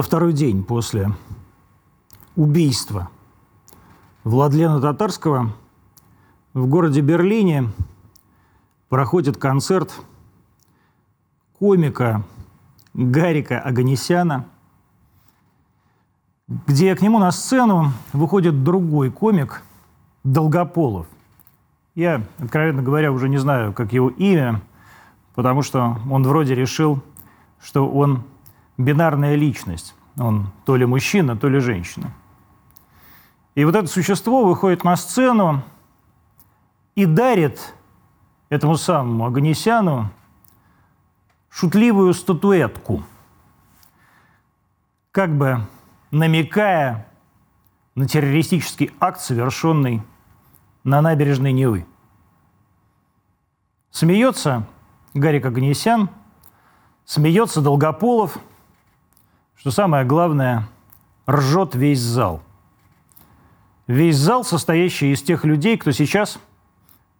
На 0.00 0.02
второй 0.02 0.32
день 0.32 0.64
после 0.64 1.12
убийства 2.34 3.10
Владлена 4.24 4.80
Татарского 4.80 5.52
в 6.54 6.66
городе 6.68 7.02
Берлине 7.02 7.68
проходит 8.88 9.36
концерт 9.36 9.92
комика 11.58 12.22
Гарика 12.94 13.60
Аганесяна, 13.60 14.46
где 16.48 16.96
к 16.96 17.02
нему 17.02 17.18
на 17.18 17.30
сцену 17.30 17.92
выходит 18.14 18.64
другой 18.64 19.10
комик 19.10 19.62
Долгополов. 20.24 21.08
Я, 21.94 22.24
откровенно 22.38 22.80
говоря, 22.80 23.12
уже 23.12 23.28
не 23.28 23.36
знаю, 23.36 23.74
как 23.74 23.92
его 23.92 24.08
имя, 24.08 24.62
потому 25.34 25.60
что 25.60 25.98
он 26.10 26.22
вроде 26.22 26.54
решил, 26.54 27.02
что 27.60 27.86
он 27.86 28.22
бинарная 28.84 29.34
личность. 29.34 29.94
Он 30.18 30.52
то 30.64 30.76
ли 30.76 30.86
мужчина, 30.86 31.36
то 31.36 31.48
ли 31.48 31.60
женщина. 31.60 32.12
И 33.54 33.64
вот 33.64 33.74
это 33.74 33.86
существо 33.86 34.44
выходит 34.44 34.84
на 34.84 34.96
сцену 34.96 35.62
и 36.94 37.06
дарит 37.06 37.74
этому 38.48 38.76
самому 38.76 39.26
Аганесяну 39.26 40.10
шутливую 41.48 42.14
статуэтку, 42.14 43.02
как 45.10 45.36
бы 45.36 45.66
намекая 46.10 47.06
на 47.94 48.06
террористический 48.06 48.92
акт, 49.00 49.20
совершенный 49.20 50.02
на 50.84 51.02
набережной 51.02 51.52
Невы. 51.52 51.86
Смеется 53.90 54.66
Гарик 55.12 55.44
Аганесян, 55.44 56.08
смеется 57.04 57.60
Долгополов, 57.60 58.38
что 59.60 59.70
самое 59.70 60.06
главное, 60.06 60.66
ржет 61.28 61.74
весь 61.74 62.00
зал. 62.00 62.42
Весь 63.86 64.16
зал, 64.16 64.42
состоящий 64.42 65.12
из 65.12 65.20
тех 65.20 65.44
людей, 65.44 65.76
кто 65.76 65.92
сейчас 65.92 66.38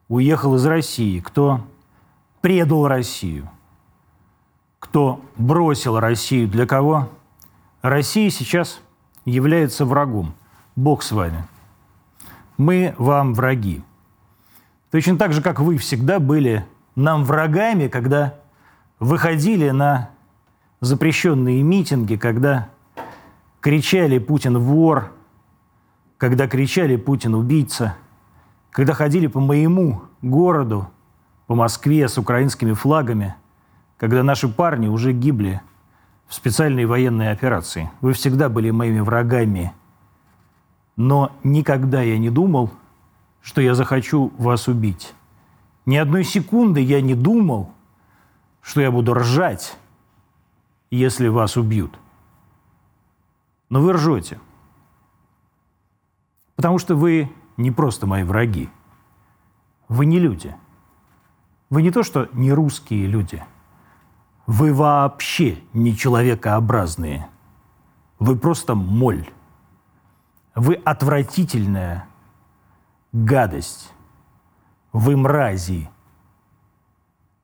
уехал 0.09 0.55
из 0.55 0.65
России, 0.65 1.21
кто 1.21 1.61
предал 2.41 2.89
Россию, 2.89 3.51
кто 4.79 5.21
бросил 5.37 6.01
Россию, 6.01 6.49
для 6.49 6.67
кого 6.67 7.11
Россия 7.83 8.31
сейчас 8.31 8.81
является 9.27 9.85
врагом. 9.85 10.33
Бог 10.77 11.03
с 11.03 11.13
вами. 11.13 11.45
Мы 12.57 12.95
вам 12.97 13.35
враги. 13.35 13.83
Точно 14.91 15.19
так 15.19 15.35
же, 15.35 15.43
как 15.43 15.61
вы 15.61 15.77
всегда 15.77 16.19
были 16.19 16.65
нам 16.95 17.25
врагами, 17.25 17.89
когда 17.89 18.35
выходили 18.99 19.69
на 19.71 20.09
запрещенные 20.81 21.63
митинги, 21.63 22.17
когда 22.17 22.71
кричали 23.61 24.19
«Путин 24.19 24.59
вор», 24.59 25.13
когда 26.19 26.49
кричали 26.49 26.97
«Путин 26.97 27.35
убийца», 27.35 27.97
когда 28.71 28.95
ходили 28.95 29.27
по 29.27 29.41
моему 29.41 30.03
городу, 30.23 30.89
по 31.47 31.55
Москве 31.55 32.09
с 32.09 32.17
украинскими 32.17 32.73
флагами, 32.73 33.35
когда 33.97 34.23
наши 34.23 34.49
парни 34.49 34.89
уже 34.89 35.13
гибли 35.13 35.61
в 36.29 36.35
специальной 36.35 36.87
военной 36.87 37.33
операции. 37.33 37.91
Вы 38.01 38.13
всегда 38.13 38.49
были 38.49 38.71
моими 38.71 39.01
врагами. 39.01 39.73
Но 40.97 41.33
никогда 41.43 42.03
я 42.03 42.19
не 42.19 42.31
думал, 42.31 42.71
что 43.43 43.61
я 43.61 43.75
захочу 43.75 44.33
вас 44.39 44.69
убить. 44.69 45.13
Ни 45.87 45.97
одной 45.97 46.23
секунды 46.23 46.81
я 46.81 47.01
не 47.01 47.15
думал, 47.15 47.73
что 48.63 48.81
я 48.81 48.93
буду 48.93 49.15
ржать, 49.15 49.77
если 50.91 51.29
вас 51.29 51.57
убьют. 51.57 51.99
Но 53.69 53.81
вы 53.81 53.93
ржете. 53.93 54.41
Потому 56.57 56.79
что 56.79 56.97
вы 56.97 57.33
не 57.57 57.71
просто 57.71 58.07
мои 58.07 58.25
враги. 58.25 58.69
Вы 59.89 60.07
не 60.07 60.19
люди. 60.19 60.55
Вы 61.71 61.83
не 61.83 61.91
то, 61.91 62.03
что 62.03 62.29
не 62.33 62.53
русские 62.53 63.07
люди. 63.07 63.43
Вы 64.47 64.75
вообще 64.75 65.59
не 65.73 65.97
человекообразные. 65.97 67.29
Вы 68.19 68.37
просто 68.37 68.75
моль. 68.75 69.31
Вы 70.57 70.75
отвратительная 70.75 72.09
гадость. 73.13 73.93
Вы 74.93 75.17
мрази. 75.17 75.89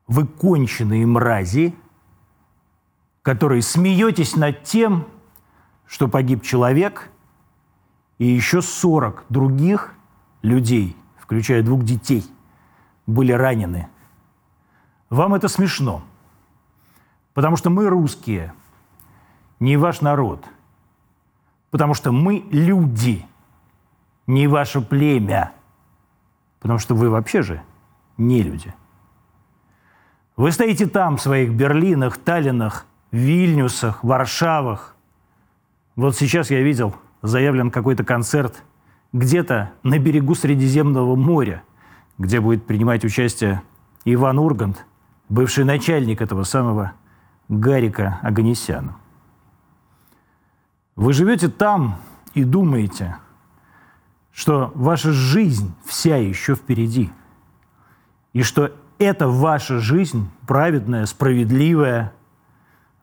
Вы 0.09 0.27
конченые 0.27 1.07
мрази, 1.07 1.75
которые 3.27 3.61
смеетесь 3.61 4.37
над 4.37 4.63
тем, 4.63 5.05
что 5.85 6.07
погиб 6.07 6.45
человек, 6.45 7.11
и 8.19 8.25
еще 8.25 8.63
40 8.63 9.25
других 9.31 9.95
людей, 10.43 10.97
включая 11.19 11.65
двух 11.65 11.83
детей, 11.83 12.25
были 13.05 13.33
ранены. 13.33 13.89
Вам 15.11 15.35
это 15.35 15.49
смешно, 15.49 16.05
потому 17.35 17.57
что 17.57 17.69
мы 17.69 17.89
русские, 17.89 18.55
не 19.59 19.77
ваш 19.77 20.03
народ, 20.03 20.45
потому 21.73 21.95
что 21.95 22.13
мы 22.13 22.45
люди, 22.53 23.27
не 24.29 24.47
ваше 24.47 24.81
племя, 24.81 25.53
потому 26.61 26.79
что 26.79 26.95
вы 26.95 27.11
вообще 27.11 27.43
же 27.43 27.61
не 28.19 28.45
люди. 28.45 28.73
Вы 30.37 30.53
стоите 30.53 30.87
там, 30.87 31.17
в 31.17 31.23
своих 31.23 31.51
Берлинах, 31.51 32.19
Таллинах, 32.19 32.87
Вильнюсах, 33.17 34.05
Варшавах. 34.05 34.95
Вот 35.97 36.17
сейчас 36.17 36.51
я 36.51 36.61
видел, 36.63 36.95
заявлен 37.23 37.71
какой-то 37.71 38.05
концерт 38.05 38.63
где-то 39.13 39.73
на 39.83 39.99
берегу 39.99 40.35
Средиземного 40.35 41.17
моря, 41.17 41.63
где 42.19 42.41
будет 42.41 42.67
принимать 42.67 43.05
участие 43.05 43.63
Иван 44.05 44.39
Ургант, 44.39 44.85
бывший 45.29 45.65
начальник 45.65 46.21
этого 46.21 46.45
самого 46.45 46.93
Гарика 47.49 48.19
Аганесяна. 48.23 48.97
Вы 50.95 51.13
живете 51.13 51.49
там 51.49 51.97
и 52.35 52.45
думаете, 52.45 53.17
что 54.33 54.73
ваша 54.75 55.13
жизнь 55.13 55.75
вся 55.85 56.17
еще 56.17 56.55
впереди, 56.55 57.11
и 58.33 58.43
что 58.43 58.73
это 58.99 59.29
ваша 59.29 59.79
жизнь 59.79 60.29
праведная, 60.47 61.07
справедливая, 61.07 62.13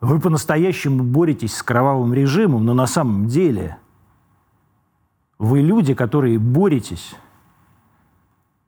вы 0.03 0.19
по-настоящему 0.19 1.01
боретесь 1.01 1.55
с 1.55 1.63
кровавым 1.63 2.13
режимом, 2.13 2.65
но 2.65 2.73
на 2.73 2.87
самом 2.87 3.27
деле 3.27 3.77
вы 5.39 5.61
люди, 5.61 5.93
которые 5.93 6.39
боретесь 6.39 7.15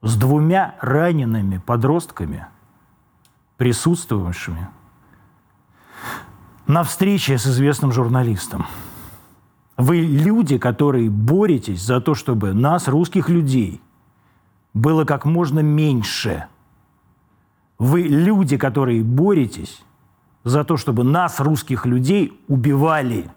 с 0.01 0.16
двумя 0.16 0.75
ранеными 0.79 1.57
подростками, 1.57 2.47
присутствовавшими 3.57 4.69
на 6.68 6.84
встрече 6.84 7.38
с 7.38 7.45
известным 7.45 7.91
журналистом. 7.91 8.66
Вы 9.75 9.97
люди, 9.97 10.57
которые 10.57 11.09
боретесь 11.09 11.81
за 11.81 12.00
то, 12.00 12.16
чтобы 12.16 12.53
нас, 12.53 12.88
русских 12.88 13.28
людей, 13.28 13.81
было 14.74 15.03
как 15.03 15.25
можно 15.25 15.59
меньше. 15.59 16.45
Вы 17.78 18.03
люди, 18.03 18.56
которые 18.56 19.03
боретесь 19.03 19.84
за 20.45 20.63
то, 20.63 20.77
чтобы 20.77 21.03
нас, 21.03 21.39
русских 21.39 21.86
людей, 21.86 22.39
убивали. 22.47 23.30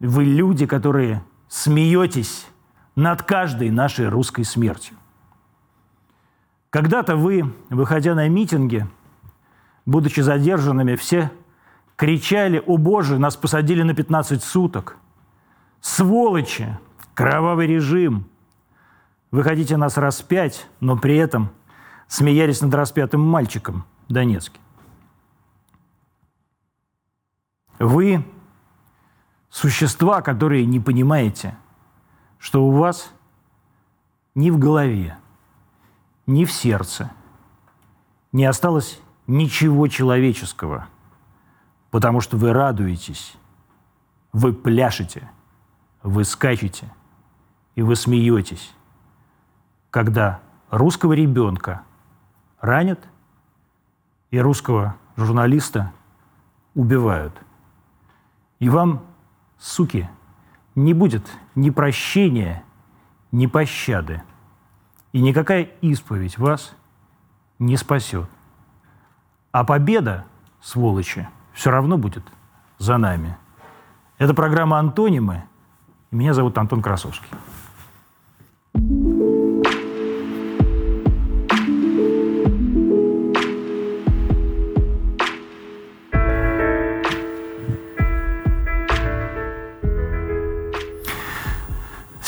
Вы 0.00 0.24
люди, 0.24 0.66
которые 0.66 1.22
смеетесь 1.48 2.46
над 2.96 3.22
каждой 3.22 3.70
нашей 3.70 4.08
русской 4.08 4.44
смертью. 4.44 4.96
Когда-то 6.70 7.16
вы, 7.16 7.54
выходя 7.68 8.14
на 8.14 8.26
митинги, 8.28 8.88
будучи 9.86 10.20
задержанными, 10.20 10.96
все 10.96 11.30
кричали, 11.94 12.62
«О 12.66 12.78
Боже, 12.78 13.18
нас 13.18 13.36
посадили 13.36 13.82
на 13.82 13.94
15 13.94 14.42
суток! 14.42 14.96
Сволочи! 15.80 16.76
Кровавый 17.14 17.66
режим! 17.66 18.26
Вы 19.30 19.42
хотите 19.42 19.76
нас 19.76 19.98
распять, 19.98 20.66
но 20.80 20.96
при 20.96 21.16
этом 21.16 21.50
смеялись 22.06 22.62
над 22.62 22.74
распятым 22.74 23.20
мальчиком 23.20 23.84
Донецкий. 24.08 24.60
Вы 27.78 28.24
существа, 29.50 30.20
которые 30.20 30.66
не 30.66 30.80
понимаете, 30.80 31.56
что 32.38 32.66
у 32.66 32.72
вас 32.72 33.12
ни 34.34 34.50
в 34.50 34.58
голове, 34.58 35.16
ни 36.26 36.44
в 36.44 36.52
сердце 36.52 37.10
не 38.32 38.44
осталось 38.44 39.00
ничего 39.26 39.88
человеческого, 39.88 40.88
потому 41.90 42.20
что 42.20 42.36
вы 42.36 42.52
радуетесь, 42.52 43.36
вы 44.32 44.52
пляшете, 44.52 45.30
вы 46.02 46.24
скачете 46.24 46.92
и 47.74 47.82
вы 47.82 47.96
смеетесь, 47.96 48.72
когда 49.90 50.40
русского 50.70 51.12
ребенка 51.12 51.82
ранят 52.60 53.00
и 54.30 54.38
русского 54.38 54.96
журналиста 55.16 55.92
убивают– 56.74 57.34
И 58.58 58.68
вам, 58.68 59.04
суки, 59.58 60.08
не 60.74 60.94
будет 60.94 61.26
ни 61.54 61.70
прощения, 61.70 62.64
ни 63.32 63.46
пощады. 63.46 64.22
И 65.12 65.20
никакая 65.20 65.62
исповедь 65.80 66.38
вас 66.38 66.74
не 67.58 67.76
спасет. 67.76 68.28
А 69.52 69.64
победа, 69.64 70.24
сволочи, 70.60 71.28
все 71.52 71.70
равно 71.70 71.98
будет 71.98 72.24
за 72.78 72.96
нами. 72.98 73.36
Это 74.18 74.34
программа 74.34 74.78
«Антонимы». 74.78 75.44
Меня 76.10 76.34
зовут 76.34 76.56
Антон 76.58 76.82
Красовский. 76.82 77.28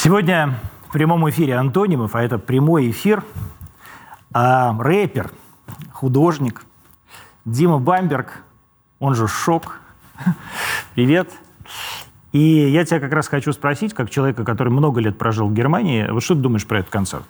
Сегодня 0.03 0.59
в 0.89 0.93
прямом 0.95 1.29
эфире 1.29 1.57
антонимов, 1.57 2.15
а 2.15 2.23
это 2.23 2.39
прямой 2.39 2.91
эфир, 2.91 3.23
а, 4.33 4.75
рэпер, 4.81 5.31
художник 5.93 6.63
Дима 7.45 7.79
Бамберг, 7.79 8.43
он 8.99 9.15
же 9.15 9.29
Шок. 9.29 9.79
Привет. 10.95 11.29
И 12.33 12.39
я 12.39 12.87
тебя 12.87 12.99
как 12.99 13.13
раз 13.13 13.29
хочу 13.29 13.53
спросить, 13.53 13.93
как 13.93 14.09
человека, 14.09 14.43
который 14.43 14.71
много 14.71 15.03
лет 15.03 15.19
прожил 15.19 15.49
в 15.49 15.53
Германии, 15.53 16.09
вот 16.11 16.23
что 16.23 16.35
ты 16.35 16.41
думаешь 16.41 16.67
про 16.67 16.79
этот 16.79 16.91
концерт? 16.91 17.25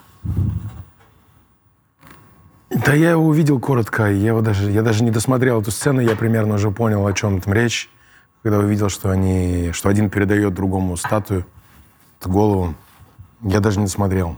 Да 2.70 2.94
я 2.94 3.10
его 3.10 3.26
увидел 3.26 3.58
коротко, 3.58 4.04
я, 4.12 4.28
его 4.28 4.42
даже, 4.42 4.70
я 4.70 4.82
даже 4.82 5.02
не 5.02 5.10
досмотрел 5.10 5.60
эту 5.60 5.72
сцену, 5.72 6.00
я 6.00 6.14
примерно 6.14 6.54
уже 6.54 6.70
понял, 6.70 7.04
о 7.04 7.12
чем 7.14 7.40
там 7.40 7.52
речь, 7.52 7.90
когда 8.44 8.60
увидел, 8.60 8.90
что, 8.90 9.10
они, 9.10 9.72
что 9.72 9.88
один 9.88 10.08
передает 10.08 10.54
другому 10.54 10.96
статую 10.96 11.44
голову. 12.28 12.74
Я 13.42 13.60
даже 13.60 13.80
не 13.80 13.86
смотрел. 13.86 14.36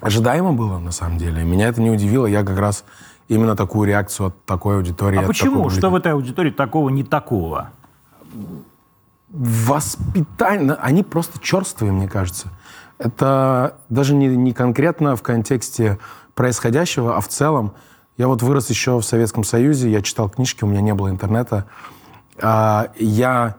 Ожидаемо 0.00 0.52
было, 0.52 0.78
на 0.78 0.92
самом 0.92 1.18
деле. 1.18 1.44
Меня 1.44 1.68
это 1.68 1.80
не 1.80 1.90
удивило. 1.90 2.26
Я 2.26 2.42
как 2.42 2.58
раз 2.58 2.84
именно 3.28 3.54
такую 3.54 3.86
реакцию 3.86 4.28
от 4.28 4.44
такой 4.44 4.76
аудитории... 4.76 5.18
А 5.18 5.22
почему? 5.22 5.68
Что 5.70 5.90
в 5.90 5.94
этой 5.94 6.12
аудитории 6.12 6.50
такого 6.50 6.88
не 6.88 7.04
такого? 7.04 7.70
Воспитание... 9.28 10.74
Они 10.74 11.02
просто 11.02 11.38
черствые, 11.38 11.92
мне 11.92 12.08
кажется. 12.08 12.48
Это 12.98 13.76
даже 13.88 14.14
не, 14.14 14.26
не 14.26 14.52
конкретно 14.52 15.16
в 15.16 15.22
контексте 15.22 15.98
происходящего, 16.34 17.16
а 17.16 17.20
в 17.20 17.28
целом. 17.28 17.72
Я 18.16 18.28
вот 18.28 18.42
вырос 18.42 18.68
еще 18.68 18.98
в 18.98 19.02
Советском 19.02 19.44
Союзе, 19.44 19.90
я 19.90 20.02
читал 20.02 20.28
книжки, 20.28 20.64
у 20.64 20.66
меня 20.66 20.80
не 20.80 20.92
было 20.92 21.08
интернета. 21.08 21.66
А, 22.42 22.90
я 22.98 23.56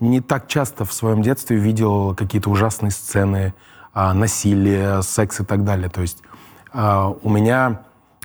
не 0.00 0.20
так 0.20 0.48
часто 0.48 0.84
в 0.84 0.92
своем 0.92 1.22
детстве 1.22 1.56
видел 1.56 2.14
какие-то 2.14 2.50
ужасные 2.50 2.90
сцены 2.90 3.54
а, 3.92 4.12
насилия, 4.12 5.00
секс 5.02 5.40
и 5.40 5.44
так 5.44 5.64
далее. 5.64 5.88
То 5.88 6.02
есть 6.02 6.22
а, 6.72 7.08
у 7.22 7.30
меня 7.30 7.82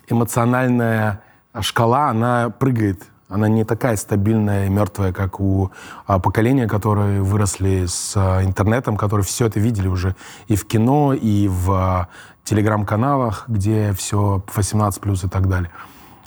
эмоциональная 0.10 1.22
шкала, 1.60 2.10
она 2.10 2.50
прыгает. 2.50 3.04
Она 3.30 3.48
не 3.48 3.64
такая 3.64 3.96
стабильная 3.96 4.66
и 4.66 4.70
мертвая, 4.70 5.14
как 5.14 5.40
у 5.40 5.72
а, 6.06 6.20
поколения, 6.20 6.68
которые 6.68 7.22
выросли 7.22 7.86
с 7.86 8.14
а, 8.18 8.44
интернетом, 8.44 8.98
которые 8.98 9.24
все 9.24 9.46
это 9.46 9.58
видели 9.60 9.88
уже 9.88 10.18
и 10.48 10.58
в 10.58 10.68
кино, 10.68 11.14
и 11.14 11.48
в 11.48 11.72
а, 11.72 12.08
телеграм-каналах, 12.44 13.46
где 13.48 13.94
все 13.94 14.44
18+, 14.54 15.26
и 15.26 15.30
так 15.30 15.48
далее. 15.48 15.72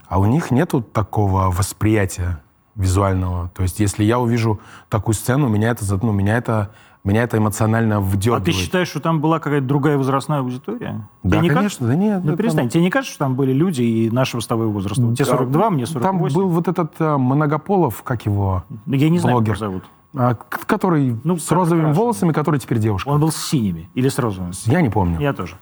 А 0.08 0.18
у 0.18 0.24
них 0.24 0.50
нету 0.50 0.80
такого 0.80 1.50
восприятия 1.50 2.40
визуального. 2.76 3.50
То 3.54 3.62
есть, 3.62 3.80
если 3.80 4.04
я 4.04 4.18
увижу 4.18 4.60
такую 4.88 5.14
сцену, 5.14 5.48
меня 5.48 5.70
это, 5.70 5.84
ну, 6.02 6.12
меня 6.12 6.36
это, 6.36 6.70
меня 7.04 7.22
это 7.22 7.38
эмоционально 7.38 8.00
вдергивает. 8.00 8.42
А 8.42 8.44
ты 8.44 8.52
считаешь, 8.52 8.88
что 8.88 9.00
там 9.00 9.20
была 9.20 9.38
какая-то 9.38 9.66
другая 9.66 9.96
возрастная 9.98 10.40
аудитория? 10.40 11.06
Да, 11.22 11.38
Тебе 11.38 11.48
конечно, 11.48 11.62
кажется? 11.62 11.84
да 11.86 11.94
нет. 11.94 12.24
Ну, 12.24 12.30
да, 12.32 12.36
перестань. 12.36 12.64
там... 12.64 12.68
Тебе 12.70 12.82
не 12.82 12.90
кажется, 12.90 13.14
что 13.14 13.24
там 13.24 13.34
были 13.36 13.52
люди 13.52 13.82
и 13.82 14.10
нашего 14.10 14.40
с 14.40 14.46
тобой 14.46 14.66
возраста? 14.66 15.02
Вот 15.02 15.14
тебе 15.16 15.24
42, 15.26 15.70
мне 15.70 15.86
48. 15.86 16.02
Там 16.02 16.18
был 16.32 16.48
вот 16.48 16.68
этот 16.68 16.94
а, 16.98 17.18
Многополов, 17.18 18.02
как 18.02 18.26
его, 18.26 18.64
Ну, 18.86 18.94
Я 18.94 19.08
не 19.10 19.18
знаю, 19.18 19.36
блогер. 19.36 19.52
как 19.54 19.60
его 19.62 19.70
зовут. 19.70 19.84
а, 20.16 20.34
который 20.66 21.16
Ну, 21.24 21.36
с 21.36 21.50
розовыми 21.50 21.82
хорошо. 21.86 22.00
волосами, 22.00 22.32
который 22.32 22.58
теперь 22.60 22.78
девушка. 22.78 23.08
Он 23.08 23.20
был 23.20 23.30
с 23.30 23.36
синими 23.36 23.88
или 23.94 24.08
с 24.08 24.18
розовыми? 24.18 24.52
Я 24.66 24.80
не 24.80 24.88
помню. 24.90 25.20
Я 25.20 25.32
тоже. 25.32 25.56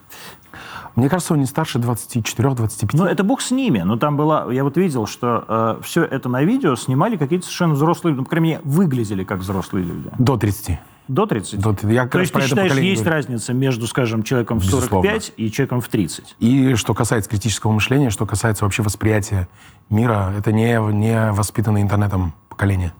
Мне 0.94 1.08
кажется, 1.08 1.32
он 1.34 1.40
не 1.40 1.46
старше 1.46 1.78
24-25. 1.78 2.90
Ну, 2.92 3.04
это 3.04 3.24
бог 3.24 3.40
с 3.40 3.50
ними. 3.50 3.80
Но 3.80 3.96
там 3.96 4.16
была... 4.16 4.52
Я 4.52 4.64
вот 4.64 4.76
видел, 4.76 5.06
что 5.06 5.78
все 5.82 6.04
это 6.04 6.28
на 6.28 6.42
видео 6.42 6.76
снимали 6.76 7.16
какие-то 7.16 7.46
совершенно 7.46 7.74
взрослые... 7.74 8.14
Ну, 8.14 8.24
по 8.24 8.30
крайней 8.30 8.48
мере, 8.50 8.60
выглядели 8.64 9.24
как 9.24 9.40
взрослые 9.40 9.84
люди. 9.84 10.10
До 10.18 10.36
30. 10.36 10.78
До 11.08 11.26
30? 11.26 11.60
До- 11.60 11.76
я 11.88 12.06
То 12.06 12.20
есть 12.20 12.32
ты 12.32 12.38
это 12.38 12.48
считаешь, 12.48 12.72
есть 12.74 13.02
говорю. 13.02 13.16
разница 13.16 13.52
между, 13.52 13.86
скажем, 13.86 14.22
человеком 14.22 14.60
в 14.60 14.62
Безусловно. 14.62 15.10
45 15.10 15.32
и 15.36 15.50
человеком 15.50 15.80
в 15.80 15.88
30? 15.88 16.36
И 16.38 16.74
что 16.74 16.94
касается 16.94 17.28
критического 17.28 17.72
мышления, 17.72 18.10
что 18.10 18.24
касается 18.24 18.64
вообще 18.64 18.82
восприятия 18.82 19.48
мира, 19.90 20.32
это 20.38 20.52
не, 20.52 20.78
не 20.92 21.32
воспитанное 21.32 21.82
интернетом 21.82 22.34
поколение. 22.48 22.92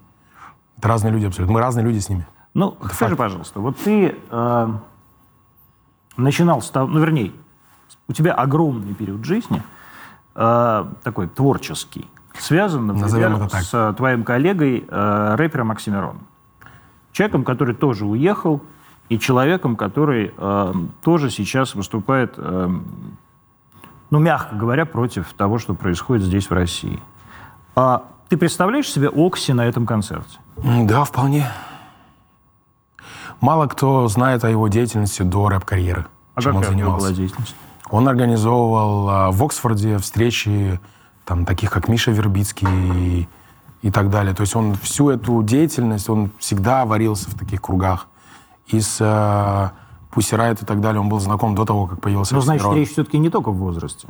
Это 0.79 0.89
разные 0.89 1.13
люди 1.13 1.27
абсолютно. 1.27 1.55
Мы 1.55 1.61
разные 1.61 1.85
люди 1.87 2.01
с 2.01 2.09
ними. 2.09 2.27
Ну, 2.55 2.77
скажи, 2.93 3.17
пожалуйста, 3.17 3.61
вот 3.61 3.79
ты 3.79 4.17
э, 4.31 4.69
начинал 6.17 6.61
с 6.61 6.71
того, 6.71 6.89
ну, 6.89 7.01
вернее, 7.01 7.33
у 8.13 8.15
тебя 8.15 8.35
огромный 8.35 8.93
период 8.93 9.25
жизни, 9.25 9.63
э, 10.35 10.85
такой 11.03 11.29
творческий, 11.29 12.07
связан, 12.39 12.87
например, 12.87 13.49
с 13.51 13.71
э, 13.73 13.95
твоим 13.97 14.23
коллегой, 14.23 14.85
э, 14.87 15.35
рэпером 15.37 15.71
Оксимироном. 15.71 16.27
Человеком, 17.13 17.43
который 17.43 17.75
тоже 17.75 18.05
уехал, 18.05 18.61
и 19.09 19.19
человеком, 19.19 19.77
который 19.77 20.35
э, 20.37 20.73
тоже 21.03 21.31
сейчас 21.31 21.75
выступает, 21.75 22.35
э, 22.37 22.69
ну, 24.11 24.19
мягко 24.19 24.57
говоря, 24.57 24.85
против 24.85 25.33
того, 25.33 25.59
что 25.59 25.73
происходит 25.73 26.25
здесь, 26.25 26.51
в 26.51 26.53
России. 26.53 27.01
А 27.75 28.05
ты 28.29 28.37
представляешь 28.37 28.91
себе 28.91 29.09
Окси 29.09 29.55
на 29.55 29.65
этом 29.65 29.87
концерте? 29.87 30.39
Да, 30.57 31.05
вполне. 31.05 31.51
Мало 33.41 33.69
кто 33.69 34.07
знает 34.09 34.45
о 34.45 34.51
его 34.51 34.69
деятельности 34.69 35.23
до 35.23 35.49
рэп-карьеры. 35.49 36.07
А 36.35 36.43
чем 36.43 36.57
он 36.57 36.63
какая 36.63 36.77
него 36.77 36.91
занимался. 36.91 37.07
была 37.07 37.17
деятельность? 37.17 37.57
Он 37.93 38.09
организовывал 38.09 39.09
а, 39.09 39.31
в 39.31 39.45
Оксфорде 39.45 39.99
встречи 39.99 40.81
там, 41.27 41.45
таких, 41.45 41.71
как 41.71 41.89
Миша 41.89 42.11
Вербицкий 42.11 42.67
и, 42.97 43.29
и 43.83 43.91
так 43.91 44.09
далее. 44.09 44.35
То 44.35 44.41
есть 44.41 44.57
он 44.57 44.75
всю 44.77 45.11
эту 45.11 45.43
деятельность, 45.43 46.09
он 46.09 46.33
всегда 46.39 46.87
варился 46.87 47.31
в 47.31 47.35
таких 47.35 47.61
кругах. 47.61 48.09
И 48.67 48.81
с 48.81 48.97
а, 49.01 49.73
Riot 50.11 50.63
и 50.63 50.65
так 50.65 50.81
далее 50.81 51.03
он 51.03 51.11
был 51.11 51.21
знаком 51.21 51.55
до 51.55 51.67
того, 51.67 51.87
как 51.87 52.01
появился 52.01 52.35
Ну, 52.35 52.41
значит, 52.41 52.67
речь 52.73 52.93
все-таки 52.93 53.19
не 53.19 53.29
только 53.29 53.51
в 53.51 53.57
возрасте. 53.57 54.09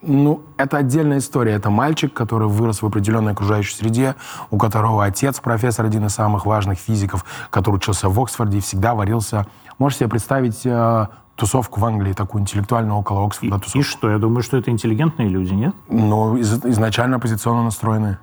Ну, 0.00 0.42
это 0.56 0.76
отдельная 0.76 1.18
история. 1.18 1.54
Это 1.54 1.70
мальчик, 1.70 2.12
который 2.12 2.46
вырос 2.46 2.82
в 2.82 2.86
определенной 2.86 3.32
окружающей 3.32 3.74
среде, 3.74 4.14
у 4.50 4.58
которого 4.58 5.04
отец 5.04 5.40
профессор, 5.40 5.86
один 5.86 6.06
из 6.06 6.12
самых 6.12 6.46
важных 6.46 6.78
физиков, 6.78 7.24
который 7.50 7.76
учился 7.76 8.08
в 8.08 8.20
Оксфорде 8.20 8.58
и 8.58 8.60
всегда 8.60 8.94
варился. 8.94 9.46
Можете 9.78 10.00
себе 10.00 10.10
представить 10.10 10.60
э, 10.64 11.06
тусовку 11.36 11.80
в 11.80 11.84
Англии, 11.84 12.12
такую 12.12 12.42
интеллектуальную 12.42 12.96
около 12.96 13.26
Оксфорда 13.26 13.56
И 13.56 13.58
тусовку? 13.60 13.82
что? 13.82 14.10
Я 14.10 14.18
думаю, 14.18 14.42
что 14.42 14.56
это 14.56 14.70
интеллигентные 14.70 15.28
люди, 15.28 15.52
нет? 15.52 15.74
Ну, 15.88 16.36
из- 16.36 16.64
изначально 16.64 17.16
оппозиционно 17.16 17.64
настроенные. 17.64 18.18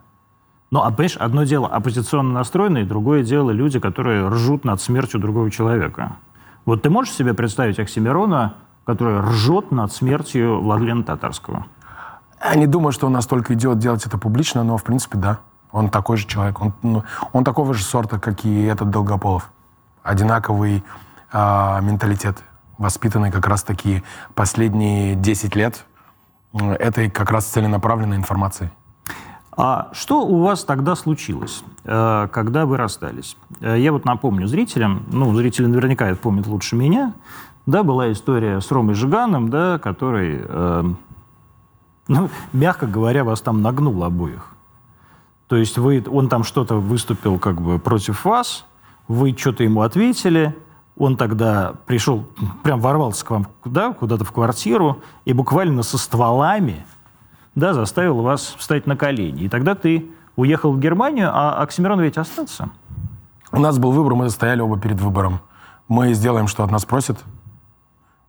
Ну, 0.72 0.80
а 0.80 0.90
понимаешь, 0.92 1.18
одно 1.18 1.44
дело 1.44 1.68
оппозиционно 1.68 2.32
настроенные, 2.34 2.86
другое 2.86 3.24
дело 3.24 3.52
люди, 3.52 3.80
которые 3.80 4.28
ржут 4.30 4.64
над 4.64 4.82
смертью 4.82 5.20
другого 5.20 5.52
человека. 5.52 6.14
Вот 6.66 6.82
ты 6.84 6.90
можешь 6.90 7.14
себе 7.14 7.34
представить 7.34 7.80
Оксимирона, 7.80 8.54
который 8.86 9.20
ржет 9.20 9.72
над 9.72 9.92
смертью 9.92 10.62
Владлена 10.62 11.04
Татарского? 11.04 11.66
Я 12.44 12.56
не 12.56 12.68
думаю, 12.68 12.92
что 12.94 13.08
он 13.08 13.14
настолько 13.14 13.54
идет 13.54 13.80
делать 13.80 14.06
это 14.06 14.18
публично, 14.18 14.64
но, 14.64 14.78
в 14.78 14.84
принципе, 14.84 15.18
да. 15.18 15.40
Он 15.72 15.90
такой 15.90 16.18
же 16.18 16.26
человек. 16.28 16.62
Он, 16.62 16.74
ну, 16.82 17.04
он 17.34 17.44
такого 17.44 17.74
же 17.74 17.84
сорта, 17.84 18.20
как 18.20 18.46
и 18.46 18.64
этот 18.64 18.90
Долгополов. 18.90 19.52
Одинаковый 20.04 20.84
а, 21.32 21.80
менталитет, 21.82 22.44
воспитанный 22.82 23.32
как 23.32 23.48
раз-таки 23.48 24.04
последние 24.34 25.16
10 25.16 25.56
лет 25.56 25.86
м, 26.54 26.72
этой 26.72 27.10
как 27.10 27.32
раз 27.32 27.46
целенаправленной 27.46 28.18
информацией. 28.18 28.72
А 29.56 29.90
что 29.94 30.26
у 30.26 30.42
вас 30.42 30.64
тогда 30.64 30.96
случилось, 30.96 31.64
э, 31.84 32.28
когда 32.32 32.66
вы 32.66 32.78
расстались? 32.78 33.38
Э, 33.60 33.78
Я 33.78 33.92
вот 33.92 34.06
напомню 34.06 34.48
зрителям, 34.48 35.04
ну, 35.12 35.34
зрители 35.36 35.68
наверняка 35.68 36.08
это 36.08 36.20
помнят 36.20 36.48
лучше 36.48 36.76
меня, 36.76 37.14
да, 37.66 37.84
была 37.84 38.12
история 38.12 38.60
с 38.60 38.72
Ромой 38.72 38.96
Жиганом, 38.96 39.50
да, 39.50 39.78
который, 39.78 40.42
э, 40.44 40.84
ну, 42.08 42.30
мягко 42.54 42.88
говоря, 42.88 43.24
вас 43.24 43.42
там 43.42 43.62
нагнул 43.62 44.04
обоих. 44.04 44.48
То 45.48 45.58
есть 45.58 45.78
вы, 45.78 46.04
он 46.10 46.30
там 46.30 46.44
что-то 46.44 46.76
выступил 46.76 47.38
как 47.38 47.62
бы 47.62 47.78
против 47.78 48.26
вас, 48.26 48.66
вы 49.08 49.36
что-то 49.38 49.64
ему 49.64 49.82
ответили, 49.82 50.56
он 50.98 51.18
тогда 51.18 51.74
пришел, 51.86 52.26
прям 52.64 52.80
ворвался 52.80 53.26
к 53.26 53.32
вам 53.32 53.48
да, 53.66 53.94
куда-то 53.94 54.24
в 54.24 54.32
квартиру 54.32 55.02
и 55.26 55.34
буквально 55.34 55.84
со 55.84 55.98
стволами 55.98 56.86
да, 57.56 57.74
заставил 57.74 58.22
вас 58.22 58.56
встать 58.58 58.88
на 58.88 58.96
колени. 58.96 59.44
И 59.44 59.50
тогда 59.50 59.76
ты 59.76 60.10
уехал 60.36 60.72
в 60.74 60.80
Германию, 60.80 61.30
а 61.34 61.62
Оксимирон 61.62 62.02
ведь 62.02 62.18
остался. 62.18 62.70
У 63.52 63.60
нас 63.60 63.78
был 63.78 63.92
выбор, 63.92 64.16
мы 64.16 64.30
стояли 64.30 64.62
оба 64.62 64.80
перед 64.80 65.00
выбором. 65.02 65.42
Мы 65.88 66.14
сделаем, 66.14 66.48
что 66.48 66.64
от 66.64 66.72
нас 66.72 66.86
просят, 66.86 67.22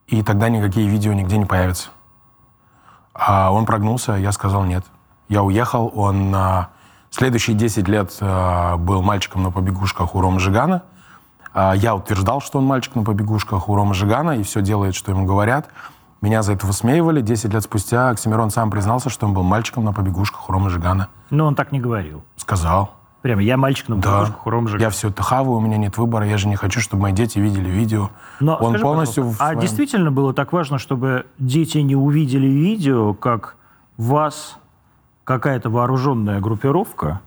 и 0.09 0.23
тогда 0.23 0.49
никакие 0.49 0.89
видео 0.89 1.13
нигде 1.13 1.39
не 1.39 1.45
появятся. 1.45 1.91
А 3.15 3.53
он 3.53 3.67
прогнулся, 3.67 4.15
я 4.15 4.33
сказал 4.33 4.65
нет. 4.65 4.85
Я 5.29 5.43
уехал, 5.43 5.93
он 5.95 6.35
а, 6.35 6.69
следующие 7.11 7.57
10 7.57 7.87
лет 7.89 8.17
а, 8.21 8.77
был 8.77 9.03
мальчиком 9.03 9.43
на 9.43 9.51
побегушках 9.51 10.15
у 10.15 10.21
Ромы 10.21 10.41
Жигана. 10.41 10.83
А, 11.55 11.75
я 11.75 11.95
утверждал, 11.95 12.41
что 12.41 12.59
он 12.59 12.65
мальчик 12.65 12.95
на 12.95 13.03
побегушках 13.05 13.69
у 13.69 13.75
Ромы 13.75 13.95
Жигана, 13.95 14.39
и 14.39 14.43
все 14.43 14.63
делает, 14.63 14.95
что 14.95 15.13
ему 15.13 15.27
говорят. 15.27 15.69
Меня 16.21 16.43
за 16.43 16.53
это 16.53 16.67
высмеивали. 16.67 17.21
10 17.21 17.53
лет 17.53 17.63
спустя 17.65 18.11
Оксимирон 18.11 18.51
сам 18.51 18.71
признался, 18.71 19.11
что 19.11 19.27
он 19.27 19.35
был 19.35 19.43
мальчиком 19.43 19.85
на 19.85 19.93
побегушках 19.93 20.49
у 20.49 20.53
Ромы 20.53 20.71
Жигана. 20.71 21.09
Но 21.31 21.47
он 21.47 21.55
так 21.55 21.73
не 21.73 21.81
говорил. 21.81 22.23
Сказал. 22.37 22.95
Прямо, 23.23 23.43
я 23.43 23.57
мальчик 23.57 23.89
на 23.89 23.97
Да. 23.97 24.03
побегушках 24.21 24.47
у 24.47 24.51
Ромы 24.51 24.69
Жигана. 24.69 24.83
Я 24.85 24.91
все 24.91 25.09
это 25.09 25.23
хаваю, 25.23 25.57
у 25.57 25.61
меня 25.61 25.77
нет 25.77 25.99
выбора, 25.99 26.27
я 26.27 26.39
же 26.39 26.49
не 26.49 26.57
хочу, 26.57 26.81
чтобы 26.81 27.03
мои 27.03 27.13
дети 27.13 27.39
видели 27.39 27.69
видео. 27.69 28.11
Но 28.41 28.55
он 28.57 28.71
скажи, 28.71 28.83
полностью... 28.85 29.25
в 29.25 29.37
А 29.41 29.55
действительно 29.55 30.11
было 30.13 30.33
так 30.33 30.53
важно, 30.53 30.79
чтобы 30.79 31.27
дети 31.39 31.79
не 31.79 31.97
увидели 31.97 32.47
видео, 32.47 33.15
как 33.15 33.57
вас 33.97 34.57
какая-то 35.25 35.71
вооруженная 35.71 36.41
группировка 36.41 37.21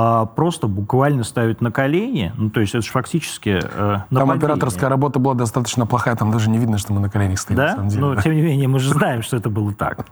а 0.00 0.26
просто 0.26 0.68
буквально 0.68 1.24
ставит 1.24 1.60
на 1.60 1.72
колени? 1.72 2.32
Ну, 2.36 2.50
то 2.50 2.60
есть 2.60 2.72
это 2.72 2.84
же 2.86 2.92
фактически 2.92 3.58
э, 3.60 3.96
Там 4.10 4.30
операторская 4.30 4.88
работа 4.88 5.18
была 5.18 5.34
достаточно 5.34 5.86
плохая, 5.86 6.14
там 6.14 6.30
даже 6.30 6.50
не 6.50 6.58
видно, 6.58 6.78
что 6.78 6.92
мы 6.92 7.00
на 7.00 7.10
коленях 7.10 7.40
стоим. 7.40 7.58
на 7.58 7.64
Да? 7.66 7.74
самом 7.74 7.88
деле, 7.88 8.00
Но, 8.02 8.14
да. 8.14 8.22
тем 8.22 8.32
не 8.32 8.40
менее, 8.42 8.68
мы 8.68 8.78
же 8.78 8.90
знаем, 8.92 9.22
что 9.22 9.36
это 9.36 9.50
было 9.50 9.74
так. 9.74 10.06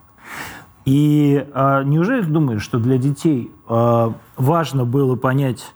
И 0.86 1.46
а, 1.54 1.84
неужели 1.84 2.22
думаешь, 2.22 2.62
что 2.62 2.80
для 2.80 2.98
детей 2.98 3.52
а, 3.68 4.12
важно 4.36 4.84
было 4.84 5.14
понять 5.14 5.72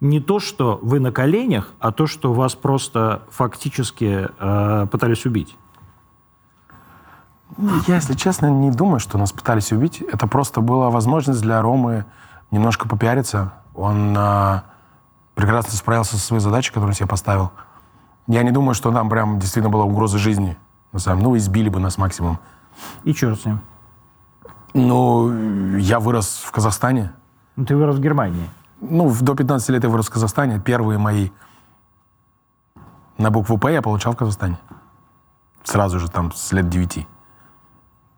не 0.00 0.18
то, 0.18 0.40
что 0.40 0.80
вы 0.82 0.98
на 0.98 1.12
коленях, 1.12 1.74
а 1.78 1.92
то, 1.92 2.08
что 2.08 2.32
вас 2.32 2.56
просто 2.56 3.22
фактически 3.30 4.30
а, 4.40 4.86
пытались 4.86 5.26
убить? 5.26 5.56
Я, 7.86 7.94
если 7.96 8.14
честно, 8.14 8.46
не 8.46 8.72
думаю, 8.72 8.98
что 8.98 9.16
нас 9.16 9.30
пытались 9.30 9.70
убить. 9.70 10.02
Это 10.02 10.26
просто 10.26 10.60
была 10.60 10.90
возможность 10.90 11.40
для 11.40 11.62
Ромы 11.62 12.04
немножко 12.54 12.88
попиариться. 12.88 13.52
Он 13.74 14.14
а, 14.16 14.64
прекрасно 15.34 15.72
справился 15.72 16.16
со 16.16 16.22
своей 16.26 16.40
задачей, 16.40 16.70
которую 16.70 16.90
он 16.90 16.94
себе 16.94 17.08
поставил. 17.08 17.50
Я 18.26 18.42
не 18.42 18.52
думаю, 18.52 18.74
что 18.74 18.90
нам 18.90 19.08
прям 19.10 19.38
действительно 19.38 19.70
была 19.70 19.84
угроза 19.84 20.18
жизни. 20.18 20.56
На 20.92 21.00
самом 21.00 21.22
Ну, 21.24 21.36
избили 21.36 21.68
бы 21.68 21.80
нас 21.80 21.98
максимум. 21.98 22.38
И 23.02 23.12
черт 23.12 23.40
с 23.40 23.44
ним. 23.44 23.60
Ну, 24.72 25.76
я 25.76 26.00
вырос 26.00 26.42
в 26.46 26.50
Казахстане. 26.52 27.12
Ну, 27.56 27.64
ты 27.64 27.76
вырос 27.76 27.96
в 27.96 28.00
Германии. 28.00 28.48
Ну, 28.80 29.08
в- 29.08 29.22
до 29.22 29.34
15 29.34 29.68
лет 29.70 29.82
я 29.84 29.90
вырос 29.90 30.06
в 30.06 30.10
Казахстане. 30.12 30.60
Первые 30.60 30.98
мои 30.98 31.30
на 33.18 33.30
букву 33.30 33.58
«П» 33.58 33.72
я 33.72 33.82
получал 33.82 34.12
в 34.12 34.16
Казахстане. 34.16 34.58
Сразу 35.64 35.98
же, 35.98 36.10
там, 36.10 36.32
с 36.32 36.52
лет 36.52 36.68
9. 36.68 37.06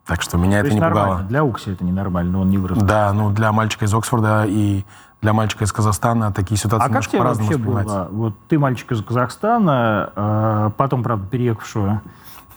Так 0.07 0.21
что 0.21 0.37
меня 0.37 0.61
То 0.61 0.67
это 0.67 0.75
не 0.75 0.79
нормально. 0.79 1.09
пугало. 1.09 1.27
Для 1.27 1.43
Укси 1.43 1.69
это 1.71 1.83
ненормально, 1.83 2.39
он 2.39 2.49
не 2.49 2.57
вырос. 2.57 2.77
Да, 2.77 3.11
ну, 3.13 3.29
для 3.29 3.51
мальчика 3.51 3.85
из 3.85 3.93
Оксфорда 3.93 4.45
и 4.47 4.85
для 5.21 5.33
мальчика 5.33 5.65
из 5.65 5.71
Казахстана 5.73 6.31
такие 6.31 6.57
ситуации 6.57 6.85
А 6.85 6.87
как 6.87 6.89
немножко 6.89 7.11
тебе 7.11 7.19
по-разному 7.19 7.49
вообще 7.49 7.57
воспринимаются. 7.59 8.11
было? 8.11 8.23
Вот 8.23 8.33
ты 8.47 8.59
мальчик 8.59 8.91
из 8.93 9.03
Казахстана, 9.03 10.13
э, 10.15 10.71
потом, 10.77 11.03
правда, 11.03 11.27
переехавшего 11.27 12.01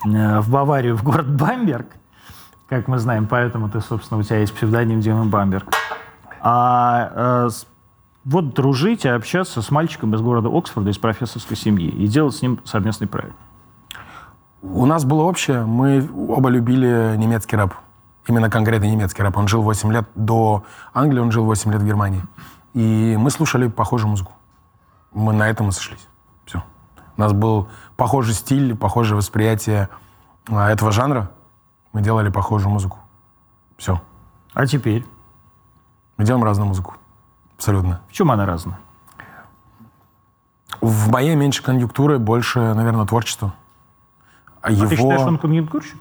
э, 0.07 0.41
в 0.41 0.51
Баварию, 0.51 0.97
в 0.97 1.03
город 1.03 1.29
Бамберг, 1.35 1.87
как 2.69 2.87
мы 2.87 2.99
знаем, 2.99 3.27
поэтому 3.27 3.69
ты, 3.69 3.81
собственно, 3.81 4.21
у 4.21 4.23
тебя 4.23 4.39
есть 4.39 4.55
псевдоним 4.55 5.01
Дима 5.01 5.25
Бамберг. 5.25 5.67
А 6.41 7.47
э, 7.47 7.49
вот 8.25 8.55
дружить 8.55 9.05
и 9.05 9.09
общаться 9.09 9.61
с 9.61 9.71
мальчиком 9.71 10.15
из 10.15 10.21
города 10.21 10.49
Оксфорда, 10.49 10.91
из 10.91 10.99
профессорской 10.99 11.57
семьи, 11.57 11.89
и 11.89 12.07
делать 12.07 12.37
с 12.37 12.43
ним 12.43 12.61
совместный 12.65 13.09
проект. 13.09 13.35
У 14.63 14.85
нас 14.85 15.05
было 15.05 15.23
общее. 15.23 15.65
Мы 15.65 16.09
оба 16.29 16.51
любили 16.51 17.15
немецкий 17.17 17.57
рэп. 17.57 17.75
Именно 18.27 18.51
конкретно 18.51 18.85
немецкий 18.87 19.23
рэп. 19.23 19.37
Он 19.37 19.49
жил 19.49 19.63
8 19.63 19.91
лет 19.93 20.09
до 20.15 20.65
Англии, 20.93 21.21
он 21.21 21.33
жил 21.33 21.45
8 21.45 21.73
лет 21.73 21.81
в 21.81 21.87
Германии. 21.87 22.23
И 22.75 23.17
мы 23.19 23.31
слушали 23.31 23.69
похожую 23.69 24.11
музыку. 24.11 24.33
Мы 25.13 25.33
на 25.33 25.49
этом 25.49 25.71
и 25.71 25.73
сошлись. 25.73 26.07
Все. 26.45 26.63
У 27.17 27.21
нас 27.21 27.33
был 27.33 27.69
похожий 27.97 28.35
стиль, 28.35 28.77
похожее 28.77 29.17
восприятие 29.17 29.89
а, 30.49 30.71
этого 30.71 30.93
жанра. 30.93 31.31
Мы 31.93 32.03
делали 32.03 32.29
похожую 32.29 32.73
музыку. 32.73 32.99
Все. 33.79 34.01
А 34.53 34.67
теперь? 34.67 35.07
Мы 36.17 36.25
делаем 36.25 36.45
разную 36.45 36.69
музыку. 36.69 36.95
Абсолютно. 37.57 38.03
В 38.09 38.13
чем 38.13 38.31
она 38.31 38.45
разная? 38.45 38.79
В 40.81 41.11
моей 41.11 41.35
меньше 41.35 41.63
конъюнктуры, 41.63 42.19
больше, 42.19 42.75
наверное, 42.75 43.07
творчества. 43.07 43.55
А 44.63 44.69
А 44.69 44.87
ты 44.87 44.97
считаешь, 44.97 45.21
он 45.21 45.39
конъюнктурщик? 45.39 45.99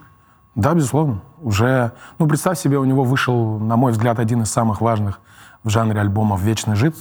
Да, 0.54 0.74
безусловно. 0.74 1.22
Уже, 1.38 1.92
ну, 2.18 2.26
представь 2.26 2.58
себе, 2.58 2.78
у 2.78 2.84
него 2.84 3.04
вышел, 3.04 3.58
на 3.58 3.76
мой 3.76 3.92
взгляд, 3.92 4.18
один 4.18 4.42
из 4.42 4.50
самых 4.50 4.80
важных 4.80 5.20
в 5.62 5.70
жанре 5.70 6.00
альбомов 6.00 6.40
«Вечный 6.40 6.76
жид». 6.76 6.96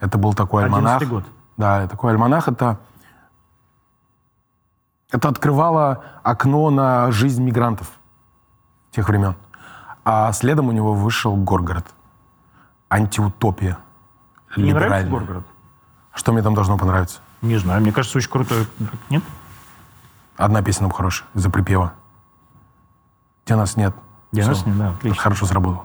Это 0.00 0.18
был 0.18 0.34
такой 0.34 0.64
альманах. 0.64 1.02
11-й 1.02 1.06
год. 1.08 1.24
Да, 1.56 1.88
такой 1.88 2.12
альманах. 2.12 2.48
Это, 2.48 2.78
это 5.10 5.28
открывало 5.28 6.04
окно 6.22 6.70
на 6.70 7.10
жизнь 7.10 7.42
мигрантов 7.42 7.90
тех 8.92 9.08
времен. 9.08 9.34
А 10.04 10.32
следом 10.32 10.68
у 10.68 10.72
него 10.72 10.94
вышел 10.94 11.36
«Горгород». 11.36 11.86
Антиутопия. 12.88 13.78
Не 14.56 14.72
нравится. 14.72 15.10
Горгород? 15.10 15.44
Что 16.12 16.32
мне 16.32 16.42
там 16.42 16.54
должно 16.54 16.76
понравиться? 16.76 17.20
Не 17.40 17.56
знаю, 17.56 17.80
мне 17.80 17.92
кажется, 17.92 18.18
очень 18.18 18.30
крутой. 18.30 18.66
Нет? 19.08 19.22
Одна 20.40 20.62
песня 20.62 20.86
там 20.86 20.90
хорошая, 20.90 21.28
из-за 21.34 21.50
припева. 21.50 21.92
Где 23.44 23.56
нас 23.56 23.76
нет. 23.76 23.94
Всё. 24.32 24.46
нас 24.48 24.64
не, 24.64 24.72
да, 24.72 24.90
отлично. 24.90 25.20
Хорошо 25.22 25.44
сработал. 25.44 25.84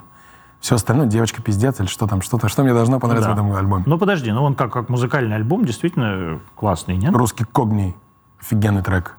Все 0.62 0.76
остальное, 0.76 1.08
девочка 1.08 1.42
пиздец 1.42 1.80
или 1.80 1.88
что 1.88 2.08
там, 2.08 2.22
что-то, 2.22 2.48
что 2.48 2.64
мне 2.64 2.74
должно 2.74 3.00
понравиться 3.00 3.30
Да. 3.30 3.36
в 3.36 3.38
этом 3.46 3.54
альбоме. 3.56 3.84
Ну 3.86 3.98
подожди, 3.98 4.32
ну 4.32 4.44
он 4.44 4.56
как, 4.56 4.72
как 4.72 4.88
музыкальный 4.88 5.36
альбом 5.36 5.66
действительно 5.66 6.40
классный, 6.56 6.96
нет? 6.96 7.14
Русский 7.14 7.44
Когний, 7.44 7.98
офигенный 8.40 8.82
трек. 8.82 9.18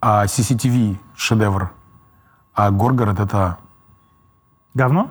А 0.00 0.26
CCTV, 0.26 0.98
шедевр. 1.16 1.70
А 2.54 2.70
Горгород 2.70 3.18
это, 3.18 3.56
Говно? 4.74 5.10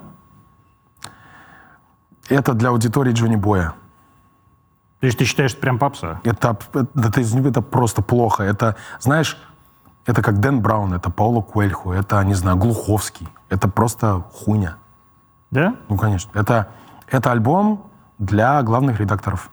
это 2.29 2.53
для 2.53 2.69
аудитории 2.69 3.13
Джонни 3.13 3.35
Боя. 3.35 3.73
То 4.99 5.07
есть 5.07 5.17
ты 5.17 5.25
считаешь, 5.25 5.51
это 5.53 5.61
прям 5.61 5.79
попса? 5.79 6.21
Это, 6.23 6.57
это, 6.73 6.87
это, 6.95 7.21
это 7.21 7.61
просто 7.61 8.01
плохо. 8.01 8.43
Это, 8.43 8.75
знаешь, 8.99 9.37
это 10.05 10.21
как 10.21 10.39
Дэн 10.39 10.61
Браун, 10.61 10.93
это 10.93 11.09
Пауло 11.09 11.41
Куэльху, 11.41 11.91
это, 11.91 12.23
не 12.23 12.35
знаю, 12.35 12.57
Глуховский. 12.57 13.27
Это 13.49 13.67
просто 13.67 14.23
хуйня. 14.33 14.77
Да? 15.51 15.75
Ну, 15.89 15.97
конечно. 15.97 16.29
Это, 16.33 16.69
это 17.09 17.31
альбом 17.31 17.89
для 18.19 18.61
главных 18.61 18.99
редакторов. 18.99 19.49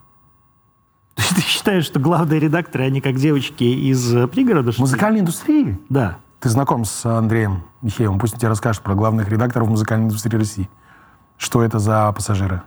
То 1.15 1.23
есть 1.23 1.35
ты 1.37 1.41
считаешь, 1.43 1.85
что 1.85 2.01
главные 2.01 2.39
редакторы, 2.39 2.85
они 2.85 3.01
как 3.01 3.17
девочки 3.17 3.65
из 3.65 4.15
э, 4.15 4.27
пригорода? 4.27 4.73
что? 4.73 4.83
Музыкальной 4.83 5.21
индустрии? 5.21 5.79
Да. 5.89 6.19
Ты 6.41 6.49
знаком 6.49 6.85
с 6.85 7.07
Андреем 7.07 7.63
Михеевым, 7.83 8.19
пусть 8.19 8.35
он 8.35 8.41
тебе 8.41 8.49
расскажет 8.49 8.83
про 8.83 8.95
главных 8.95 9.29
редакторов 9.29 9.69
музыкальной 9.69 10.07
индустрии 10.07 10.37
России. 10.37 10.71
Что 11.39 11.63
это 11.63 11.79
за 11.79 12.13
пассажиры? 12.13 12.63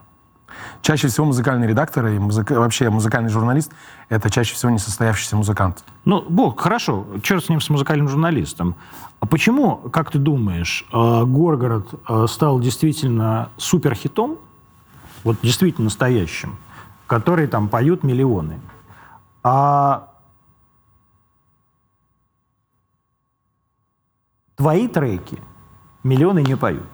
Чаще 0.81 1.07
всего 1.07 1.25
музыкальные 1.25 1.67
редакторы 1.69 2.15
и 2.15 2.19
музыка- 2.19 2.59
вообще 2.59 2.89
музыкальный 2.89 3.29
журналист— 3.29 3.71
это 4.09 4.29
чаще 4.29 4.53
всего 4.53 4.71
несостоявшийся 4.71 5.35
музыкант. 5.35 5.83
Ну, 6.05 6.24
бог, 6.29 6.59
хорошо, 6.59 7.05
черт 7.24 7.43
с 7.43 7.50
ним, 7.50 7.59
с 7.59 7.69
музыкальным 7.69 8.07
журналистом. 8.07 8.75
А 9.19 9.25
почему, 9.25 9.77
как 9.77 10.12
ты 10.12 10.19
думаешь, 10.19 10.85
э, 10.91 11.24
Горгород 11.25 11.88
э, 12.07 12.25
стал 12.29 12.59
действительно 12.59 13.50
суперхитом, 13.57 14.38
вот 15.24 15.38
действительно 15.41 15.85
настоящим, 15.85 16.57
который 17.07 17.47
там 17.47 17.67
поют 17.69 18.03
миллионы, 18.03 18.59
а 19.43 20.09
твои 24.55 24.88
треки 24.88 25.41
миллионы 26.03 26.43
не 26.43 26.55
поют? 26.55 26.85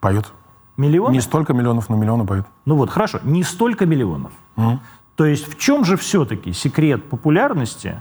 Поют. 0.00 0.32
Миллионы? 0.76 1.12
Не 1.14 1.20
столько 1.20 1.54
миллионов, 1.54 1.88
но 1.88 1.96
миллионы 1.96 2.26
поют. 2.26 2.46
Ну 2.64 2.76
вот, 2.76 2.90
хорошо, 2.90 3.18
не 3.22 3.42
столько 3.42 3.86
миллионов. 3.86 4.32
Мгм. 4.56 4.80
То 5.14 5.24
есть 5.24 5.48
в 5.52 5.58
чем 5.58 5.84
же 5.84 5.96
все-таки 5.96 6.52
секрет 6.52 7.04
популярности 7.08 8.00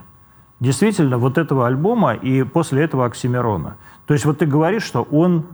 действительно 0.60 1.17
вот 1.17 1.38
этого 1.38 1.67
альбома 1.67 2.13
и 2.13 2.44
после 2.44 2.84
этого 2.84 3.05
Оксимирона? 3.05 3.77
То 4.05 4.13
есть 4.13 4.25
вот 4.25 4.39
ты 4.39 4.46
говоришь, 4.46 4.84
что 4.84 5.03
он 5.03 5.46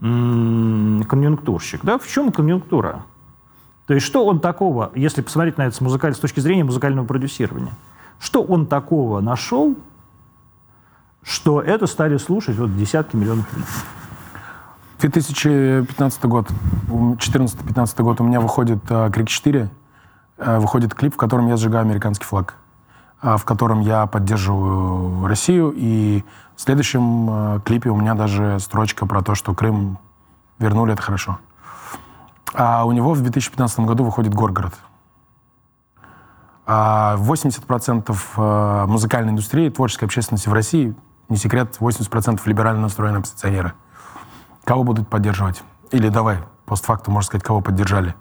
м, 0.00 1.04
конъюнктурщик. 1.08 1.80
Да? 1.84 1.98
В 1.98 2.06
чем 2.06 2.32
конъюнктура? 2.32 3.04
То 3.86 3.94
есть 3.94 4.06
что 4.06 4.24
он 4.24 4.40
такого, 4.40 4.92
если 4.94 5.22
посмотреть 5.22 5.58
на 5.58 5.62
это 5.66 5.76
с, 5.76 5.80
музыкаль- 5.80 6.14
с 6.14 6.18
точки 6.18 6.40
зрения 6.40 6.64
музыкального 6.64 7.04
продюсирования, 7.04 7.72
что 8.20 8.42
он 8.42 8.66
такого 8.66 9.20
нашел, 9.20 9.76
что 11.22 11.60
это 11.60 11.86
стали 11.86 12.16
слушать 12.16 12.56
вот 12.56 12.76
десятки 12.76 13.16
миллионов 13.16 13.52
людей? 13.52 13.66
2015 15.02 16.24
год, 16.26 16.48
14-15 16.88 18.02
год 18.04 18.20
у 18.20 18.24
меня 18.24 18.40
выходит 18.40 18.78
а, 18.88 19.10
«Крик 19.10 19.26
4». 19.26 19.68
э, 20.38 20.58
выходит 20.60 20.94
клип, 20.94 21.14
в 21.14 21.16
котором 21.16 21.48
я 21.48 21.56
сжигаю 21.56 21.82
американский 21.82 22.24
флаг, 22.24 22.54
а, 23.20 23.36
в 23.36 23.44
котором 23.44 23.80
я 23.80 24.06
поддерживаю 24.06 25.26
Россию. 25.26 25.74
И 25.74 26.22
в 26.54 26.60
следующем 26.60 27.28
э, 27.30 27.60
клипе 27.64 27.90
у 27.90 27.96
меня 27.96 28.14
даже 28.14 28.60
строчка 28.60 29.04
про 29.04 29.22
то, 29.22 29.34
что 29.34 29.54
Крым 29.54 29.98
вернули, 30.60 30.92
это 30.92 31.02
хорошо. 31.02 31.38
А 32.54 32.84
у 32.84 32.92
него 32.92 33.12
в 33.14 33.20
2015 33.20 33.80
году 33.80 34.04
выходит 34.04 34.32
«Горгород». 34.32 34.74
А 36.64 37.16
80% 37.18 38.16
э, 38.36 38.86
музыкальной 38.86 39.32
индустрии, 39.32 39.68
творческой 39.68 40.04
общественности 40.04 40.48
в 40.48 40.52
России, 40.52 40.94
не 41.28 41.38
секрет, 41.38 41.76
80% 41.80 42.40
либерально 42.44 42.82
настроены 42.82 43.16
оппозиционеры. 43.16 43.72
Кого 44.64 44.84
будут 44.84 45.08
поддерживать? 45.08 45.62
Или 45.90 46.08
давай, 46.08 46.38
постфактум, 46.64 47.14
можно 47.14 47.26
сказать, 47.26 47.44
кого 47.44 47.60
поддержали? 47.60 48.14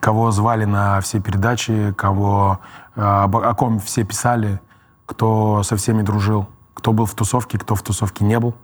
Кого 0.00 0.30
звали 0.32 0.64
на 0.64 1.00
все 1.00 1.20
передачи, 1.20 1.94
кого, 1.96 2.60
э, 2.96 3.00
о 3.00 3.54
ком 3.54 3.78
все 3.78 4.04
писали, 4.04 4.60
кто 5.06 5.62
со 5.62 5.76
всеми 5.76 6.02
дружил, 6.02 6.48
кто 6.74 6.92
был 6.92 7.06
в 7.06 7.14
тусовке, 7.14 7.58
кто 7.58 7.74
в 7.74 7.82
тусовке 7.82 8.24
не 8.24 8.40
был 8.40 8.54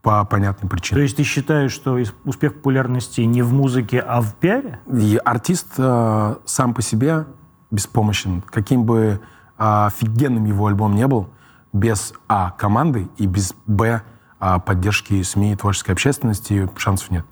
по 0.00 0.24
понятным 0.24 0.68
причинам. 0.68 1.00
То 1.00 1.02
есть 1.02 1.16
ты 1.16 1.22
считаешь, 1.22 1.72
что 1.72 1.98
успех 2.24 2.54
популярности 2.54 3.20
не 3.22 3.42
в 3.42 3.52
музыке, 3.52 4.00
а 4.00 4.22
в 4.22 4.34
пиаре? 4.36 4.80
И 4.90 5.20
артист 5.22 5.74
э, 5.76 6.36
сам 6.46 6.72
по 6.72 6.80
себе 6.80 7.26
беспомощен. 7.70 8.40
Каким 8.42 8.84
бы 8.84 9.20
э, 9.58 9.86
офигенным 9.86 10.46
его 10.46 10.66
альбом 10.66 10.94
не 10.94 11.06
был, 11.06 11.28
без 11.72 12.14
А 12.28 12.52
команды 12.52 13.08
и 13.18 13.26
без 13.26 13.54
Б 13.66 14.02
а 14.40 14.58
поддержки 14.58 15.22
СМИ 15.22 15.52
и 15.52 15.56
творческой 15.56 15.92
общественности 15.92 16.68
шансов 16.76 17.10
нет. 17.10 17.24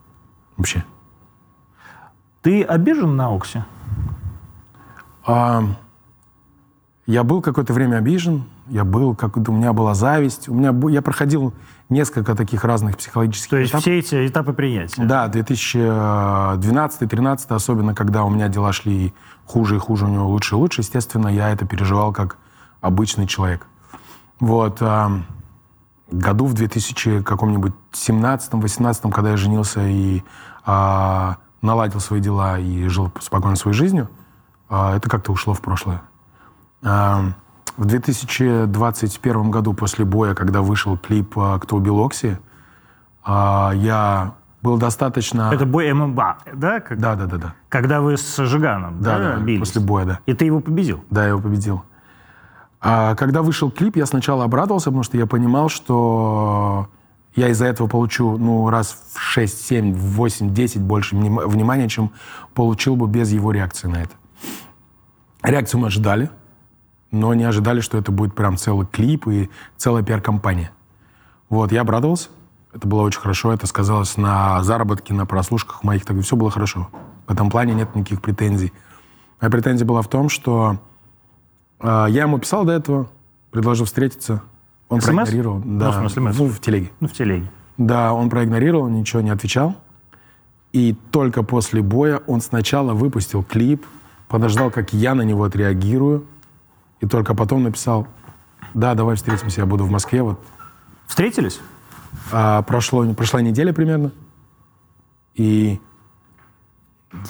Вообще. 0.57 0.85
Ты 2.43 2.63
обижен 2.63 3.17
на 3.17 3.35
Оксе? 3.35 3.65
А, 5.27 5.65
я 7.07 7.25
был 7.25 7.43
какое-то 7.43 7.73
время 7.73 7.97
обижен, 7.97 8.45
я 8.69 8.85
был, 8.85 9.15
как 9.15 9.37
у 9.37 9.53
меня 9.53 9.73
была 9.73 9.95
зависть, 9.95 10.49
у 10.49 10.55
меня 10.55 10.75
я 10.91 11.03
проходил 11.03 11.55
несколько 11.89 12.35
таких 12.35 12.65
разных 12.65 12.97
психологических 12.97 13.51
То 13.51 13.59
есть 13.59 13.71
этапов. 13.71 13.83
все 13.83 13.99
эти 13.99 14.27
этапы 14.27 14.53
принятия? 14.53 15.05
Да, 15.05 15.29
2012-2013, 15.29 17.47
особенно 17.49 17.95
когда 17.95 18.25
у 18.25 18.31
меня 18.31 18.49
дела 18.49 18.73
шли 18.73 19.15
хуже 19.45 19.77
и 19.77 19.79
хуже, 19.79 20.07
у 20.07 20.09
него 20.09 20.27
лучше 20.27 20.57
и 20.57 20.59
лучше, 20.59 20.81
естественно, 20.81 21.29
я 21.29 21.51
это 21.51 21.67
переживал 21.67 22.13
как 22.13 22.39
обычный 22.81 23.27
человек. 23.27 23.67
Вот. 24.41 24.83
Году 26.11 26.47
в 26.47 26.55
2000 26.55 27.23
каком-нибудь 27.23 27.73
17-18, 27.93 29.11
когда 29.11 29.31
я 29.31 29.37
женился 29.37 29.81
и 29.87 30.23
а, 30.65 31.37
наладил 31.63 32.01
свои 32.01 32.21
дела 32.21 32.59
и 32.59 32.87
жил 32.89 33.11
спокойно 33.21 33.57
своей 33.57 33.77
жизнью, 33.77 34.09
а, 34.69 34.97
это 34.97 35.09
как-то 35.11 35.33
ушло 35.33 35.53
в 35.53 35.61
прошлое. 35.61 36.03
А, 36.83 37.33
в 37.77 37.85
2021 37.85 39.51
году 39.51 39.75
после 39.75 40.05
боя, 40.05 40.35
когда 40.35 40.63
вышел 40.63 40.97
клип 40.97 41.37
а, 41.37 41.59
«Кто 41.59 41.77
убил 41.77 42.05
Окси», 42.05 42.37
а, 43.25 43.73
я 43.75 44.35
был 44.63 44.79
достаточно... 44.79 45.51
Это 45.53 45.67
бой 45.67 45.93
ММА, 45.93 46.39
да? 46.55 46.81
Как... 46.81 46.99
Да, 46.99 47.15
да, 47.15 47.27
да, 47.27 47.37
да. 47.37 47.55
Когда 47.69 48.01
вы 48.01 48.17
с 48.17 48.45
Жиганом, 48.45 49.03
да, 49.03 49.19
да, 49.19 49.37
да 49.37 49.39
бились? 49.39 49.61
после 49.61 49.81
боя, 49.81 50.05
да. 50.05 50.21
И 50.27 50.33
ты 50.33 50.45
его 50.45 50.61
победил? 50.61 51.05
Да, 51.11 51.23
я 51.23 51.29
его 51.31 51.41
победил. 51.41 51.85
А 52.89 53.17
когда 53.17 53.43
вышел 53.43 53.69
клип, 53.69 53.97
я 53.97 54.07
сначала 54.07 54.45
обрадовался, 54.45 54.91
потому 54.91 55.03
что 55.03 55.17
я 55.17 55.27
понимал, 55.27 55.69
что 55.69 56.87
я 57.35 57.49
из-за 57.49 57.67
этого 57.67 57.89
получу, 57.89 58.39
ну, 58.39 58.71
раз 58.71 59.09
в 59.13 59.19
6, 59.21 59.67
7, 59.67 59.93
8, 59.93 60.55
10 60.55 60.83
больше 60.83 61.17
внимания, 61.17 61.89
чем 61.89 62.13
получил 62.55 62.95
бы 62.95 63.09
без 63.09 63.33
его 63.33 63.51
реакции 63.51 63.89
на 63.89 64.03
это. 64.03 64.13
Реакцию 65.43 65.81
мы 65.81 65.89
ожидали, 65.89 66.31
но 67.11 67.35
не 67.35 67.43
ожидали, 67.43 67.81
что 67.81 67.99
это 67.99 68.13
будет 68.13 68.37
прям 68.37 68.57
целый 68.57 68.87
клип 68.87 69.27
и 69.27 69.51
целая 69.77 70.05
пиар-компания. 70.05 70.71
Вот, 71.49 71.73
я 71.73 71.81
обрадовался. 71.81 72.29
Это 72.73 72.87
было 72.87 73.03
очень 73.03 73.21
хорошо. 73.21 73.53
Это 73.53 73.67
сказалось 73.67 74.17
на 74.17 74.63
заработке, 74.63 75.13
на 75.13 75.27
прослушках 75.27 75.83
моих. 75.83 76.05
Так 76.05 76.21
все 76.21 76.37
было 76.37 76.53
хорошо. 76.53 76.89
В 77.27 77.33
этом 77.33 77.51
плане 77.51 77.75
нет 77.75 77.97
никаких 77.97 78.23
претензий. 78.23 78.73
Моя 79.41 79.51
претензия 79.51 79.85
была 79.85 80.03
в 80.03 80.09
том, 80.09 80.29
что 80.29 80.79
я 81.83 82.23
ему 82.23 82.39
писал 82.39 82.65
до 82.65 82.73
этого, 82.73 83.09
предложил 83.51 83.87
встретиться. 83.87 84.43
Он 84.89 85.01
СМС? 85.01 85.15
проигнорировал. 85.15 85.63
Да, 85.65 85.87
ну, 85.87 85.91
в 85.91 85.95
смысле, 86.13 86.23
ну, 86.23 86.49
в 86.49 86.61
телеге. 86.61 86.91
Ну, 87.01 87.09
в 87.09 87.13
телеге. 87.13 87.51
Да, 87.77 88.13
он 88.13 88.31
проигнорировал, 88.31 88.89
ничего 88.89 89.21
не 89.21 89.31
отвечал. 89.31 89.77
И 90.73 90.95
только 91.11 91.43
после 91.43 91.83
боя 91.83 92.23
он 92.27 92.41
сначала 92.41 92.93
выпустил 92.93 93.43
клип, 93.43 93.85
подождал, 94.29 94.71
как 94.71 94.93
я 94.93 95.15
на 95.15 95.23
него 95.23 95.45
отреагирую, 95.45 96.27
и 97.01 97.07
только 97.07 97.35
потом 97.35 97.63
написал, 97.63 98.07
да, 98.75 98.95
давай 98.95 99.17
встретимся, 99.17 99.63
я 99.63 99.67
буду 99.67 99.85
в 99.85 99.91
Москве. 99.91 100.23
Вот. 100.23 100.41
Встретились? 101.07 101.61
А, 102.33 102.63
прошло, 102.63 103.05
прошла 103.15 103.41
неделя 103.41 103.73
примерно. 103.73 104.13
И 105.35 105.81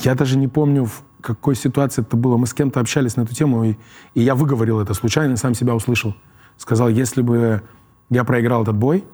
я 0.02 0.14
даже 0.14 0.38
не 0.38 0.48
помню, 0.48 0.84
в 0.84 1.02
какой 1.26 1.56
ситуации 1.56 2.02
это 2.02 2.16
было. 2.16 2.36
Мы 2.36 2.46
с 2.46 2.54
кем-то 2.54 2.78
общались 2.78 3.16
на 3.16 3.22
эту 3.22 3.34
тему, 3.34 3.64
и, 3.64 3.74
и 4.14 4.22
я 4.22 4.34
выговорил 4.34 4.80
это 4.80 4.94
случайно, 4.94 5.36
сам 5.36 5.54
себя 5.54 5.74
услышал. 5.74 6.14
Сказал, 6.56 6.88
если 6.88 7.20
бы 7.20 7.62
я 8.10 8.22
проиграл 8.22 8.62
этот 8.62 8.76
бой, 8.76 9.04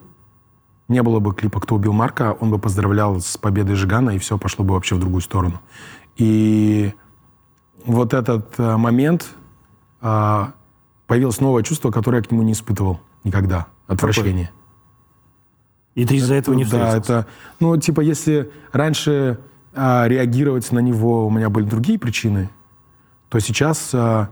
не 0.88 1.02
было 1.02 1.20
бы 1.20 1.34
клипа 1.34 1.60
«Кто 1.60 1.76
убил 1.76 1.94
Марка», 1.94 2.36
он 2.38 2.50
бы 2.50 2.58
поздравлял 2.58 3.18
с 3.20 3.38
победой 3.38 3.76
Жигана, 3.76 4.10
и 4.10 4.18
все 4.18 4.36
пошло 4.36 4.64
бы 4.64 4.74
вообще 4.74 4.94
в 4.94 5.00
другую 5.00 5.22
сторону. 5.22 5.60
И 6.16 6.92
вот 7.86 8.12
этот 8.12 8.58
э, 8.58 8.76
момент 8.76 9.30
э, 10.02 10.46
появилось 11.06 11.40
новое 11.40 11.62
чувство, 11.62 11.90
которое 11.90 12.18
я 12.18 12.22
к 12.22 12.30
нему 12.30 12.42
не 12.42 12.52
испытывал 12.52 13.00
никогда. 13.24 13.68
Отвращение. 13.86 14.50
И 15.94 16.04
ты 16.04 16.16
из-за 16.16 16.34
этого 16.34 16.54
не 16.54 16.64
встретился? 16.64 16.92
Да, 16.92 16.98
это... 16.98 17.26
Ну, 17.58 17.76
типа, 17.78 18.02
если 18.02 18.50
раньше 18.72 19.38
а, 19.74 20.06
реагировать 20.06 20.70
на 20.72 20.80
него 20.80 21.26
у 21.26 21.30
меня 21.30 21.50
были 21.50 21.64
другие 21.64 21.98
причины, 21.98 22.50
то 23.28 23.38
сейчас 23.38 23.90
а, 23.94 24.28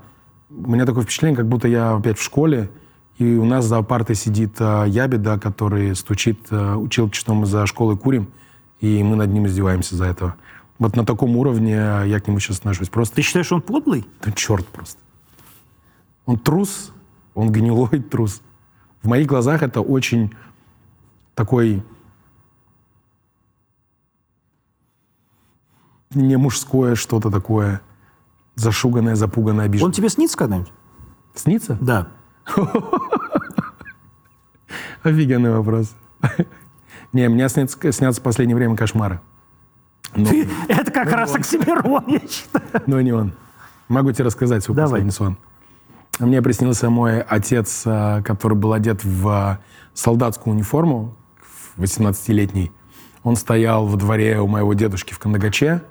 у 0.50 0.70
меня 0.70 0.85
такое 0.85 1.05
впечатление, 1.05 1.37
как 1.37 1.48
будто 1.48 1.68
я 1.68 1.94
опять 1.94 2.18
в 2.18 2.22
школе, 2.22 2.70
и 3.18 3.37
у 3.37 3.44
нас 3.44 3.66
за 3.66 3.83
партой 3.83 4.16
сидит 4.16 4.57
а, 4.61 4.85
Ябеда, 4.85 5.38
который 5.38 5.94
стучит 5.94 6.48
а, 6.50 6.76
училки, 6.76 7.16
что 7.16 7.35
мы 7.35 7.46
за 7.46 7.66
школой 7.66 7.96
курим, 7.96 8.31
и 8.81 9.03
мы 9.03 9.16
над 9.16 9.31
ним 9.31 9.46
издеваемся 9.46 9.96
за 9.96 10.07
это. 10.07 10.35
Вот 10.79 10.96
на 10.96 11.05
таком 11.05 11.37
уровне 11.37 11.74
я 11.74 12.20
к 12.20 12.26
нему 12.26 12.40
сейчас 12.40 12.59
отношусь. 12.59 12.88
Просто... 12.88 13.16
Ты 13.16 13.22
считаешь, 13.22 13.53
он 13.53 13.61
подлый? 13.61 14.07
Да 14.24 14.33
черт 14.33 14.66
просто. 14.66 14.98
Он 16.24 16.38
трус, 16.38 16.92
он 17.35 17.53
гнилой 17.53 18.00
трус. 18.11 18.40
В 19.03 19.09
моих 19.09 19.26
глазах 19.26 19.62
это 19.62 19.83
очень 19.83 20.33
такой 21.35 21.83
не 26.14 26.37
мужское 26.37 26.94
что-то 26.94 27.31
такое, 27.31 27.81
зашуганное, 28.57 29.14
запуганное, 29.14 29.66
обиженное. 29.66 29.87
Он 29.87 29.92
тебе 29.92 30.09
снится 30.09 30.37
когда-нибудь? 30.37 30.73
Снится? 31.35 31.79
Да. 31.81 32.09
Офигенный 35.03 35.53
вопрос. 35.53 35.94
Не, 37.12 37.29
мне 37.29 37.49
снятся, 37.49 37.92
снятся 37.92 38.20
в 38.20 38.25
последнее 38.25 38.57
время 38.57 38.77
кошмары. 38.77 39.20
Но, 40.14 40.29
это 40.68 40.90
как 40.90 41.12
раз 41.12 41.35
Оксимирон, 41.35 42.05
я 42.07 42.20
считаю. 42.20 42.83
Но 42.87 43.01
не 43.01 43.12
он. 43.12 43.33
Могу 43.88 44.12
тебе 44.12 44.27
рассказать 44.27 44.62
свой 44.62 44.77
Давай. 44.77 44.90
последний 44.90 45.11
сон. 45.12 45.37
Мне 46.18 46.42
приснился 46.42 46.90
мой 46.90 47.20
отец, 47.23 47.83
а, 47.87 48.23
который 48.23 48.55
был 48.57 48.73
одет 48.73 49.05
в 49.05 49.29
а, 49.29 49.61
солдатскую 49.94 50.55
униформу, 50.55 51.16
18-летний. 51.79 52.73
Он 53.23 53.37
стоял 53.37 53.87
во 53.87 53.96
дворе 53.96 54.40
у 54.40 54.46
моего 54.46 54.75
дедушки 54.75 55.14
в 55.14 55.18
Кандагаче, 55.18 55.83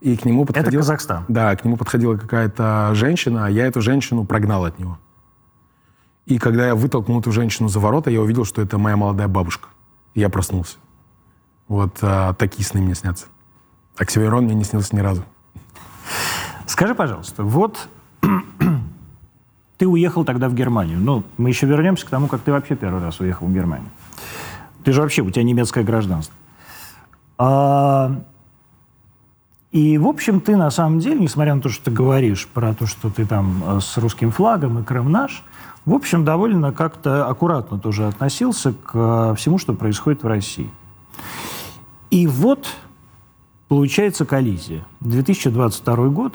и 0.00 0.16
к 0.16 0.24
нему 0.24 0.44
подходила... 0.44 0.68
Это 0.68 0.78
Казахстан? 0.78 1.24
Да, 1.28 1.54
к 1.56 1.64
нему 1.64 1.76
подходила 1.76 2.16
какая-то 2.16 2.90
женщина, 2.94 3.46
а 3.46 3.50
я 3.50 3.66
эту 3.66 3.80
женщину 3.80 4.24
прогнал 4.24 4.64
от 4.64 4.78
него. 4.78 4.98
И 6.26 6.38
когда 6.38 6.66
я 6.66 6.74
вытолкнул 6.74 7.20
эту 7.20 7.32
женщину 7.32 7.68
за 7.68 7.80
ворота, 7.80 8.10
я 8.10 8.20
увидел, 8.20 8.44
что 8.44 8.62
это 8.62 8.78
моя 8.78 8.96
молодая 8.96 9.28
бабушка. 9.28 9.68
И 10.14 10.20
я 10.20 10.28
проснулся. 10.28 10.76
Вот 11.68 11.98
а, 12.02 12.34
такие 12.34 12.64
сны 12.64 12.80
мне 12.80 12.94
снятся. 12.94 13.26
Оксимирон 13.96 14.44
мне 14.44 14.54
не 14.54 14.64
снился 14.64 14.94
ни 14.96 15.00
разу. 15.00 15.24
Скажи, 16.66 16.94
пожалуйста, 16.94 17.42
вот 17.42 17.88
ты 19.78 19.86
уехал 19.86 20.24
тогда 20.24 20.48
в 20.48 20.54
Германию. 20.54 20.98
Ну, 20.98 21.24
мы 21.36 21.50
еще 21.50 21.66
вернемся 21.66 22.06
к 22.06 22.10
тому, 22.10 22.26
как 22.26 22.40
ты 22.40 22.52
вообще 22.52 22.74
первый 22.74 23.02
раз 23.02 23.20
уехал 23.20 23.46
в 23.46 23.52
Германию. 23.52 23.88
Ты 24.82 24.92
же 24.92 25.00
вообще, 25.00 25.22
у 25.22 25.30
тебя 25.30 25.44
немецкое 25.44 25.84
гражданство. 25.84 26.34
А, 27.38 28.22
и, 29.74 29.98
в 29.98 30.06
общем, 30.06 30.40
ты 30.40 30.56
на 30.56 30.70
самом 30.70 31.00
деле, 31.00 31.18
несмотря 31.18 31.52
на 31.52 31.60
то, 31.60 31.68
что 31.68 31.86
ты 31.86 31.90
говоришь 31.90 32.46
про 32.46 32.74
то, 32.74 32.86
что 32.86 33.10
ты 33.10 33.26
там 33.26 33.60
э, 33.66 33.80
с 33.80 33.98
русским 33.98 34.30
флагом 34.30 34.78
и 34.78 34.84
Крым 34.84 35.10
наш, 35.10 35.42
в 35.84 35.92
общем, 35.92 36.24
довольно 36.24 36.70
как-то 36.70 37.26
аккуратно 37.26 37.80
тоже 37.80 38.06
относился 38.06 38.72
к 38.72 38.92
э, 38.94 39.34
всему, 39.36 39.58
что 39.58 39.74
происходит 39.74 40.22
в 40.22 40.28
России. 40.28 40.70
И 42.12 42.28
вот 42.28 42.68
получается 43.66 44.24
коллизия. 44.24 44.84
2022 45.00 45.96
год, 46.06 46.34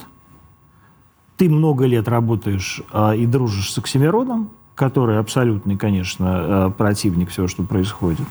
ты 1.37 1.47
много 1.47 1.85
лет 1.85 2.09
работаешь 2.09 2.81
э, 2.91 3.15
и 3.15 3.25
дружишь 3.25 3.71
с 3.71 3.77
Оксимироном, 3.77 4.49
который 4.75 5.17
абсолютный, 5.17 5.77
конечно, 5.77 6.73
противник 6.77 7.29
всего, 7.29 7.47
что 7.47 7.63
происходит. 7.63 8.27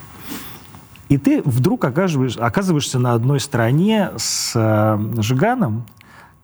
И 1.08 1.16
ты 1.16 1.42
вдруг 1.42 1.84
оказываешься, 1.84 2.44
оказываешься 2.44 2.98
на 2.98 3.14
одной 3.14 3.40
стороне 3.40 4.10
с 4.16 4.52
э, 4.54 5.22
Жиганом, 5.22 5.86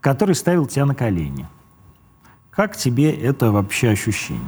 который 0.00 0.35
ставил 0.35 0.66
тебя 0.66 0.87
на 0.87 0.94
колени. 0.94 1.46
Как 2.50 2.77
тебе 2.77 3.12
это 3.12 3.50
вообще 3.50 3.90
ощущение? 3.90 4.42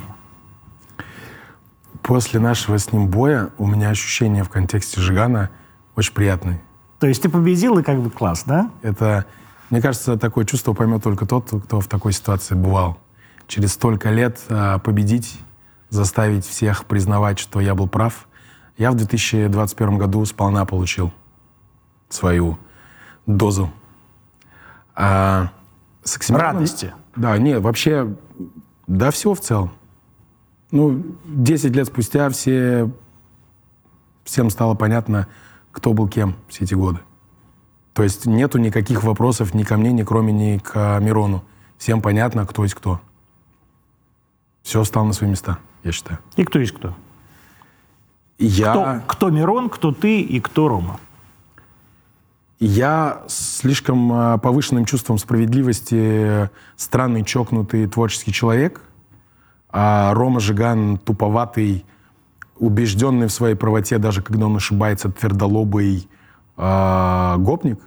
После 2.03 2.41
нашего 2.41 2.79
с 2.79 2.93
ним 2.93 3.09
боя 3.09 3.51
у 3.59 3.67
меня 3.67 3.91
ощущение 3.91 4.45
в 4.45 4.49
контексте 4.49 5.01
Жигана 5.01 5.51
очень 5.97 6.15
приятное. 6.15 6.63
То 6.99 7.07
есть 7.07 7.21
ты 7.23 7.29
победил, 7.29 7.79
и 7.79 7.83
как 7.83 8.01
бы 8.01 8.11
класс, 8.11 8.45
да? 8.47 8.71
Это, 8.83 9.27
мне 9.71 9.83
кажется, 9.83 10.17
такое 10.17 10.45
чувство 10.45 10.73
поймет 10.73 11.03
только 11.03 11.27
тот, 11.27 11.51
кто 11.65 11.81
в 11.81 11.89
такой 11.89 12.13
ситуации 12.13 12.55
бывал. 12.55 12.99
Через 13.49 13.73
столько 13.73 14.11
лет 14.11 14.41
э, 14.49 14.79
победить, 14.83 15.41
заставить 15.91 16.47
всех 16.47 16.87
признавать, 16.87 17.39
что 17.39 17.61
я 17.61 17.75
был 17.75 17.89
прав. 17.89 18.29
Я 18.77 18.91
в 18.91 18.95
2021 18.95 19.99
году 19.99 20.25
сполна 20.25 20.65
получил 20.65 21.13
свою 22.09 22.59
дозу. 23.27 23.71
А 24.95 25.51
с 26.03 26.17
Оксимироном- 26.17 26.55
Радости. 26.55 26.95
Да, 27.17 27.37
нет, 27.39 27.63
вообще, 27.63 28.15
да, 28.87 29.11
всего 29.11 29.35
в 29.35 29.41
целом. 29.41 29.73
Ну, 30.71 31.03
10 31.25 31.75
лет 31.75 31.87
спустя 31.87 32.29
все, 32.31 32.91
всем 34.25 34.51
стало 34.51 34.75
понятно, 34.75 35.27
кто 35.73 35.93
был 35.93 36.09
кем 36.09 36.37
все 36.49 36.65
эти 36.65 36.75
годы. 36.75 37.01
То 37.95 38.03
есть 38.03 38.27
нету 38.27 38.59
никаких 38.59 39.05
вопросов 39.05 39.55
ни 39.55 39.63
ко 39.63 39.77
мне, 39.79 39.93
ни 39.93 40.03
кроме, 40.03 40.33
ни 40.33 40.59
к 40.59 40.99
Мирону. 41.01 41.45
Всем 41.79 42.03
понятно, 42.03 42.47
кто 42.47 42.63
есть 42.63 42.75
кто. 42.75 43.01
Все 44.63 44.85
стало 44.85 45.07
на 45.07 45.13
свои 45.13 45.31
места, 45.31 45.59
я 45.83 45.93
считаю. 45.93 46.19
И 46.37 46.45
кто 46.45 46.59
есть 46.59 46.73
кто? 46.73 46.95
Я... 48.39 48.71
Кто, 48.71 49.03
кто 49.07 49.31
Мирон, 49.31 49.71
кто 49.71 49.93
ты 49.93 50.21
и 50.21 50.41
кто 50.41 50.69
Рома? 50.69 51.01
Я 52.59 53.23
слишком 53.29 54.13
а, 54.13 54.39
повышенным 54.39 54.87
чувством 54.87 55.19
справедливости, 55.19 56.49
странный, 56.77 57.23
чокнутый 57.23 57.87
творческий 57.87 58.33
человек, 58.33 58.81
а 59.69 60.15
Рома 60.15 60.41
Жиган 60.41 60.97
туповатый, 60.97 61.85
убежденный 62.59 63.27
в 63.27 63.33
своей 63.33 63.57
правоте, 63.57 63.99
даже 63.99 64.23
когда 64.23 64.47
он 64.47 64.57
ошибается, 64.57 65.11
твердолобый 65.11 66.09
а, 66.57 67.37
гопник. 67.37 67.81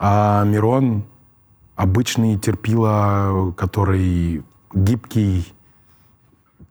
А 0.00 0.44
Мирон 0.44 1.04
обычный 1.76 2.36
терпила, 2.38 3.52
который 3.56 4.42
гибкий, 4.74 5.52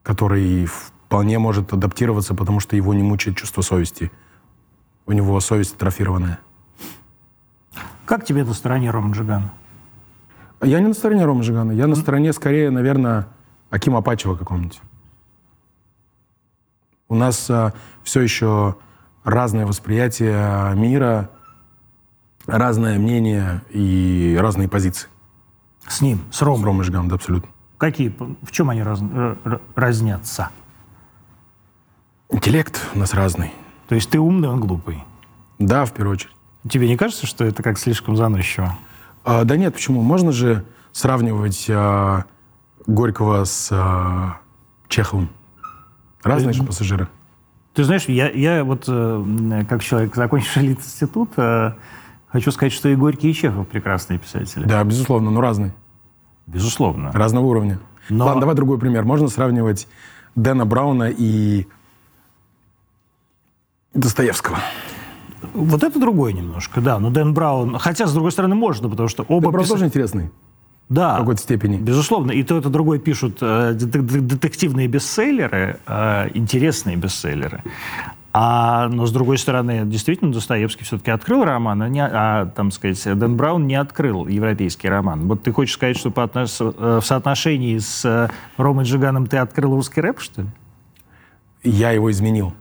который 0.02 0.68
вполне 1.14 1.38
может 1.38 1.72
адаптироваться, 1.72 2.34
потому 2.34 2.60
что 2.60 2.76
его 2.76 2.92
не 2.96 3.04
мучает 3.04 3.38
чувство 3.38 3.62
совести. 3.62 4.12
У 5.06 5.12
него 5.12 5.40
совесть 5.42 5.76
атрофированная. 5.76 6.40
Как 8.06 8.26
тебе 8.26 8.44
на 8.44 8.56
стороне 8.56 8.90
Рома 8.90 9.14
Джигана? 9.14 9.54
Я 10.64 10.80
не 10.80 10.88
на 10.88 10.96
стороне 10.96 11.24
Ромы 11.24 11.44
Жигана. 11.44 11.72
Я 11.72 11.86
на 11.86 11.94
стороне, 11.96 12.34
скорее, 12.34 12.72
наверное, 12.72 13.28
Акима 13.70 14.00
Апачева 14.00 14.36
какого-нибудь. 14.36 14.82
У 17.10 17.16
нас 17.16 17.52
все 18.04 18.22
еще 18.22 18.76
разное 19.24 19.68
восприятие 19.68 20.74
мира, 20.74 21.30
разное 22.48 22.98
мнение 22.98 23.62
и 23.70 24.36
разные 24.42 24.68
позиции. 24.68 25.10
С 25.88 26.02
ним, 26.02 26.22
с 26.32 26.38
С 26.38 26.42
Ромой. 26.42 26.84
Жиганом, 26.84 27.08
да, 27.10 27.16
абсолютно. 27.18 27.52
Какие, 27.78 28.16
в 28.42 28.50
чем 28.52 28.72
они 28.72 28.82
раз- 28.82 29.02
р- 29.04 29.62
разнятся? 29.76 30.50
Интеллект 32.34 32.82
у 32.96 33.00
нас 33.00 33.14
разный. 33.14 33.54
То 33.88 33.94
есть 33.94 34.10
ты 34.10 34.20
умный, 34.20 34.50
он 34.50 34.60
глупый. 34.60 35.04
Да, 35.60 35.86
в 35.86 35.94
первую 35.94 36.14
очередь. 36.16 36.34
Тебе 36.68 36.88
не 36.88 36.98
кажется, 36.98 37.28
что 37.28 37.46
это 37.46 37.62
как 37.62 37.78
слишком 37.78 38.16
заносчиво? 38.16 38.76
А, 39.24 39.44
да 39.44 39.56
нет, 39.56 39.76
почему? 39.76 40.02
Можно 40.02 40.32
же 40.32 40.66
сравнивать 40.92 41.68
а, 41.70 42.24
Горького 42.88 43.44
с 43.44 43.70
а, 43.72 44.38
Чеховым. 44.88 45.30
Разные 46.24 46.54
же 46.54 46.64
пассажиры. 46.64 47.08
Ты 47.76 47.84
знаешь, 47.84 48.06
я, 48.08 48.30
я 48.32 48.64
вот 48.64 48.86
э, 48.88 49.66
как 49.70 49.84
человек, 49.84 50.16
закончивший 50.16 50.68
институт, 50.68 51.32
э, 51.38 51.74
хочу 52.30 52.52
сказать, 52.52 52.72
что 52.74 52.90
и 52.90 52.96
Горький, 52.96 53.30
и 53.30 53.34
Чехов 53.34 53.68
прекрасные 53.68 54.18
писатели. 54.20 54.64
Да, 54.64 54.84
безусловно, 54.84 55.30
но 55.30 55.40
разные. 55.42 55.74
Безусловно. 56.48 57.12
Разного 57.12 57.46
уровня. 57.46 57.80
Но- 58.10 58.26
Ладно, 58.26 58.42
давай 58.42 58.56
другой 58.56 58.80
пример. 58.80 59.04
Можно 59.06 59.28
сравнивать 59.28 59.88
Дэна 60.36 60.66
Брауна 60.66 61.10
и 61.16 61.68
Достоевского. 63.94 64.58
Вот 65.54 65.84
это 65.84 66.00
другое 66.00 66.34
немножко, 66.34 66.82
да. 66.82 67.00
Но 67.00 67.10
Дэн 67.10 67.34
Браун... 67.34 67.78
Хотя, 67.78 68.08
с 68.08 68.14
другой 68.14 68.32
стороны, 68.32 68.56
можно, 68.56 68.90
потому 68.90 69.10
что 69.10 69.24
оба... 69.24 69.44
Дэн 69.44 69.52
Браун 69.52 69.66
писа- 69.66 69.70
тоже 69.74 69.86
интересный 69.86 70.32
Да. 70.90 71.16
в 71.16 71.20
какой-то 71.20 71.42
степени. 71.42 71.78
Безусловно, 71.78 72.32
и 72.32 72.44
то, 72.44 72.58
и 72.58 72.62
то 72.62 72.70
другое 72.70 72.98
пишут 73.00 73.38
э, 73.42 73.74
дет- 73.76 73.92
дет- 73.92 74.28
детективные 74.28 74.88
бестселлеры, 74.88 75.80
э, 75.86 76.30
интересные 76.34 76.96
бестселлеры. 76.96 77.62
А, 78.36 78.88
но, 78.88 79.06
с 79.06 79.12
другой 79.12 79.38
стороны, 79.38 79.84
действительно, 79.86 80.34
Достоевский 80.34 80.86
все-таки 80.86 81.12
открыл 81.12 81.44
роман, 81.44 81.84
а, 81.84 81.90
не- 81.90 82.04
а, 82.04 82.48
там 82.48 82.72
сказать, 82.72 83.04
Дэн 83.20 83.36
Браун 83.38 83.68
не 83.68 83.76
открыл 83.76 84.26
европейский 84.28 84.90
роман. 84.90 85.28
Вот 85.28 85.44
ты 85.44 85.52
хочешь 85.52 85.76
сказать, 85.76 85.98
что 85.98 86.10
по 86.10 86.22
отнош- 86.22 86.60
э, 86.78 87.00
в 87.00 87.06
соотношении 87.06 87.78
с 87.78 88.04
э, 88.06 88.30
Ромой 88.58 88.86
Джиганом 88.86 89.28
ты 89.28 89.38
открыл 89.38 89.76
русский 89.76 90.02
рэп, 90.02 90.20
что 90.20 90.42
ли? 90.42 90.48
Я 91.64 91.92
его 91.92 92.10
изменил. 92.10 92.54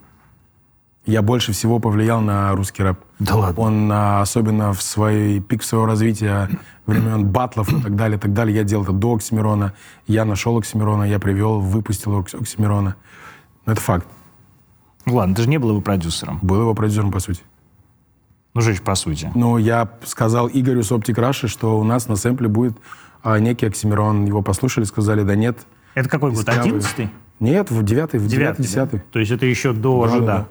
Я 1.04 1.20
больше 1.22 1.52
всего 1.52 1.80
повлиял 1.80 2.20
на 2.20 2.52
русский 2.54 2.82
рэп. 2.84 2.98
Да 3.18 3.34
ладно. 3.34 3.60
Он, 3.60 3.90
а, 3.92 4.20
особенно 4.22 4.72
в 4.72 4.80
свой 4.82 5.40
пик 5.40 5.64
своего 5.64 5.86
развития, 5.86 6.48
времен 6.86 7.26
батлов 7.32 7.72
и 7.72 7.80
так 7.82 7.96
далее, 7.96 8.18
и 8.18 8.20
так 8.20 8.32
далее, 8.32 8.54
я 8.56 8.62
делал 8.62 8.84
это 8.84 8.92
до 8.92 9.14
Оксимирона. 9.16 9.74
Я 10.06 10.24
нашел 10.24 10.56
Оксимирона, 10.56 11.02
я 11.04 11.18
привел, 11.18 11.58
выпустил 11.60 12.12
Окс- 12.20 12.40
Оксимирона. 12.40 12.94
Это 13.66 13.80
факт. 13.80 14.06
Ладно, 15.06 15.34
ты 15.34 15.42
же 15.42 15.48
не 15.48 15.58
был 15.58 15.70
его 15.70 15.80
продюсером. 15.80 16.38
Был 16.42 16.60
его 16.60 16.74
продюсером, 16.74 17.10
по 17.10 17.18
сути. 17.18 17.42
Ну, 18.54 18.60
же 18.60 18.74
по 18.76 18.94
сути. 18.94 19.30
Ну, 19.34 19.58
я 19.58 19.88
сказал 20.04 20.48
Игорю 20.52 20.82
с 20.84 20.92
Optic 20.92 21.16
Russia, 21.16 21.48
что 21.48 21.80
у 21.80 21.84
нас 21.84 22.06
на 22.06 22.14
сэмпле 22.14 22.46
будет 22.48 22.76
а, 23.24 23.40
некий 23.40 23.66
Оксимирон. 23.66 24.24
Его 24.26 24.42
послушали, 24.42 24.84
сказали, 24.84 25.24
да 25.24 25.34
нет. 25.34 25.58
Это 25.94 26.08
какой 26.08 26.30
год? 26.30 26.48
Одиннадцатый? 26.48 27.10
Нет, 27.40 27.70
в 27.72 27.82
девятый, 27.82 28.20
в 28.20 28.28
девятый, 28.28 28.28
Девятый, 28.28 28.56
да? 28.58 28.62
десятый. 28.68 29.00
То 29.10 29.18
есть 29.18 29.32
это 29.32 29.46
еще 29.46 29.72
до 29.72 30.04
Да, 30.06 30.12
ожида. 30.12 30.26
да, 30.26 30.36
да. 30.38 30.46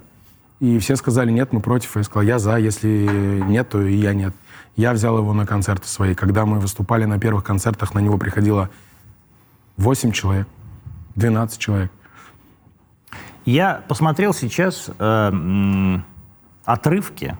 И 0.62 0.78
все 0.78 0.94
сказали, 0.94 1.32
нет, 1.32 1.52
мы 1.52 1.58
против. 1.58 1.96
Я 1.96 2.04
сказал, 2.04 2.22
я 2.22 2.38
за, 2.38 2.56
если 2.56 3.42
нет, 3.48 3.68
то 3.70 3.82
и 3.82 3.96
я 3.96 4.14
нет. 4.14 4.32
Я 4.76 4.92
взял 4.92 5.18
его 5.18 5.32
на 5.32 5.44
концерты 5.44 5.88
свои. 5.88 6.14
Когда 6.14 6.46
мы 6.46 6.60
выступали 6.60 7.04
на 7.04 7.18
первых 7.18 7.42
концертах, 7.42 7.94
на 7.94 7.98
него 7.98 8.16
приходило 8.16 8.70
8 9.76 10.12
человек, 10.12 10.46
12 11.16 11.58
человек. 11.58 11.90
Я 13.44 13.82
посмотрел 13.88 14.32
сейчас 14.32 14.88
э, 15.00 15.98
отрывки. 16.64 17.36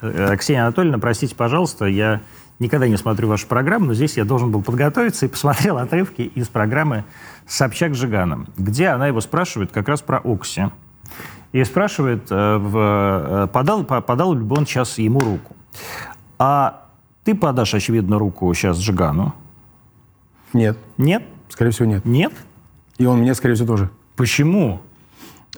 Э, 0.00 0.36
Ксения 0.36 0.64
Анатольевна, 0.64 0.98
простите, 0.98 1.36
пожалуйста, 1.36 1.84
я 1.84 2.20
никогда 2.58 2.88
не 2.88 2.96
смотрю 2.96 3.28
вашу 3.28 3.46
программу, 3.46 3.86
но 3.86 3.94
здесь 3.94 4.16
я 4.16 4.24
должен 4.24 4.50
был 4.50 4.64
подготовиться 4.64 5.26
и 5.26 5.28
посмотрел 5.28 5.78
отрывки 5.78 6.22
из 6.22 6.48
программы 6.48 7.04
«Собчак 7.46 7.94
с 7.94 7.96
Жиганом», 7.96 8.48
где 8.56 8.88
она 8.88 9.06
его 9.06 9.20
спрашивает 9.20 9.70
как 9.70 9.88
раз 9.88 10.02
про 10.02 10.18
Окси. 10.18 10.64
И 11.52 11.64
спрашивает, 11.64 12.26
э, 12.30 12.34
э, 12.34 13.48
подал, 13.52 13.84
по- 13.84 14.00
подал 14.00 14.34
ли 14.34 14.40
бы 14.40 14.56
он 14.56 14.66
сейчас 14.66 14.98
ему 14.98 15.20
руку. 15.20 15.56
А 16.38 16.86
ты 17.24 17.34
подашь, 17.34 17.74
очевидно, 17.74 18.18
руку 18.18 18.52
сейчас 18.54 18.78
Жигану? 18.78 19.34
Нет, 20.52 20.78
Нет? 20.96 21.22
скорее 21.48 21.70
всего, 21.70 21.86
нет. 21.88 22.04
Нет? 22.04 22.32
И 22.98 23.06
он 23.06 23.20
мне, 23.20 23.34
скорее 23.34 23.54
всего, 23.54 23.68
тоже. 23.68 23.90
Почему? 24.16 24.80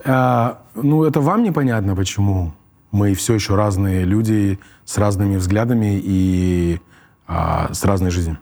А, 0.05 0.63
ну, 0.75 1.05
это 1.05 1.21
вам 1.21 1.43
непонятно, 1.43 1.95
почему 1.97 2.53
мы 2.91 3.15
все 3.15 3.35
еще 3.35 3.55
разные 3.55 4.05
люди 4.05 4.59
с 4.85 4.97
разными 4.99 5.37
взглядами 5.37 6.01
и 6.03 6.81
а, 7.27 7.73
с 7.73 7.85
разной 7.85 8.11
жизнью. 8.11 8.39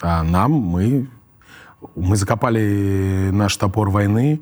А 0.00 0.22
нам 0.22 0.52
мы, 0.52 1.08
мы 1.94 2.16
закопали 2.16 3.30
наш 3.32 3.56
топор 3.56 3.90
войны, 3.90 4.40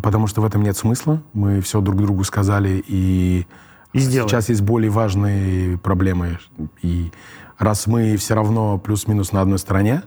потому 0.00 0.26
что 0.26 0.40
в 0.40 0.44
этом 0.44 0.62
нет 0.62 0.76
смысла. 0.76 1.22
Мы 1.32 1.60
все 1.60 1.80
друг 1.80 2.00
другу 2.00 2.24
сказали, 2.24 2.82
и, 2.86 3.46
И 3.92 3.98
сделали. 3.98 4.28
сейчас 4.28 4.48
есть 4.48 4.62
более 4.62 4.90
важные 4.90 5.78
проблемы. 5.78 6.38
И 6.82 7.12
раз 7.58 7.86
мы 7.86 8.16
все 8.16 8.34
равно 8.34 8.78
плюс-минус 8.78 9.32
на 9.32 9.40
одной 9.40 9.58
стороне, 9.58 10.02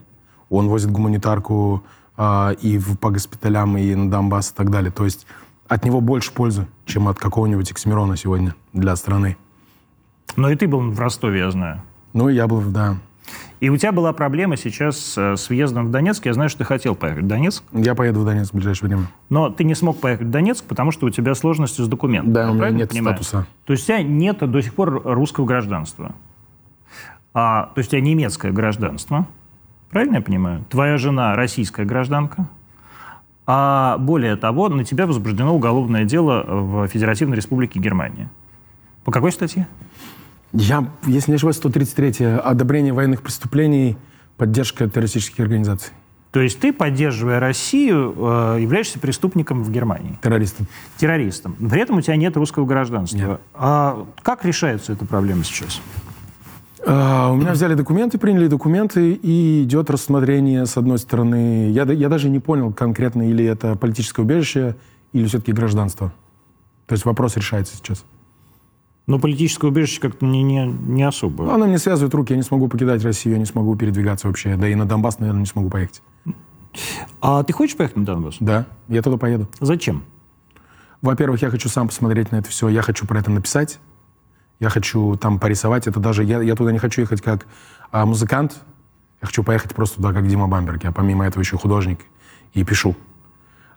он 0.49 0.67
возит 0.67 0.91
гуманитарку 0.91 1.83
а, 2.17 2.51
и 2.61 2.77
в, 2.77 2.97
по 2.97 3.09
госпиталям, 3.09 3.77
и 3.77 3.93
на 3.95 4.09
Донбасс 4.09 4.51
и 4.51 4.55
так 4.55 4.69
далее. 4.69 4.91
То 4.91 5.05
есть 5.05 5.27
от 5.67 5.83
него 5.83 6.01
больше 6.01 6.31
пользы, 6.31 6.67
чем 6.85 7.07
от 7.07 7.17
какого-нибудь 7.17 7.71
Оксимирона 7.71 8.17
сегодня 8.17 8.55
для 8.73 8.95
страны. 8.95 9.37
Но 10.35 10.49
и 10.49 10.55
ты 10.55 10.67
был 10.67 10.91
в 10.91 10.99
Ростове, 10.99 11.39
я 11.39 11.51
знаю. 11.51 11.81
Ну, 12.13 12.29
я 12.29 12.47
был, 12.47 12.61
да. 12.61 12.97
И 13.59 13.69
у 13.69 13.77
тебя 13.77 13.91
была 13.91 14.11
проблема 14.13 14.57
сейчас 14.57 15.17
э, 15.17 15.35
с 15.35 15.49
въездом 15.49 15.87
в 15.87 15.91
Донецк. 15.91 16.25
Я 16.25 16.33
знаю, 16.33 16.49
что 16.49 16.59
ты 16.59 16.63
хотел 16.65 16.95
поехать 16.95 17.23
в 17.23 17.27
Донецк. 17.27 17.63
Я 17.71 17.95
поеду 17.95 18.19
в 18.21 18.25
Донецк 18.25 18.51
в 18.51 18.55
ближайшее 18.55 18.89
время. 18.89 19.07
Но 19.29 19.49
ты 19.49 19.63
не 19.63 19.75
смог 19.75 19.99
поехать 19.99 20.27
в 20.27 20.29
Донецк, 20.29 20.65
потому 20.65 20.91
что 20.91 21.05
у 21.05 21.09
тебя 21.09 21.35
сложности 21.35 21.81
с 21.81 21.87
документами. 21.87 22.33
Да, 22.33 22.51
у 22.51 22.53
меня 22.53 22.69
нет 22.69 22.89
понимаю? 22.89 23.15
статуса. 23.15 23.47
То 23.65 23.73
есть 23.73 23.83
у 23.85 23.87
тебя 23.87 24.03
нет 24.03 24.39
до 24.39 24.61
сих 24.61 24.73
пор 24.73 25.01
русского 25.03 25.45
гражданства. 25.45 26.15
А, 27.33 27.71
то 27.73 27.79
есть 27.79 27.89
у 27.89 27.91
тебя 27.91 28.01
немецкое 28.01 28.51
гражданство. 28.51 29.27
Правильно 29.89 30.15
я 30.15 30.21
понимаю? 30.21 30.65
Твоя 30.69 30.97
жена 30.97 31.35
российская 31.35 31.85
гражданка. 31.85 32.47
А 33.47 33.97
более 33.99 34.35
того, 34.35 34.69
на 34.69 34.83
тебя 34.83 35.05
возбуждено 35.05 35.55
уголовное 35.55 36.03
дело 36.03 36.43
в 36.45 36.87
Федеративной 36.87 37.37
Республике 37.37 37.79
Германия. 37.79 38.29
По 39.03 39.11
какой 39.11 39.31
статье? 39.31 39.67
Я, 40.55 40.89
если 41.05 41.31
не 41.31 41.35
ошибаюсь, 41.35 41.57
133 41.57 42.25
одобрение 42.25 42.93
военных 42.93 43.21
преступлений, 43.21 43.97
поддержка 44.37 44.89
террористических 44.89 45.41
организаций. 45.41 45.91
То 46.31 46.41
есть 46.41 46.59
ты, 46.59 46.73
поддерживая 46.73 47.39
Россию, 47.39 48.13
э, 48.17 48.57
являешься 48.61 48.99
преступником 48.99 49.63
в 49.63 49.71
Германии? 49.71 50.17
Террористом. 50.21 50.67
Террористом. 50.97 51.53
При 51.53 51.81
этом 51.81 51.97
у 51.97 52.01
тебя 52.01 52.15
нет 52.15 52.35
русского 52.35 52.65
гражданства. 52.65 53.17
Нет. 53.17 53.41
А 53.53 54.05
как 54.21 54.43
решается 54.43 54.93
эта 54.93 55.05
проблема 55.05 55.43
сейчас? 55.43 55.81
А, 56.85 57.31
у 57.31 57.35
меня 57.35 57.51
взяли 57.51 57.73
документы, 57.73 58.17
приняли 58.17 58.47
документы, 58.47 59.13
и 59.13 59.63
идет 59.63 59.89
рассмотрение, 59.89 60.65
с 60.65 60.77
одной 60.77 60.99
стороны, 60.99 61.69
я, 61.71 61.83
я 61.83 62.09
даже 62.09 62.29
не 62.29 62.39
понял 62.39 62.71
конкретно, 62.71 63.29
или 63.29 63.43
это 63.43 63.75
политическое 63.75 64.21
убежище, 64.21 64.75
или 65.11 65.25
все-таки 65.27 65.51
гражданство. 65.51 66.13
То 66.85 66.93
есть 66.93 67.05
вопрос 67.05 67.35
решается 67.37 67.75
сейчас. 67.77 68.05
Но 69.07 69.19
политическое 69.19 69.67
убежище 69.67 70.01
как-то 70.01 70.25
не, 70.25 70.41
не, 70.41 70.65
не 70.65 71.03
особо. 71.03 71.53
Она 71.53 71.67
мне 71.67 71.77
связывает 71.77 72.13
руки, 72.15 72.33
я 72.33 72.37
не 72.37 72.43
смогу 72.43 72.67
покидать 72.67 73.03
Россию, 73.03 73.35
я 73.35 73.39
не 73.39 73.45
смогу 73.45 73.75
передвигаться 73.75 74.27
вообще. 74.27 74.55
Да 74.55 74.67
и 74.67 74.73
на 74.73 74.85
Донбасс, 74.85 75.19
наверное, 75.19 75.41
не 75.41 75.45
смогу 75.45 75.69
поехать. 75.69 76.01
А 77.21 77.43
ты 77.43 77.53
хочешь 77.53 77.77
поехать 77.77 77.97
на 77.97 78.05
Донбасс? 78.05 78.37
Да, 78.39 78.65
я 78.87 79.01
туда 79.01 79.17
поеду. 79.17 79.47
Зачем? 79.59 80.03
Во-первых, 81.01 81.41
я 81.43 81.51
хочу 81.51 81.69
сам 81.69 81.87
посмотреть 81.87 82.31
на 82.31 82.37
это 82.37 82.49
все, 82.49 82.67
я 82.67 82.81
хочу 82.81 83.05
про 83.05 83.19
это 83.19 83.29
написать. 83.29 83.79
Я 84.59 84.69
хочу 84.69 85.17
там 85.17 85.39
порисовать. 85.39 85.85
Это 85.85 85.99
даже 85.99 86.23
я, 86.23 86.41
я 86.41 86.55
туда 86.55 86.71
не 86.71 86.79
хочу 86.79 87.01
ехать 87.01 87.21
как 87.21 87.45
а, 87.91 88.05
музыкант. 88.05 88.61
Я 89.21 89.27
хочу 89.27 89.43
поехать 89.43 89.75
просто 89.75 89.97
туда 89.97 90.13
как 90.13 90.27
Дима 90.27 90.47
Бамберг. 90.47 90.83
Я 90.83 90.91
помимо 90.91 91.25
этого 91.25 91.41
еще 91.41 91.57
художник 91.57 91.99
и 92.53 92.63
пишу. 92.63 92.95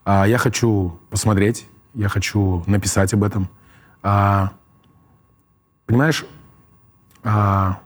А, 0.04 0.26
я 0.26 0.38
хочу 0.38 0.98
посмотреть. 1.10 1.66
Я 1.94 2.08
хочу 2.08 2.62
написать 2.66 3.12
об 3.12 3.24
этом. 3.24 3.48
А, 4.02 4.52
понимаешь, 5.88 6.26
а, 7.24 7.80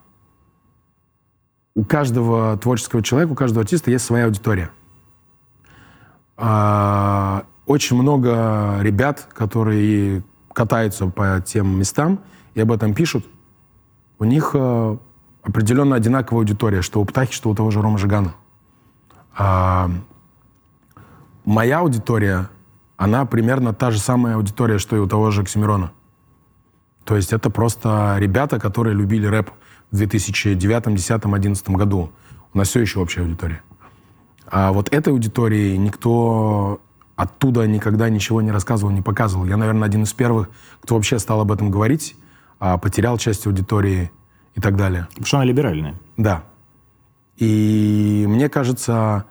у 1.75 1.85
каждого 1.85 2.59
творческого 2.59 3.03
человека, 3.03 3.33
у 3.33 3.37
каждого 3.37 3.63
артиста 3.63 3.91
есть 3.91 4.05
своя 4.05 4.27
аудитория. 4.27 4.71
А, 6.37 7.45
очень 7.65 7.97
много 7.97 8.79
ребят, 8.81 9.29
которые 9.33 10.25
катаются 10.53 11.07
по 11.07 11.41
тем 11.47 11.79
местам, 11.79 12.19
и 12.55 12.61
об 12.61 12.73
этом 12.73 12.93
пишут, 12.93 13.25
у 14.19 14.25
них 14.25 14.51
э, 14.53 14.97
определенно 15.43 15.97
одинаковая 15.97 16.43
аудитория, 16.43 16.83
что 16.83 17.01
у 17.01 17.05
Птахи, 17.05 17.33
что 17.33 17.49
у 17.49 17.55
того 17.55 17.71
же 17.71 17.81
Рома 17.81 17.99
Жигана. 17.99 18.35
А, 19.35 19.89
моя 21.45 21.79
аудитория, 21.79 22.49
она 22.97 23.25
примерно 23.25 23.73
та 23.73 23.91
же 23.91 23.99
самая 23.99 24.37
аудитория, 24.37 24.79
что 24.79 24.97
и 24.97 24.99
у 24.99 25.07
того 25.07 25.31
же 25.31 25.41
Оксимирона. 25.41 25.93
То 27.05 27.17
есть 27.17 27.33
это 27.33 27.51
просто 27.51 28.17
ребята, 28.19 28.59
которые 28.59 28.95
любили 28.95 29.27
рэп 29.27 29.51
в 29.91 29.97
2009, 29.97 30.83
2010, 30.85 31.21
2011 31.21 31.71
году. 31.71 32.13
У 32.55 32.59
нас 32.59 32.69
все 32.69 32.81
еще 32.81 33.01
общая 33.01 33.23
аудитория. 33.23 33.63
А 34.47 34.73
вот 34.73 34.93
этой 34.93 35.13
аудитории 35.13 35.77
никто 35.77 36.81
оттуда 37.17 37.67
никогда 37.67 38.09
ничего 38.09 38.43
не 38.43 38.51
рассказывал, 38.51 38.93
не 38.93 39.03
показывал. 39.03 39.47
Я, 39.47 39.57
наверное, 39.57 39.87
один 39.87 40.03
из 40.03 40.13
первых, 40.13 40.51
кто 40.83 40.95
вообще 40.97 41.19
стал 41.19 41.41
об 41.41 41.53
этом 41.53 41.71
говорить 41.71 42.17
а, 42.65 42.79
потерял 42.79 43.19
часть 43.19 43.45
аудитории 43.47 44.13
и 44.55 44.61
так 44.61 44.77
далее. 44.77 45.09
Потому 45.11 45.27
что 45.27 45.37
она 45.39 45.47
либеральная. 45.47 45.97
Да. 46.17 46.45
И 47.37 48.25
мне 48.29 48.49
кажется, 48.49 49.25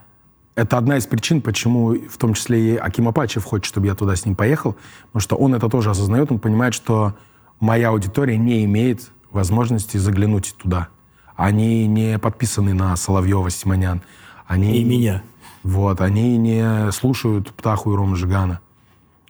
это 0.55 0.77
одна 0.77 0.97
из 0.97 1.05
причин, 1.05 1.41
почему 1.41 1.93
в 1.93 2.17
том 2.17 2.33
числе 2.33 2.73
и 2.73 2.75
Аким 2.75 3.07
Апачев 3.07 3.45
хочет, 3.45 3.65
чтобы 3.65 3.87
я 3.87 3.95
туда 3.95 4.17
с 4.17 4.25
ним 4.25 4.35
поехал, 4.35 4.75
потому 5.05 5.21
что 5.21 5.35
он 5.37 5.55
это 5.55 5.69
тоже 5.69 5.91
осознает, 5.91 6.29
он 6.29 6.39
понимает, 6.39 6.73
что 6.73 7.13
моя 7.61 7.89
аудитория 7.89 8.37
не 8.37 8.65
имеет 8.65 9.11
возможности 9.31 9.95
заглянуть 9.95 10.55
туда. 10.57 10.89
Они 11.37 11.87
не 11.87 12.19
подписаны 12.19 12.73
на 12.73 12.95
Соловьева, 12.97 13.49
Симонян. 13.49 14.01
Они, 14.45 14.77
и 14.77 14.83
меня. 14.83 15.23
Вот, 15.63 16.01
они 16.01 16.37
не 16.37 16.91
слушают 16.91 17.53
Птаху 17.53 17.93
и 17.93 17.95
Рома 17.95 18.17
Жигана. 18.17 18.59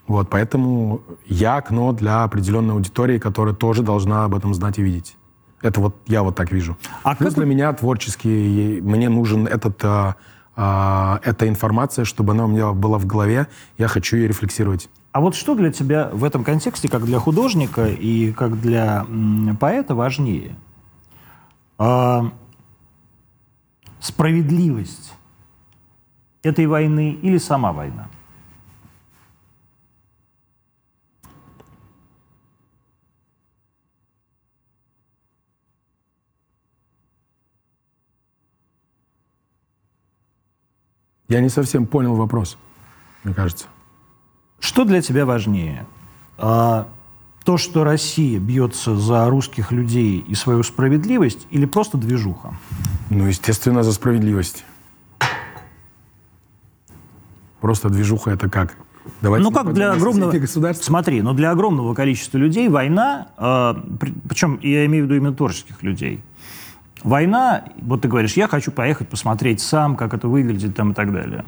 Вот, 0.07 0.29
поэтому 0.29 1.01
я 1.27 1.57
окно 1.57 1.93
для 1.93 2.23
определенной 2.23 2.73
аудитории, 2.73 3.19
которая 3.19 3.53
тоже 3.53 3.83
должна 3.83 4.25
об 4.25 4.33
этом 4.33 4.53
знать 4.53 4.79
и 4.79 4.81
видеть. 4.81 5.15
Это 5.61 5.79
вот 5.79 5.95
я 6.07 6.23
вот 6.23 6.35
так 6.35 6.51
вижу. 6.51 6.75
А 7.03 7.15
Плюс 7.15 7.35
как... 7.35 7.43
для 7.43 7.45
меня 7.45 7.71
творческий, 7.71 8.81
мне 8.81 9.09
нужен 9.09 9.45
этот, 9.45 9.79
а, 9.83 10.15
а, 10.55 11.19
эта 11.23 11.47
информация, 11.47 12.03
чтобы 12.03 12.33
она 12.33 12.45
у 12.45 12.47
меня 12.47 12.71
была 12.71 12.97
в 12.97 13.05
голове, 13.05 13.47
я 13.77 13.87
хочу 13.87 14.17
ее 14.17 14.27
рефлексировать. 14.27 14.89
А 15.12 15.19
вот 15.19 15.36
что 15.36 15.56
для 15.56 15.71
тебя 15.71 16.10
в 16.10 16.24
этом 16.24 16.43
контексте, 16.43 16.88
как 16.88 17.04
для 17.04 17.19
художника 17.19 17.86
и 17.86 18.32
как 18.32 18.62
для 18.62 19.06
поэта, 19.60 19.93
важнее? 19.93 20.56
А, 21.78 22.32
справедливость 24.00 25.13
этой 26.43 26.65
войны 26.65 27.12
или 27.12 27.38
сама 27.38 27.74
война? 27.74 28.08
Я 41.28 41.41
не 41.41 41.50
совсем 41.50 41.86
понял 41.86 42.15
вопрос, 42.15 42.58
мне 43.24 43.34
кажется. 43.34 43.67
Что 44.62 44.86
для 44.86 45.02
тебя 45.02 45.26
важнее? 45.26 45.86
А, 46.38 46.88
то, 47.43 47.58
что 47.58 47.84
Россия 47.84 48.39
бьется 48.39 48.95
за 48.95 49.28
русских 49.28 49.71
людей 49.71 50.24
и 50.26 50.36
свою 50.36 50.63
справедливость, 50.63 51.47
или 51.50 51.65
просто 51.65 51.97
движуха? 51.97 52.54
Ну, 53.10 53.26
естественно, 53.26 53.84
за 53.84 53.91
справедливость. 53.91 54.63
Просто 57.60 57.89
движуха 57.89 58.32
это 58.32 58.50
как? 58.50 58.76
Давайте 59.21 59.43
ну 59.43 59.52
как 59.52 59.74
для 59.74 59.91
огромного... 59.91 60.32
Смотри, 60.74 61.21
но 61.24 61.32
ну, 61.32 61.38
для 61.38 61.52
огромного 61.52 61.95
количества 61.95 62.38
людей 62.38 62.69
война, 62.69 63.30
э, 63.38 63.97
при, 64.00 64.13
причем 64.30 64.60
я 64.62 64.86
имею 64.86 65.04
в 65.04 65.08
виду 65.08 65.15
именно 65.15 65.34
творческих 65.34 65.82
людей, 65.82 66.24
Война, 67.04 67.63
вот 67.82 68.04
ты 68.04 68.08
говоришь, 68.08 68.34
я 68.34 68.47
хочу 68.47 68.71
поехать 68.71 69.10
посмотреть 69.10 69.60
сам, 69.60 69.95
как 69.95 70.13
это 70.13 70.28
выглядит 70.28 70.76
там 70.76 70.91
и 70.91 70.93
так 70.93 71.12
далее. 71.12 71.45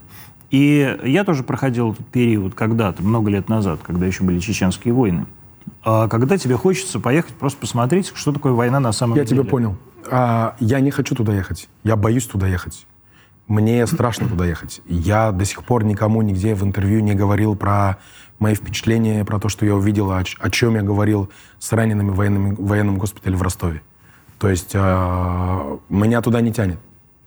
И 0.52 0.98
я 1.04 1.24
тоже 1.24 1.44
проходил 1.44 1.94
этот 1.94 2.08
период 2.08 2.54
когда-то, 2.54 3.02
много 3.02 3.32
лет 3.32 3.50
назад, 3.50 3.80
когда 3.84 4.06
еще 4.06 4.24
были 4.24 4.40
чеченские 4.40 4.94
войны. 4.94 5.26
А 5.84 6.08
когда 6.08 6.38
тебе 6.38 6.56
хочется 6.56 7.00
поехать 7.00 7.34
просто 7.34 7.60
посмотреть, 7.60 8.12
что 8.14 8.32
такое 8.32 8.54
война 8.54 8.80
на 8.80 8.92
самом 8.92 9.16
я 9.16 9.26
деле. 9.26 9.38
Я 9.38 9.44
тебя 9.44 9.50
понял. 9.50 9.78
А, 10.10 10.56
я 10.60 10.80
не 10.80 10.92
хочу 10.92 11.16
туда 11.16 11.34
ехать. 11.34 11.70
Я 11.84 11.96
боюсь 11.96 12.26
туда 12.26 12.48
ехать. 12.48 12.86
Мне 13.48 13.86
страшно 13.88 14.28
туда 14.28 14.46
ехать. 14.46 14.82
Я 14.86 15.32
до 15.32 15.44
сих 15.44 15.64
пор 15.64 15.84
никому 15.84 16.22
нигде 16.22 16.56
в 16.56 16.64
интервью 16.64 17.02
не 17.02 17.14
говорил 17.14 17.56
про 17.56 17.98
мои 18.40 18.56
впечатления, 18.56 19.26
про 19.26 19.40
то, 19.40 19.50
что 19.50 19.66
я 19.66 19.76
увидел, 19.76 20.12
о, 20.12 20.20
о 20.20 20.50
чем 20.50 20.76
я 20.76 20.82
говорил 20.82 21.30
с 21.60 21.72
ранеными 21.72 22.12
в 22.12 22.16
военном, 22.16 22.56
военном 22.56 22.98
госпитале 22.98 23.36
в 23.36 23.42
Ростове. 23.42 23.82
То 24.40 24.50
есть 24.50 24.72
э, 24.74 25.78
меня 25.90 26.22
туда 26.22 26.42
не 26.42 26.52
тянет. 26.54 26.80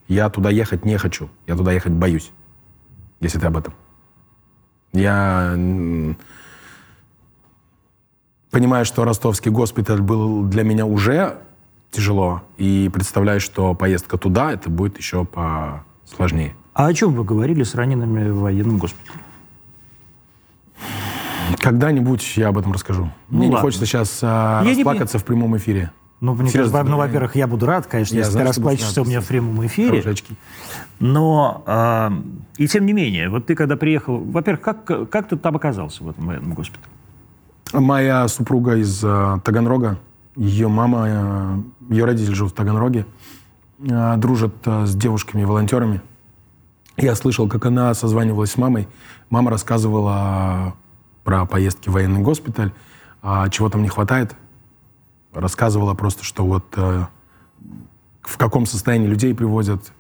Я 0.08 0.30
туда 0.30 0.50
ехать 0.50 0.84
не 0.84 0.96
хочу. 0.96 1.28
Я 1.46 1.56
туда 1.56 1.72
ехать 1.72 1.92
боюсь, 1.92 2.30
если 3.20 3.38
ты 3.38 3.46
об 3.46 3.56
этом. 3.56 3.74
Я 4.92 5.54
понимаю, 8.50 8.84
что 8.84 9.04
ростовский 9.04 9.50
госпиталь 9.50 10.00
был 10.00 10.44
для 10.44 10.62
меня 10.62 10.86
уже 10.86 11.38
тяжело, 11.90 12.42
и 12.56 12.90
представляю, 12.92 13.40
что 13.40 13.74
поездка 13.74 14.18
туда, 14.18 14.52
это 14.52 14.70
будет 14.70 14.98
еще 14.98 15.26
посложнее. 15.26 16.54
А 16.74 16.86
о 16.86 16.94
чем 16.94 17.14
вы 17.14 17.24
говорили 17.24 17.62
с 17.62 17.74
ранеными 17.74 18.30
в 18.30 18.40
военном 18.40 18.78
госпитале? 18.78 19.20
Когда-нибудь 21.58 22.36
я 22.36 22.48
об 22.48 22.58
этом 22.58 22.72
расскажу. 22.72 23.10
Ну, 23.28 23.38
Мне 23.38 23.46
ладно. 23.46 23.56
не 23.56 23.60
хочется 23.62 23.86
сейчас 23.86 24.20
а, 24.22 24.62
расплакаться 24.64 25.16
не... 25.16 25.22
в 25.22 25.24
прямом 25.24 25.56
эфире. 25.56 25.90
Ну, 26.20 26.34
мне 26.34 26.50
кажется, 26.50 26.82
ну, 26.82 26.96
во-первых, 26.96 27.36
я 27.36 27.46
буду 27.46 27.66
рад, 27.66 27.86
конечно, 27.86 28.14
я 28.14 28.20
если 28.20 28.32
знаю, 28.32 28.46
ты 28.46 28.48
расплачешься 28.48 29.02
у 29.02 29.04
меня 29.04 29.20
в 29.20 29.26
прямом 29.26 29.66
эфире. 29.66 30.00
Хорошечки. 30.00 30.34
Но, 30.98 31.62
э, 31.66 32.10
и 32.56 32.66
тем 32.66 32.86
не 32.86 32.94
менее, 32.94 33.28
вот 33.28 33.46
ты 33.46 33.54
когда 33.54 33.76
приехал, 33.76 34.18
во-первых, 34.18 34.62
как, 34.62 35.10
как 35.10 35.28
ты 35.28 35.36
там 35.36 35.56
оказался 35.56 36.02
в 36.04 36.08
этом 36.08 36.26
военном 36.26 36.54
госпитале? 36.54 36.86
Моя 37.74 38.26
супруга 38.28 38.76
из 38.76 39.04
э, 39.04 39.38
Таганрога, 39.44 39.98
ее 40.36 40.68
мама, 40.68 41.04
э, 41.06 41.56
ее 41.90 42.04
родители 42.06 42.32
живут 42.34 42.52
в 42.52 42.56
Таганроге. 42.56 43.04
э, 43.80 44.14
дружит 44.16 44.54
э, 44.64 44.86
с 44.86 44.94
девушками-волонтерами. 44.94 46.00
Я 46.96 47.14
слышал, 47.14 47.46
как 47.46 47.66
она 47.66 47.92
созванивалась 47.92 48.52
с 48.52 48.56
мамой. 48.56 48.88
Мама 49.28 49.50
рассказывала 49.50 50.74
про 51.24 51.44
поездки 51.44 51.90
в 51.90 51.92
военный 51.92 52.20
госпиталь, 52.20 52.72
а, 53.20 53.48
чего 53.50 53.68
там 53.68 53.82
не 53.82 53.88
хватает. 53.88 54.34
Рассказывала 55.40 55.94
просто, 55.94 56.24
что 56.24 56.46
вот 56.46 56.64
э, 56.76 57.04
в 58.22 58.38
каком 58.38 58.66
состоянии 58.66 59.06
людей 59.06 59.34
привозят, 59.34 59.92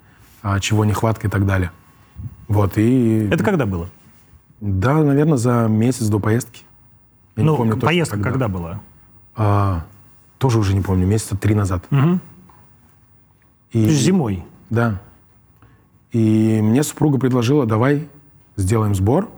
а, 0.42 0.60
чего 0.60 0.84
нехватка 0.84 1.28
и 1.28 1.30
так 1.30 1.46
далее. 1.46 1.70
Вот, 2.48 2.78
и... 2.78 3.28
Это 3.30 3.44
когда 3.44 3.66
было? 3.66 3.88
Да, 4.60 5.02
наверное, 5.02 5.36
за 5.36 5.66
месяц 5.68 6.06
до 6.08 6.18
поездки. 6.18 6.62
Я 7.36 7.44
ну, 7.44 7.56
помню 7.56 7.76
поездка 7.76 8.16
когда. 8.16 8.30
когда 8.30 8.48
была? 8.48 8.80
А, 9.34 9.84
тоже 10.38 10.58
уже 10.58 10.74
не 10.74 10.80
помню, 10.80 11.06
месяца 11.06 11.36
три 11.36 11.54
назад. 11.54 11.84
Угу. 11.90 12.20
И, 13.72 13.88
зимой? 13.90 14.44
Да. 14.70 15.02
И 16.12 16.60
мне 16.62 16.82
супруга 16.82 17.18
предложила, 17.18 17.66
давай 17.66 18.08
сделаем 18.56 18.94
сбор 18.94 19.28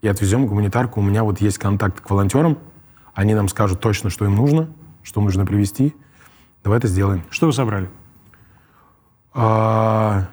и 0.00 0.08
отвезем 0.08 0.46
гуманитарку. 0.46 1.00
У 1.00 1.02
меня 1.02 1.24
вот 1.24 1.40
есть 1.40 1.58
контакт 1.58 2.00
к 2.00 2.08
волонтерам. 2.08 2.58
Они 3.14 3.34
нам 3.34 3.48
скажут 3.48 3.80
точно, 3.80 4.10
что 4.10 4.24
им 4.24 4.36
нужно, 4.36 4.68
что 5.02 5.20
нужно 5.20 5.46
привезти. 5.46 5.94
Давай 6.64 6.78
это 6.78 6.88
сделаем. 6.88 7.22
Что 7.30 7.46
вы 7.46 7.52
собрали? 7.52 7.90
А, 9.34 10.28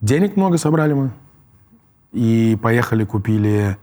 денег 0.00 0.36
много 0.36 0.58
собрали 0.58 0.92
мы. 0.92 1.10
И 2.12 2.58
поехали, 2.60 3.04
купили 3.04 3.76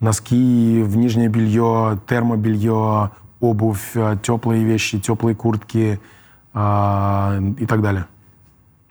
носки 0.00 0.82
в 0.82 0.96
нижнее 0.96 1.28
белье, 1.28 2.00
термобелье, 2.06 3.10
обувь, 3.40 3.92
а, 3.94 4.16
теплые 4.16 4.64
вещи, 4.64 4.98
теплые 5.00 5.36
куртки 5.36 6.00
а, 6.54 7.38
и 7.58 7.66
так 7.66 7.82
далее. 7.82 8.06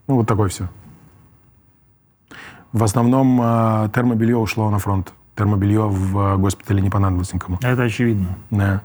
Ну, 0.08 0.16
вот 0.16 0.28
такое 0.28 0.50
все. 0.50 0.68
В 2.74 2.84
основном 2.84 3.40
э, 3.42 3.90
термобелье 3.94 4.38
ушло 4.38 4.70
на 4.70 4.80
фронт. 4.80 5.14
Термобелье 5.36 5.82
в 5.82 6.38
госпитале 6.38 6.82
не 6.82 6.90
понадобилось 6.90 7.34
никому. 7.34 7.58
Это 7.62 7.84
очевидно. 7.84 8.38
Да. 8.50 8.82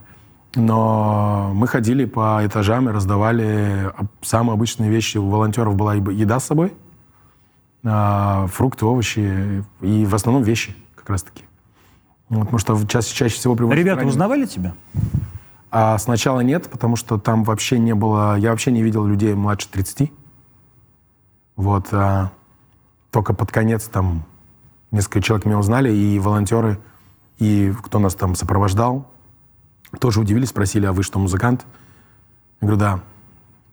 Но 0.57 1.53
мы 1.55 1.69
ходили 1.69 2.07
по 2.07 2.41
этажам 2.45 2.89
и 2.89 2.93
раздавали 2.93 3.93
самые 4.23 4.55
обычные 4.55 4.91
вещи. 4.91 5.19
У 5.19 5.29
волонтеров 5.29 5.77
была 5.77 5.95
еда 5.95 6.41
с 6.41 6.47
собой, 6.47 6.73
э, 7.85 8.47
фрукты, 8.49 8.87
овощи 8.87 9.65
и 9.83 10.07
в 10.07 10.15
основном 10.15 10.43
вещи 10.43 10.75
как 10.95 11.11
раз-таки. 11.11 11.45
Вот, 12.29 12.41
потому 12.41 12.59
что 12.59 12.87
чаще, 12.87 13.15
чаще 13.15 13.37
всего 13.37 13.55
привозят... 13.55 13.79
Ребята 13.79 13.99
раненых. 13.99 14.15
узнавали 14.15 14.47
тебя? 14.47 14.75
А 15.71 15.99
сначала 15.99 16.41
нет, 16.41 16.69
потому 16.71 16.97
что 16.97 17.19
там 17.19 17.45
вообще 17.45 17.79
не 17.79 17.95
было... 17.95 18.37
Я 18.37 18.51
вообще 18.51 18.73
не 18.73 18.83
видел 18.83 19.05
людей 19.05 19.35
младше 19.35 19.69
30. 19.71 20.11
Вот. 21.57 21.89
А 21.93 22.33
только 23.11 23.35
под 23.35 23.53
конец 23.53 23.89
там 23.89 24.25
несколько 24.91 25.21
человек 25.21 25.47
меня 25.47 25.59
узнали, 25.59 25.93
и 25.93 26.19
волонтеры, 26.19 26.79
и 27.39 27.73
кто 27.83 27.99
нас 27.99 28.15
там 28.15 28.35
сопровождал, 28.35 29.07
тоже 29.99 30.21
удивились, 30.21 30.49
спросили, 30.49 30.87
а 30.87 30.93
вы 30.93 31.03
что, 31.03 31.19
музыкант? 31.19 31.67
Я 32.61 32.69
говорю, 32.69 32.81
да. 32.81 33.01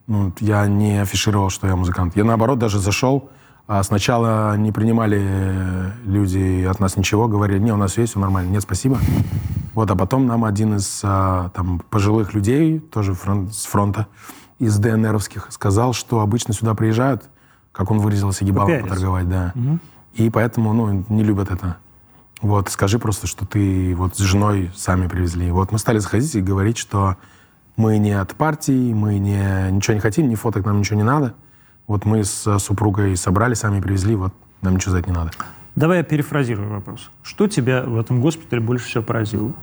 Ну, 0.06 0.32
я 0.40 0.66
не 0.66 1.00
афишировал, 1.00 1.50
что 1.50 1.66
я 1.66 1.76
музыкант. 1.76 2.16
Я, 2.16 2.24
наоборот, 2.24 2.58
даже 2.58 2.78
зашел, 2.78 3.30
а 3.66 3.82
сначала 3.82 4.56
не 4.56 4.72
принимали 4.72 5.92
люди 6.04 6.64
от 6.64 6.80
нас 6.80 6.96
ничего, 6.96 7.26
говорили, 7.26 7.58
не, 7.58 7.72
у 7.72 7.76
нас 7.76 7.96
есть, 7.96 8.12
все 8.12 8.20
нормально, 8.20 8.50
нет, 8.50 8.62
спасибо. 8.62 8.98
Вот, 9.72 9.90
а 9.90 9.96
потом 9.96 10.26
нам 10.26 10.44
один 10.44 10.76
из 10.76 11.00
а, 11.02 11.48
там, 11.50 11.80
пожилых 11.90 12.34
людей, 12.34 12.78
тоже 12.78 13.14
фронт, 13.14 13.54
с 13.54 13.64
фронта, 13.64 14.06
из 14.58 14.78
ДНРовских, 14.78 15.48
сказал, 15.50 15.94
что 15.94 16.20
обычно 16.20 16.52
сюда 16.54 16.74
приезжают 16.74 17.24
как 17.74 17.90
он 17.90 17.98
выразился, 17.98 18.44
ебалом 18.44 18.82
поторговать, 18.82 19.28
да. 19.28 19.52
Угу. 19.56 19.78
И 20.14 20.30
поэтому, 20.30 20.72
ну, 20.72 21.04
не 21.08 21.24
любят 21.24 21.50
это. 21.50 21.76
Вот, 22.44 22.68
скажи 22.68 22.98
просто, 22.98 23.26
что 23.26 23.46
ты 23.46 23.94
вот 23.96 24.16
с 24.16 24.18
женой 24.18 24.70
сами 24.76 25.08
привезли. 25.08 25.50
Вот 25.50 25.72
мы 25.72 25.78
стали 25.78 25.96
заходить 25.96 26.34
и 26.34 26.42
говорить, 26.42 26.76
что 26.76 27.16
мы 27.78 27.96
не 27.96 28.12
от 28.12 28.34
партии, 28.34 28.92
мы 28.92 29.18
не, 29.18 29.70
ничего 29.70 29.94
не 29.94 30.00
хотим, 30.00 30.28
ни 30.28 30.34
фоток 30.34 30.66
нам 30.66 30.80
ничего 30.80 30.98
не 30.98 31.04
надо. 31.04 31.32
Вот 31.86 32.04
мы 32.04 32.22
с 32.22 32.58
супругой 32.58 33.16
собрали, 33.16 33.54
сами 33.54 33.80
привезли, 33.80 34.14
вот 34.14 34.34
нам 34.60 34.74
ничего 34.74 34.92
за 34.92 34.98
это 34.98 35.08
не 35.08 35.16
надо. 35.16 35.30
Давай 35.74 35.98
я 35.98 36.04
перефразирую 36.04 36.68
вопрос. 36.68 37.10
Что 37.22 37.48
тебя 37.48 37.82
в 37.82 37.98
этом 37.98 38.20
госпитале 38.20 38.60
больше 38.60 38.88
всего 38.88 39.02
поразило? 39.02 39.54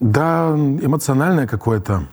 Да, 0.00 0.50
эмоциональное 0.50 1.46
какое-то 1.46 2.06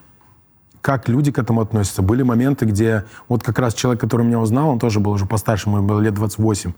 как 0.80 1.06
люди 1.10 1.30
к 1.32 1.38
этому 1.38 1.60
относятся. 1.60 2.00
Были 2.00 2.22
моменты, 2.22 2.64
где 2.64 3.04
вот 3.28 3.42
как 3.42 3.58
раз 3.58 3.74
человек, 3.74 4.00
который 4.00 4.24
меня 4.24 4.40
узнал, 4.40 4.70
он 4.70 4.78
тоже 4.78 5.00
был 5.00 5.12
уже 5.12 5.26
постарше, 5.26 5.68
ему 5.68 5.82
было 5.82 6.00
лет 6.00 6.14
28. 6.14 6.72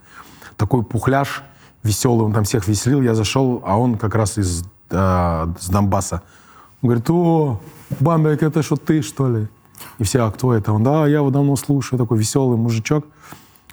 Такой 0.57 0.83
пухляж, 0.83 1.45
веселый, 1.83 2.27
он 2.27 2.33
там 2.33 2.45
всех 2.45 2.69
веселил. 2.69 3.03
Я 3.03 3.15
зашел, 3.15 3.63
а 3.65 3.79
он 3.79 3.97
как 3.97 4.15
раз 4.15 4.39
из 4.39 4.65
э, 4.91 5.47
с 5.59 5.69
Донбасса. 5.69 6.23
Он 6.83 6.89
говорит, 6.89 7.11
о, 7.11 7.61
Бамбек, 8.01 8.43
это 8.43 8.63
что 8.63 8.77
ты, 8.77 9.03
что 9.03 9.29
ли? 9.29 9.49
И 9.99 10.05
все, 10.05 10.25
а 10.25 10.31
кто 10.31 10.53
это? 10.55 10.73
Он, 10.73 10.83
да, 10.83 11.07
я 11.07 11.19
его 11.19 11.31
давно 11.31 11.57
слушаю, 11.57 11.99
такой 11.99 12.19
веселый 12.19 12.59
мужичок. 12.59 13.07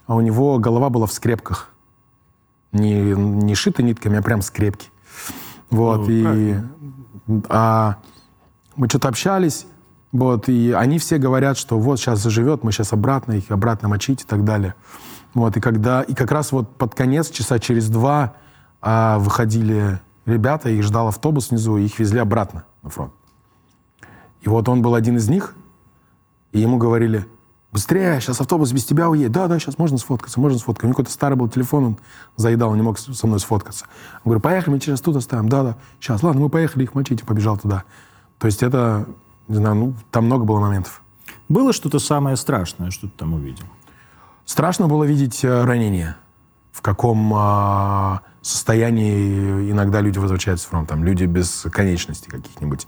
А 0.08 0.15
у 0.15 0.22
него 0.22 0.60
голова 0.60 0.89
была 0.89 1.08
в 1.08 1.13
скрепках. 1.13 1.70
Не, 2.72 3.13
не 3.13 3.56
шита 3.56 3.82
нитками, 3.82 4.20
а 4.20 4.22
прям 4.22 4.41
скрепки. 4.41 4.89
Вот, 5.70 6.08
ну, 6.08 6.34
и... 6.36 6.56
А, 7.50 7.98
мы 8.76 8.88
что-то 8.88 9.08
общались, 9.08 9.65
вот, 10.12 10.48
и 10.48 10.72
они 10.72 11.00
все 11.00 11.18
говорят, 11.18 11.58
что 11.58 11.80
вот 11.80 12.00
сейчас 12.00 12.20
заживет, 12.22 12.63
мы 12.63 12.72
сейчас 12.72 12.94
обратно 12.94 13.34
их 13.34 13.52
обратно 13.52 13.88
мочить 13.88 14.22
и 14.22 14.26
так 14.26 14.44
далее. 14.44 14.76
Вот, 15.36 15.56
и 15.58 15.60
когда, 15.60 16.02
и 16.02 16.15
как 16.15 16.32
раз 16.32 16.52
вот 16.52 16.76
под 16.78 16.95
конец, 16.95 17.30
часа 17.30 17.60
через 17.60 17.89
два, 17.89 18.34
а, 18.82 19.19
выходили 19.19 20.00
ребята, 20.26 20.69
их 20.69 20.82
ждал 20.84 21.10
автобус 21.10 21.52
внизу, 21.52 21.78
и 21.78 21.86
их 21.86 22.00
везли 22.00 22.19
обратно 22.19 22.65
на 22.82 22.89
фронт. 22.89 23.13
И 24.41 24.50
вот 24.50 24.67
он 24.67 24.82
был 24.82 24.95
один 24.95 25.17
из 25.17 25.30
них, 25.30 25.54
и 26.52 26.60
ему 26.60 26.78
говорили, 26.78 27.28
быстрее, 27.71 28.19
сейчас 28.21 28.39
автобус 28.41 28.71
без 28.71 28.86
тебя 28.86 29.10
уедет. 29.10 29.34
Да, 29.34 29.48
да, 29.48 29.60
сейчас 29.60 29.78
можно 29.78 29.98
сфоткаться, 29.98 30.39
можно 30.39 30.58
сфоткаться. 30.58 30.86
У 30.86 30.88
него 30.88 30.95
какой-то 30.95 31.12
старый 31.12 31.38
был 31.38 31.50
телефон, 31.50 31.84
он 31.84 31.98
заедал, 32.38 32.71
он 32.71 32.78
не 32.78 32.84
мог 32.84 32.98
со 32.98 33.28
мной 33.28 33.39
сфоткаться. 33.39 33.86
Он 34.24 34.32
говорю, 34.32 34.39
поехали, 34.39 34.76
мы 34.76 34.80
сейчас 34.80 35.02
тут 35.02 35.17
оставим. 35.17 35.50
Да, 35.50 35.63
да, 35.63 35.78
сейчас, 36.00 36.24
ладно, 36.24 36.41
мы 36.41 36.50
поехали 36.50 36.84
их 36.84 36.95
мочить, 36.95 37.21
и 37.21 37.26
побежал 37.26 37.58
туда. 37.58 37.84
То 38.39 38.48
есть 38.48 38.63
это 38.63 39.06
не 39.48 39.56
знаю, 39.56 39.76
ну, 39.76 39.93
там 40.12 40.26
много 40.26 40.45
было 40.45 40.60
моментов. 40.60 41.02
Было 41.50 41.74
что-то 41.74 42.00
самое 42.00 42.36
страшное, 42.38 42.89
что 42.89 43.08
ты 43.08 43.13
там 43.17 43.34
увидел? 43.34 43.65
Страшно 44.45 44.88
было 44.88 45.03
видеть 45.03 45.43
э, 45.43 45.63
ранения. 45.63 46.17
В 46.71 46.81
каком 46.81 47.34
э, 47.36 48.19
состоянии 48.41 49.71
иногда 49.71 50.01
люди 50.01 50.19
возвращаются 50.19 50.67
с 50.67 50.69
фронта. 50.69 50.89
Там 50.89 51.03
люди 51.03 51.25
без 51.25 51.65
конечностей 51.71 52.29
каких-нибудь. 52.29 52.88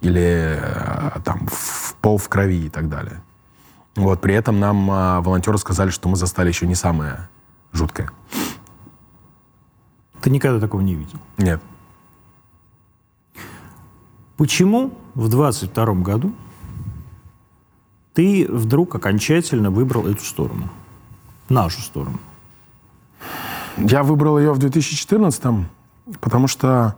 Или 0.00 0.60
э, 0.60 1.20
там 1.24 1.48
в 1.50 1.94
пол 2.00 2.18
в 2.18 2.28
крови 2.28 2.66
и 2.66 2.68
так 2.68 2.88
далее. 2.88 3.22
Вот, 3.96 4.20
при 4.20 4.34
этом 4.34 4.60
нам 4.60 4.90
э, 4.90 5.20
волонтеры 5.20 5.58
сказали, 5.58 5.90
что 5.90 6.08
мы 6.08 6.16
застали 6.16 6.48
еще 6.48 6.66
не 6.66 6.74
самое 6.74 7.28
жуткое. 7.72 8.10
Ты 10.20 10.30
никогда 10.30 10.60
такого 10.60 10.82
не 10.82 10.94
видел? 10.94 11.18
Нет. 11.36 11.60
Почему 14.36 14.96
в 15.14 15.28
22 15.28 15.94
году 15.94 16.32
ты 18.14 18.46
вдруг 18.48 18.94
окончательно 18.94 19.70
выбрал 19.70 20.06
эту 20.06 20.22
сторону, 20.22 20.68
нашу 21.50 21.80
сторону? 21.80 22.18
Я 23.76 24.02
выбрал 24.02 24.38
ее 24.38 24.52
в 24.52 24.58
2014, 24.58 25.66
потому 26.20 26.48
что 26.48 26.96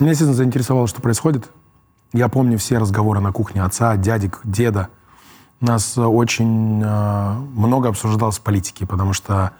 меня, 0.00 0.10
естественно, 0.10 0.34
заинтересовало, 0.34 0.86
что 0.86 1.02
происходит. 1.02 1.50
Я 2.12 2.28
помню 2.28 2.58
все 2.58 2.78
разговоры 2.78 3.20
на 3.20 3.32
кухне 3.32 3.62
отца, 3.62 3.96
дядек, 3.96 4.40
деда. 4.44 4.88
Нас 5.60 5.96
очень 5.98 6.82
э, 6.82 7.32
много 7.54 7.90
обсуждалось 7.90 8.38
политики, 8.38 8.84
потому 8.84 9.12
что 9.12 9.52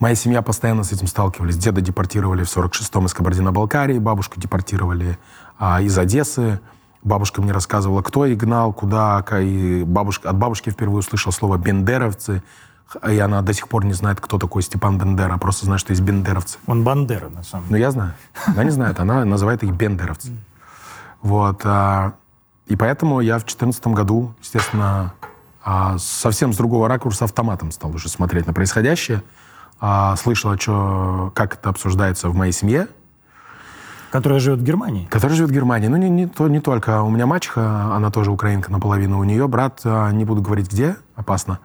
моя 0.00 0.14
семья 0.14 0.40
постоянно 0.40 0.84
с 0.84 0.92
этим 0.92 1.06
сталкивались. 1.06 1.56
Деда 1.58 1.82
депортировали 1.82 2.44
в 2.44 2.56
46-м 2.56 3.06
из 3.06 3.14
Кабардино-Балкарии, 3.14 3.98
бабушку 3.98 4.40
депортировали 4.40 5.18
а, 5.58 5.82
из 5.82 5.96
Одессы. 5.98 6.60
Бабушка 7.02 7.42
мне 7.42 7.52
рассказывала, 7.52 8.00
кто 8.00 8.24
их 8.24 8.38
гнал, 8.38 8.72
куда. 8.72 9.22
И 9.42 9.84
бабушка, 9.84 10.30
от 10.30 10.38
бабушки 10.38 10.70
впервые 10.70 11.00
услышал 11.00 11.30
слово 11.30 11.58
«бендеровцы». 11.58 12.42
И 13.08 13.18
она 13.18 13.42
до 13.42 13.52
сих 13.52 13.68
пор 13.68 13.84
не 13.84 13.92
знает, 13.92 14.20
кто 14.20 14.38
такой 14.38 14.62
Степан 14.62 14.98
Бендера, 14.98 15.36
просто 15.38 15.66
знает, 15.66 15.80
что 15.80 15.92
есть 15.92 16.02
бендеровцы. 16.02 16.58
Он 16.66 16.84
Бандера, 16.84 17.28
на 17.28 17.42
самом 17.42 17.64
деле. 17.64 17.76
Ну, 17.76 17.82
я 17.82 17.90
знаю. 17.90 18.14
Она 18.46 18.64
не 18.64 18.70
знает, 18.70 19.00
она 19.00 19.24
называет 19.24 19.62
их 19.62 19.72
бендеровцы. 19.72 20.32
Вот. 21.22 21.62
А, 21.64 22.12
и 22.66 22.76
поэтому 22.76 23.20
я 23.20 23.34
в 23.38 23.42
2014 23.42 23.86
году, 23.88 24.34
естественно, 24.40 25.12
а, 25.64 25.98
совсем 25.98 26.52
с 26.52 26.56
другого 26.56 26.88
ракурса 26.88 27.24
автоматом 27.24 27.72
стал 27.72 27.94
уже 27.94 28.08
смотреть 28.08 28.46
на 28.46 28.52
происходящее. 28.52 29.22
А, 29.80 30.14
слышал, 30.16 30.56
что, 30.56 31.32
как 31.34 31.54
это 31.54 31.70
обсуждается 31.70 32.28
в 32.28 32.34
моей 32.34 32.52
семье, 32.52 32.88
Которая 34.14 34.38
живет 34.38 34.60
в 34.60 34.62
Германии? 34.62 35.08
Которая 35.10 35.36
живет 35.36 35.50
в 35.50 35.52
Германии. 35.52 35.88
Ну, 35.88 35.96
не, 35.96 36.08
не, 36.08 36.26
то, 36.28 36.46
не 36.46 36.60
только. 36.60 37.02
У 37.02 37.10
меня 37.10 37.26
мачеха, 37.26 37.96
она 37.96 38.12
тоже 38.12 38.30
украинка 38.30 38.70
наполовину. 38.70 39.18
У 39.18 39.24
нее 39.24 39.48
брат, 39.48 39.80
а, 39.82 40.12
не 40.12 40.24
буду 40.24 40.40
говорить 40.40 40.70
где, 40.70 40.94
опасно. 41.16 41.58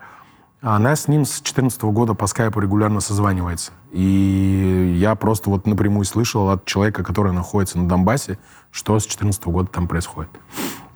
Она 0.61 0.95
с 0.95 1.07
ним 1.07 1.23
с 1.23 1.39
2014 1.39 1.81
года 1.83 2.13
по 2.13 2.27
скайпу 2.27 2.59
регулярно 2.59 2.99
созванивается. 2.99 3.71
И 3.91 4.95
я 4.99 5.15
просто 5.15 5.49
вот 5.49 5.65
напрямую 5.65 6.03
слышал 6.03 6.49
от 6.49 6.65
человека, 6.65 7.03
который 7.03 7.31
находится 7.31 7.77
на 7.77 7.87
Донбассе, 7.87 8.37
что 8.71 8.99
с 8.99 9.03
2014 9.03 9.45
года 9.45 9.69
там 9.71 9.87
происходит. 9.87 10.31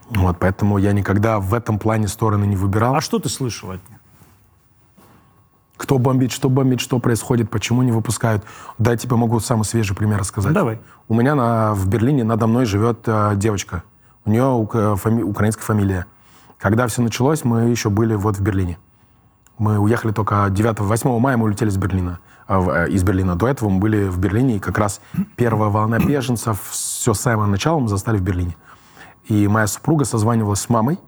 Вот, 0.09 0.37
поэтому 0.37 0.77
я 0.77 0.91
никогда 0.91 1.39
в 1.39 1.53
этом 1.53 1.79
плане 1.79 2.09
стороны 2.09 2.43
не 2.45 2.57
выбирал. 2.57 2.95
А 2.95 3.01
что 3.01 3.19
ты 3.19 3.29
слышал 3.29 3.71
от 3.71 3.89
них? 3.89 3.99
Кто 5.77 5.97
бомбит, 5.97 6.31
что 6.31 6.49
бомбит, 6.49 6.81
что 6.81 6.99
происходит, 6.99 7.49
почему 7.49 7.83
не 7.83 7.91
выпускают. 7.91 8.43
Да, 8.77 8.95
тебе 8.97 9.15
могу 9.15 9.39
самый 9.39 9.63
свежий 9.63 9.95
пример 9.95 10.19
рассказать. 10.19 10.53
Давай. 10.53 10.79
У 11.07 11.13
меня 11.13 11.35
на, 11.35 11.73
в 11.73 11.87
Берлине 11.87 12.23
надо 12.23 12.47
мной 12.47 12.65
живет 12.65 12.99
э, 13.05 13.33
девочка. 13.35 13.83
У 14.25 14.29
нее 14.29 14.43
ука- 14.43 14.95
фами- 14.95 15.23
украинская 15.23 15.65
фамилия. 15.65 16.05
Когда 16.59 16.87
все 16.87 17.01
началось, 17.01 17.43
мы 17.43 17.63
еще 17.63 17.89
были 17.89 18.13
вот 18.15 18.37
в 18.37 18.41
Берлине. 18.41 18.77
Мы 19.63 19.79
уехали 19.79 20.11
только 20.11 20.47
9-8 20.47 21.19
мая, 21.19 21.37
мы 21.37 21.45
улетели 21.45 21.69
из 21.69 21.77
Берлина. 21.77 22.19
а, 22.47 22.85
э, 22.85 22.89
из 22.89 23.01
Берлина. 23.03 23.37
До 23.37 23.47
этого 23.47 23.69
мы 23.69 23.79
были 23.79 24.09
в 24.09 24.17
Берлине, 24.17 24.57
и 24.57 24.59
как 24.59 24.77
раз 24.77 24.99
первая 25.37 25.69
волна 25.69 25.99
беженцев, 25.99 26.59
все 26.69 27.13
с 27.13 27.21
самого 27.21 27.45
начала 27.45 27.79
мы 27.79 27.87
застали 27.87 28.17
в 28.17 28.21
Берлине. 28.21 28.57
И 29.29 29.47
моя 29.47 29.67
супруга 29.67 30.03
созванивалась 30.03 30.59
с 30.59 30.67
мамой, 30.67 30.99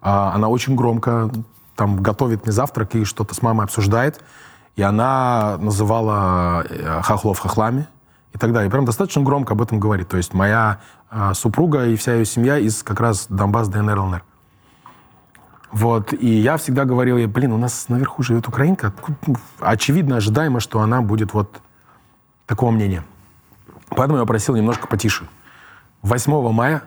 а, 0.00 0.32
она 0.34 0.48
очень 0.48 0.74
громко 0.74 1.30
там 1.76 2.02
готовит 2.02 2.44
мне 2.44 2.52
завтрак 2.52 2.94
и 2.94 3.04
что-то 3.04 3.34
с 3.34 3.42
мамой 3.42 3.64
обсуждает. 3.64 4.24
И 4.76 4.80
она 4.80 5.58
называла 5.58 6.64
э, 6.66 7.02
хохлов 7.02 7.38
хохлами 7.40 7.88
и 8.32 8.38
так 8.38 8.54
далее. 8.54 8.68
И 8.68 8.70
прям 8.70 8.86
достаточно 8.86 9.20
громко 9.20 9.52
об 9.52 9.60
этом 9.60 9.78
говорит. 9.78 10.08
То 10.08 10.16
есть 10.16 10.32
моя 10.32 10.80
а, 11.10 11.34
супруга 11.34 11.84
и 11.84 11.96
вся 11.96 12.14
ее 12.14 12.24
семья 12.24 12.56
из 12.56 12.82
как 12.82 13.00
раз 13.00 13.26
Донбасс, 13.28 13.68
ДНР, 13.68 13.98
ЛНР. 13.98 14.24
Вот. 15.72 16.12
И 16.12 16.26
я 16.28 16.56
всегда 16.58 16.84
говорил 16.84 17.16
ей, 17.16 17.26
блин, 17.26 17.52
у 17.52 17.56
нас 17.58 17.88
наверху 17.88 18.22
живет 18.22 18.46
украинка. 18.46 18.92
Очевидно, 19.58 20.16
ожидаемо, 20.16 20.60
что 20.60 20.80
она 20.80 21.00
будет 21.02 21.32
вот 21.34 21.60
такого 22.46 22.70
мнения. 22.70 23.04
Поэтому 23.88 24.18
я 24.18 24.24
просил 24.26 24.54
немножко 24.54 24.86
потише. 24.86 25.26
8 26.02 26.52
мая... 26.52 26.82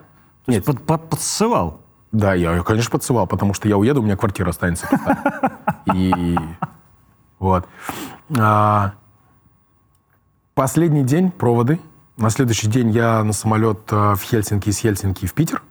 Нет, 0.48 0.64
Под, 0.66 0.86
под- 0.86 1.10
подсывал. 1.10 1.82
да, 2.12 2.36
я 2.36 2.54
ее, 2.54 2.64
конечно, 2.64 2.92
подсывал, 2.92 3.26
потому 3.26 3.56
что 3.56 3.68
я 3.68 3.78
уеду, 3.78 4.02
у 4.02 4.06
меня 4.06 4.16
квартира 4.16 4.50
останется. 4.50 4.88
И 5.94 6.38
вот. 7.40 7.68
А, 8.38 8.94
Последний 10.54 11.04
день 11.04 11.32
проводы. 11.32 11.80
На 12.18 12.30
следующий 12.30 12.68
день 12.68 12.92
я 12.92 13.24
на 13.24 13.34
самолет 13.34 13.80
а, 13.92 14.14
в 14.16 14.22
Хельсинки, 14.22 14.70
из 14.70 14.78
Хельсинки 14.78 15.26
в 15.26 15.34
Питер. 15.34 15.64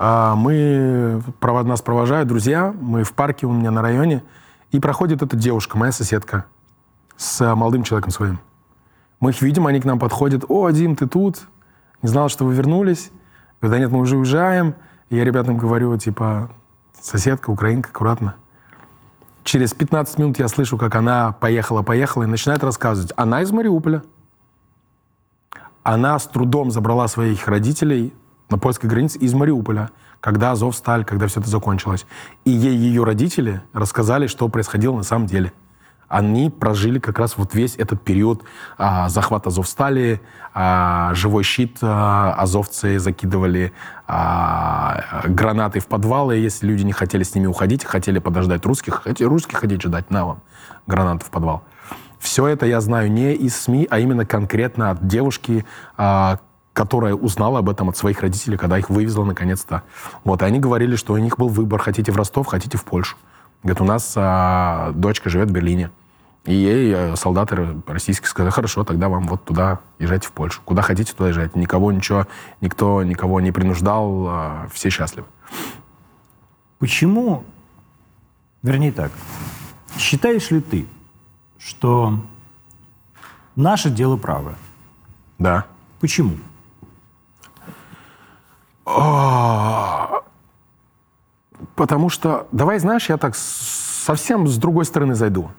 А, 0.00 0.36
Мы, 0.36 1.20
нас 1.42 1.82
провожают 1.82 2.28
друзья, 2.28 2.72
мы 2.80 3.02
в 3.02 3.12
парке 3.14 3.46
у 3.46 3.52
меня 3.52 3.72
на 3.72 3.82
районе, 3.82 4.22
и 4.70 4.78
проходит 4.78 5.22
эта 5.22 5.36
девушка, 5.36 5.76
моя 5.76 5.90
соседка, 5.90 6.44
с 7.16 7.40
а, 7.40 7.56
молодым 7.56 7.82
человеком 7.82 8.12
своим. 8.12 8.38
Мы 9.18 9.30
их 9.30 9.42
видим, 9.42 9.66
они 9.66 9.80
к 9.80 9.84
нам 9.84 9.98
подходят. 9.98 10.44
«О, 10.48 10.70
Дим, 10.70 10.94
ты 10.94 11.08
тут? 11.08 11.48
Не 12.02 12.08
знал, 12.08 12.28
что 12.28 12.44
вы 12.44 12.54
вернулись?» 12.54 13.10
Говорю, 13.60 13.74
«Да 13.74 13.78
нет, 13.80 13.90
мы 13.90 13.98
уже 13.98 14.16
уезжаем». 14.16 14.76
И 15.10 15.16
я 15.16 15.24
ребятам 15.24 15.56
говорю, 15.56 15.96
типа, 15.96 16.50
соседка, 17.00 17.50
украинка, 17.50 17.88
аккуратно. 17.88 18.36
Через 19.42 19.74
15 19.74 20.18
минут 20.18 20.38
я 20.38 20.46
слышу, 20.46 20.76
как 20.78 20.94
она 20.94 21.32
поехала-поехала 21.32 22.22
и 22.22 22.26
начинает 22.26 22.62
рассказывать. 22.62 23.12
Она 23.16 23.42
из 23.42 23.50
Мариуполя. 23.50 24.04
Она 25.82 26.18
с 26.18 26.26
трудом 26.26 26.70
забрала 26.70 27.08
своих 27.08 27.48
родителей 27.48 28.14
на 28.50 28.58
польской 28.58 28.88
границе 28.88 29.18
из 29.18 29.34
Мариуполя, 29.34 29.90
когда 30.20 30.52
Азов 30.52 30.74
сталь, 30.76 31.04
когда 31.04 31.26
все 31.26 31.40
это 31.40 31.48
закончилось. 31.48 32.06
И 32.44 32.50
ей 32.50 32.76
ее 32.76 33.04
родители 33.04 33.62
рассказали, 33.72 34.26
что 34.26 34.48
происходило 34.48 34.96
на 34.96 35.04
самом 35.04 35.26
деле. 35.26 35.52
Они 36.08 36.48
прожили 36.48 36.98
как 36.98 37.18
раз 37.18 37.36
вот 37.36 37.54
весь 37.54 37.76
этот 37.76 38.02
период 38.02 38.42
а, 38.78 39.10
захвата 39.10 39.50
Азовстали, 39.50 40.22
а, 40.54 41.12
живой 41.14 41.44
щит 41.44 41.76
а, 41.82 42.32
азовцы 42.32 42.98
закидывали 42.98 43.74
а, 44.06 45.22
гранаты 45.26 45.80
в 45.80 45.86
подвалы, 45.86 46.36
если 46.36 46.66
люди 46.66 46.82
не 46.82 46.92
хотели 46.92 47.24
с 47.24 47.34
ними 47.34 47.46
уходить, 47.46 47.84
хотели 47.84 48.20
подождать 48.20 48.64
русских, 48.64 49.02
хотели 49.02 49.28
русских 49.28 49.58
ходить 49.58 49.82
ждать, 49.82 50.10
на 50.10 50.24
вам, 50.24 50.42
гранату 50.86 51.26
в 51.26 51.30
подвал. 51.30 51.62
Все 52.18 52.46
это 52.46 52.64
я 52.64 52.80
знаю 52.80 53.12
не 53.12 53.34
из 53.34 53.54
СМИ, 53.56 53.86
а 53.90 53.98
именно 53.98 54.24
конкретно 54.24 54.90
от 54.90 55.06
девушки, 55.06 55.66
а, 55.98 56.38
которая 56.78 57.14
узнала 57.14 57.58
об 57.58 57.68
этом 57.68 57.88
от 57.88 57.96
своих 57.96 58.20
родителей, 58.20 58.56
когда 58.56 58.78
их 58.78 58.88
вывезла 58.88 59.24
наконец-то. 59.24 59.82
Вот, 60.22 60.42
и 60.42 60.44
они 60.44 60.60
говорили, 60.60 60.94
что 60.94 61.14
у 61.14 61.18
них 61.18 61.36
был 61.36 61.48
выбор, 61.48 61.80
хотите 61.80 62.12
в 62.12 62.16
Ростов, 62.16 62.46
хотите 62.46 62.78
в 62.78 62.84
Польшу. 62.84 63.16
Говорят, 63.64 63.80
у 63.80 63.84
нас 63.84 64.12
а, 64.14 64.92
дочка 64.92 65.28
живет 65.28 65.50
в 65.50 65.52
Берлине. 65.52 65.90
И 66.44 66.54
ей 66.54 66.92
э, 66.94 67.16
солдаты 67.16 67.82
российские 67.88 68.28
сказали, 68.28 68.52
хорошо, 68.52 68.84
тогда 68.84 69.08
вам 69.08 69.26
вот 69.26 69.42
туда 69.42 69.80
езжайте 69.98 70.28
в 70.28 70.30
Польшу. 70.30 70.60
Куда 70.64 70.82
хотите, 70.82 71.12
туда 71.12 71.30
езжайте. 71.30 71.58
Никого 71.58 71.90
ничего, 71.90 72.28
никто 72.60 73.02
никого 73.02 73.40
не 73.40 73.50
принуждал, 73.50 74.26
а, 74.28 74.68
все 74.72 74.88
счастливы. 74.88 75.26
Почему, 76.78 77.42
вернее 78.62 78.92
так, 78.92 79.10
считаешь 79.98 80.52
ли 80.52 80.60
ты, 80.60 80.86
что 81.58 82.20
наше 83.56 83.90
дело 83.90 84.16
правое? 84.16 84.54
Да. 85.40 85.66
Почему? 85.98 86.36
Потому 91.74 92.08
что, 92.08 92.46
давай, 92.52 92.78
знаешь, 92.78 93.08
я 93.08 93.16
так 93.16 93.36
с- 93.36 94.04
совсем 94.04 94.46
с 94.46 94.56
другой 94.56 94.84
стороны 94.84 95.14
зайду. 95.14 95.50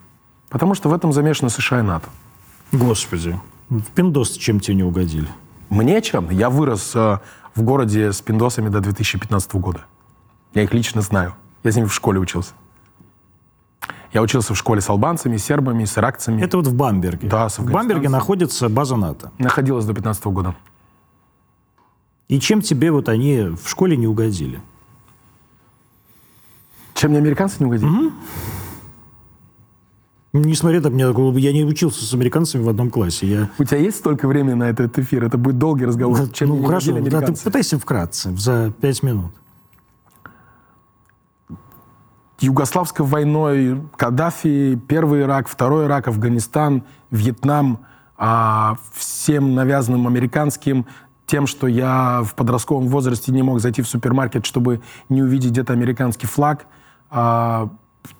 Потому 0.49 0.73
что 0.75 0.89
в 0.89 0.93
этом 0.93 1.13
замешаны 1.13 1.49
США 1.49 1.79
и 1.79 1.81
НАТО. 1.83 2.09
Господи, 2.71 3.39
в 3.69 3.83
пиндос 3.95 4.31
чем 4.31 4.59
тебе 4.59 4.75
не 4.75 4.83
угодили? 4.83 5.27
Мне 5.69 6.01
чем? 6.01 6.29
Я 6.31 6.49
вырос 6.49 6.91
э, 6.95 7.19
в 7.55 7.61
городе 7.61 8.11
с 8.11 8.21
пиндосами 8.21 8.69
до 8.69 8.79
2015 8.79 9.55
года. 9.55 9.81
Я 10.53 10.63
их 10.63 10.73
лично 10.73 11.01
знаю. 11.01 11.35
Я 11.63 11.71
с 11.71 11.75
ними 11.75 11.85
в 11.87 11.93
школе 11.93 12.19
учился. 12.19 12.53
Я 14.11 14.23
учился 14.23 14.55
в 14.55 14.57
школе 14.57 14.81
с 14.81 14.89
албанцами, 14.89 15.37
сербами, 15.37 15.85
с 15.85 15.95
иракцами. 15.97 16.41
Это 16.41 16.57
вот 16.57 16.65
в 16.67 16.73
Бамберге. 16.73 17.27
Да, 17.27 17.47
с 17.47 17.59
в 17.59 17.71
Бамберге 17.71 18.09
находится 18.09 18.67
база 18.69 18.95
НАТО. 18.95 19.31
Находилась 19.37 19.85
до 19.85 19.93
15 19.93 20.25
года. 20.25 20.55
И 22.29 22.39
чем 22.39 22.61
тебе 22.61 22.91
вот 22.91 23.09
они 23.09 23.41
в 23.61 23.67
школе 23.67 23.97
не 23.97 24.07
угодили? 24.07 24.61
Чем 26.93 27.09
мне 27.11 27.19
американцы 27.19 27.57
не 27.59 27.65
угодили? 27.65 28.11
Несмотря 30.31 30.79
так, 30.79 30.93
мне, 30.93 31.05
я 31.39 31.51
не 31.51 31.65
учился 31.65 32.05
с 32.05 32.13
американцами 32.13 32.61
в 32.61 32.69
одном 32.69 32.91
классе. 32.91 33.25
Я, 33.25 33.49
У 33.57 33.63
тебя 33.63 33.79
есть 33.79 33.97
столько 33.97 34.27
времени 34.27 34.53
на 34.53 34.69
этот 34.69 34.99
эфир? 34.99 35.23
Это 35.23 35.39
будет 35.39 35.57
долгий 35.57 35.85
разговор. 35.85 36.29
Чем 36.29 36.49
ну, 36.49 36.53
мне 36.55 36.61
не 36.61 36.67
хорошо, 36.67 36.99
да, 37.09 37.21
ты 37.21 37.33
пытайся 37.33 37.79
вкратце, 37.79 38.35
за 38.37 38.71
пять 38.79 39.01
минут. 39.01 39.31
Югославской 42.39 43.05
войной, 43.05 43.81
Каддафи, 43.97 44.79
первый 44.87 45.21
Ирак, 45.21 45.47
второй 45.47 45.87
Ирак, 45.87 46.07
Афганистан, 46.07 46.83
Вьетнам, 47.09 47.79
а, 48.17 48.77
всем 48.93 49.55
навязанным 49.55 50.05
американским, 50.05 50.85
тем, 51.29 51.45
что 51.45 51.67
я 51.67 52.23
в 52.23 52.33
подростковом 52.33 52.87
возрасте 52.87 53.31
не 53.31 53.43
мог 53.43 53.59
зайти 53.59 53.83
в 53.83 53.87
супермаркет, 53.87 54.47
чтобы 54.47 54.81
не 55.09 55.21
увидеть 55.21 55.51
где-то 55.51 55.73
американский 55.73 56.25
флаг, 56.25 56.65
а, 57.11 57.69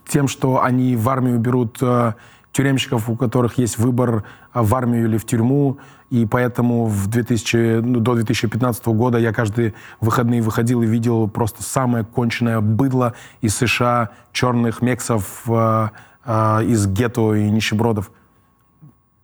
тем, 0.07 0.27
что 0.27 0.61
они 0.61 0.95
в 0.95 1.09
армию 1.09 1.39
берут 1.39 1.79
а, 1.81 2.15
тюремщиков, 2.51 3.09
у 3.09 3.15
которых 3.15 3.57
есть 3.57 3.79
выбор 3.79 4.25
а, 4.53 4.61
в 4.61 4.75
армию 4.75 5.05
или 5.05 5.17
в 5.17 5.25
тюрьму, 5.25 5.79
и 6.11 6.27
поэтому 6.27 6.85
в 6.85 7.07
2000, 7.07 7.81
ну, 7.81 7.99
до 7.99 8.13
2015 8.13 8.85
года 8.87 9.17
я 9.17 9.33
каждые 9.33 9.73
выходные 9.99 10.43
выходил 10.43 10.83
и 10.83 10.85
видел 10.85 11.27
просто 11.27 11.63
самое 11.63 12.05
конченное 12.05 12.61
быдло 12.61 13.15
из 13.41 13.55
США, 13.55 14.11
черных 14.31 14.83
мексов 14.83 15.43
а, 15.47 15.91
а, 16.23 16.61
из 16.61 16.85
гетто 16.85 17.33
и 17.33 17.49
нищебродов. 17.49 18.11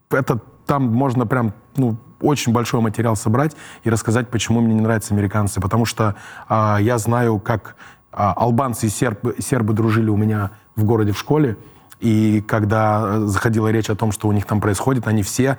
Это 0.09 0.39
там 0.65 0.87
можно 0.87 1.25
прям 1.25 1.53
ну, 1.75 1.97
очень 2.21 2.53
большой 2.53 2.81
материал 2.81 3.15
собрать 3.15 3.55
и 3.83 3.89
рассказать, 3.89 4.29
почему 4.29 4.61
мне 4.61 4.73
не 4.73 4.81
нравятся 4.81 5.13
американцы. 5.13 5.61
Потому 5.61 5.85
что 5.85 6.15
а, 6.47 6.77
я 6.79 6.97
знаю, 6.97 7.39
как 7.39 7.75
а, 8.11 8.33
албанцы 8.33 8.87
и 8.87 8.89
сербы, 8.89 9.35
сербы 9.39 9.73
дружили 9.73 10.09
у 10.09 10.17
меня 10.17 10.51
в 10.75 10.83
городе 10.83 11.11
в 11.11 11.17
школе. 11.17 11.57
И 11.99 12.43
когда 12.45 13.03
э, 13.05 13.19
заходила 13.25 13.69
речь 13.69 13.89
о 13.89 13.95
том, 13.95 14.11
что 14.11 14.27
у 14.27 14.31
них 14.31 14.45
там 14.45 14.59
происходит, 14.59 15.07
они 15.07 15.23
все 15.23 15.57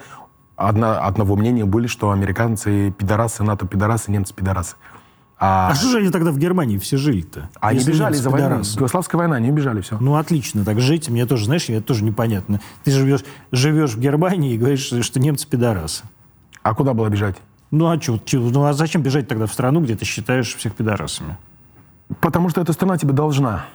одно, 0.54 1.02
одного 1.02 1.34
мнения 1.36 1.64
были, 1.64 1.86
что 1.86 2.10
американцы 2.10 2.90
пидорасы, 2.90 3.42
НАТО 3.42 3.66
пидорасы, 3.66 4.10
немцы 4.10 4.34
пидорасы. 4.34 4.76
А, 5.38 5.68
А 5.70 5.74
что 5.74 5.88
же 5.90 5.98
они 5.98 6.08
тогда 6.10 6.30
в 6.32 6.38
Германии 6.38 6.78
все 6.78 6.96
жили-то? 6.96 7.50
они 7.60 7.78
Если 7.78 7.92
бежали 7.92 8.14
за 8.14 8.30
войну. 8.30 8.62
Югославская 8.62 9.18
война, 9.18 9.36
они 9.36 9.50
убежали, 9.50 9.82
все. 9.82 9.98
Ну, 10.00 10.16
отлично, 10.16 10.64
так 10.64 10.80
жить, 10.80 11.10
мне 11.10 11.26
тоже, 11.26 11.44
знаешь, 11.44 11.68
мне 11.68 11.80
тоже 11.80 12.04
непонятно. 12.04 12.60
Ты 12.84 12.90
живешь, 12.90 13.20
живешь 13.52 13.94
в 13.94 14.00
Германии 14.00 14.54
и 14.54 14.58
говоришь, 14.58 14.90
что 15.02 15.20
немцы 15.20 15.46
пидорасы. 15.46 16.04
А 16.62 16.74
куда 16.74 16.94
было 16.94 17.08
бежать? 17.08 17.36
Ну 17.70 17.90
а 17.90 17.98
чё, 17.98 18.18
чё, 18.24 18.40
ну 18.40 18.64
а 18.64 18.72
зачем 18.72 19.02
бежать 19.02 19.28
тогда 19.28 19.46
в 19.46 19.52
страну, 19.52 19.80
где 19.82 19.94
ты 19.94 20.04
считаешь 20.06 20.54
всех 20.54 20.74
пидорасами? 20.74 21.36
Потому 22.20 22.48
что 22.48 22.60
эта 22.62 22.72
страна 22.72 22.96
тебе 22.96 23.12
должна. 23.12 23.66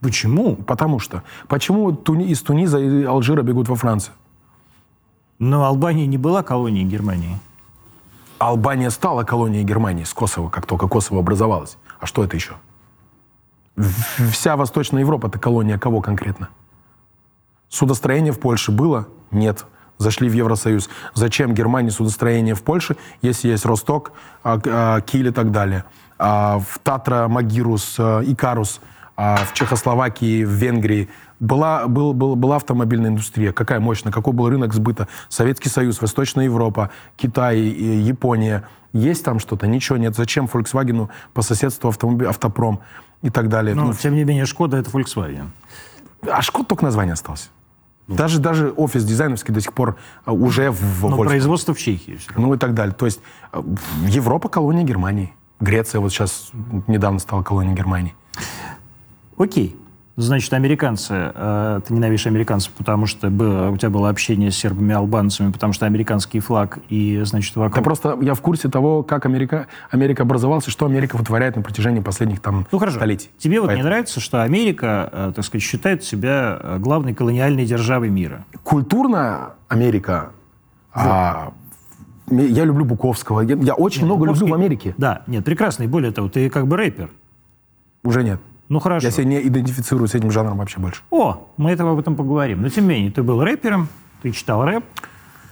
Почему? 0.00 0.56
Потому 0.56 0.98
что. 0.98 1.22
Почему 1.46 1.92
Туни- 1.92 2.26
из 2.28 2.42
Туниза 2.42 2.78
и 2.78 3.04
Алжира 3.04 3.42
бегут 3.42 3.68
во 3.68 3.76
Францию? 3.76 4.14
Но 5.38 5.64
Албания 5.64 6.06
не 6.06 6.18
была 6.18 6.42
колонией 6.42 6.86
Германии. 6.86 7.38
Албания 8.38 8.90
стала 8.90 9.24
колонией 9.24 9.64
Германии 9.64 10.04
с 10.04 10.12
Косово, 10.12 10.48
как 10.48 10.66
только 10.66 10.88
Косово 10.88 11.20
образовалось. 11.20 11.78
А 12.00 12.06
что 12.06 12.22
это 12.24 12.36
еще? 12.36 12.54
Вся 14.30 14.56
Восточная 14.56 15.00
Европа– 15.00 15.26
это 15.28 15.38
колония 15.38 15.78
кого 15.78 16.00
конкретно? 16.00 16.48
Судостроение 17.68 18.32
в 18.32 18.40
Польше 18.40 18.72
было? 18.72 19.08
Нет. 19.30 19.66
Зашли 19.98 20.28
в 20.28 20.32
Евросоюз. 20.32 20.88
Зачем 21.14 21.54
Германии 21.54 21.90
судостроение 21.90 22.54
в 22.54 22.62
Польше, 22.62 22.96
если 23.22 23.48
есть 23.48 23.64
Росток, 23.64 24.12
а, 24.42 24.60
а, 24.66 25.00
Киль 25.00 25.28
и 25.28 25.30
так 25.30 25.50
далее? 25.50 25.84
А 26.18 26.58
в 26.58 26.78
Татра, 26.78 27.28
Магирус, 27.28 27.96
а, 27.98 28.22
Икарус, 28.22 28.80
в 29.16 29.54
Чехословакии, 29.54 30.44
в 30.44 30.50
Венгрии 30.50 31.08
была, 31.40 31.86
был, 31.86 32.12
был- 32.12 32.36
была 32.36 32.56
автомобильная 32.56 33.10
индустрия. 33.10 33.52
Какая 33.52 33.80
мощная, 33.80 34.12
какой 34.12 34.32
был 34.32 34.48
рынок 34.48 34.72
сбыта? 34.74 35.08
Советский 35.28 35.68
Союз, 35.68 36.00
Восточная 36.00 36.44
Европа, 36.44 36.90
Китай, 37.16 37.58
Япония. 37.60 38.64
Есть 38.92 39.24
там 39.24 39.38
что-то? 39.38 39.66
Ничего 39.66 39.98
нет. 39.98 40.16
Зачем 40.16 40.46
Volkswagen 40.46 41.08
по 41.34 41.42
соседству 41.42 41.88
автомобиль, 41.88 42.26
автопром 42.28 42.80
и 43.22 43.30
так 43.30 43.48
далее? 43.48 43.74
Но, 43.74 43.84
Ну, 43.86 43.92
тем 43.94 44.14
не 44.14 44.24
менее, 44.24 44.46
Шкода— 44.46 44.76
это 44.78 44.90
Volkswagen. 44.90 45.48
а 46.30 46.40
Шкод 46.42 46.66
только 46.68 46.84
название 46.84 47.12
осталось. 47.12 47.50
Даже, 48.08 48.38
даже 48.38 48.70
офис 48.70 49.04
дизайновский 49.04 49.52
до 49.52 49.60
сих 49.60 49.72
пор 49.72 49.96
а, 50.24 50.32
уже 50.32 50.70
в, 50.70 51.08
Но 51.10 51.16
производство 51.16 51.74
в 51.74 51.78
Чехии. 51.78 52.20
Ну 52.36 52.54
и 52.54 52.56
так 52.56 52.72
далее. 52.72 52.94
То 52.94 53.04
есть 53.04 53.20
э, 53.52 53.60
Европа 54.06 54.48
колония 54.48 54.84
Германии. 54.84 55.34
Греция 55.58 56.00
вот 56.00 56.12
сейчас 56.12 56.52
недавно 56.86 57.18
стала 57.18 57.42
колонией 57.42 57.74
Германии. 57.74 58.14
Окей. 59.36 59.76
Значит, 60.18 60.50
американцы, 60.54 61.12
э, 61.34 61.80
ты 61.86 61.92
ненавидишь 61.92 62.26
американцев, 62.26 62.72
потому 62.72 63.04
что 63.04 63.28
было- 63.28 63.68
у 63.68 63.76
тебя 63.76 63.90
было 63.90 64.08
общение 64.08 64.50
с 64.50 64.56
сербами 64.56 64.94
албанцами, 64.94 65.52
потому 65.52 65.74
что 65.74 65.84
американский 65.84 66.40
флаг 66.40 66.78
и, 66.88 67.20
значит, 67.24 67.54
вокруг... 67.54 67.84
просто 67.84 68.16
я 68.22 68.32
в 68.32 68.40
курсе 68.40 68.70
того, 68.70 69.02
как 69.02 69.26
Америка, 69.26 69.66
Америка 69.90 70.22
образовалась 70.22 70.66
и 70.68 70.70
что 70.70 70.86
Америка 70.86 71.16
вытворяет 71.18 71.56
на 71.56 71.60
протяжении 71.62 72.00
последних 72.00 72.40
там 72.40 72.66
Ну 72.72 72.78
хорошо. 72.78 72.96
столетий. 72.96 73.28
Тебе 73.36 73.60
вот 73.60 73.66
не 73.66 73.74
Поэтому. 73.74 73.88
нравится, 73.90 74.20
что 74.20 74.42
Америка, 74.42 75.10
э, 75.12 75.32
так 75.36 75.44
сказать, 75.44 75.62
считает 75.62 76.02
себя 76.02 76.58
э, 76.62 76.78
главной 76.78 77.12
колониальной 77.12 77.66
державой 77.66 78.08
мира? 78.08 78.46
Культурно 78.64 79.50
Америка... 79.68 80.30
а, 80.94 81.52
м- 82.30 82.38
я 82.38 82.64
люблю 82.64 82.86
Буковского. 82.86 83.42
Я, 83.42 83.56
я 83.56 83.74
очень 83.74 84.06
много 84.06 84.24
Буковский- 84.24 84.40
люблю 84.46 84.52
в 84.52 84.54
Америке. 84.54 84.94
Да, 84.96 85.24
нет, 85.26 85.44
прекрасно. 85.44 85.82
И 85.82 85.86
более 85.88 86.10
того, 86.10 86.30
ты 86.30 86.48
как 86.48 86.66
бы 86.66 86.78
рэпер. 86.78 87.10
Уже 88.02 88.24
нет. 88.24 88.40
Ну 88.68 88.80
хорошо. 88.80 89.06
Я 89.06 89.10
себя 89.12 89.24
не 89.24 89.40
идентифицирую 89.46 90.08
с 90.08 90.14
этим 90.14 90.30
жанром 90.30 90.58
вообще 90.58 90.78
больше. 90.80 91.02
О, 91.10 91.46
мы 91.56 91.70
этого 91.70 91.92
об 91.92 91.98
этом 91.98 92.16
поговорим. 92.16 92.62
Но 92.62 92.68
тем 92.68 92.84
не 92.84 92.90
менее, 92.94 93.10
ты 93.12 93.22
был 93.22 93.42
рэпером, 93.42 93.88
ты 94.22 94.32
читал 94.32 94.64
рэп. 94.64 94.84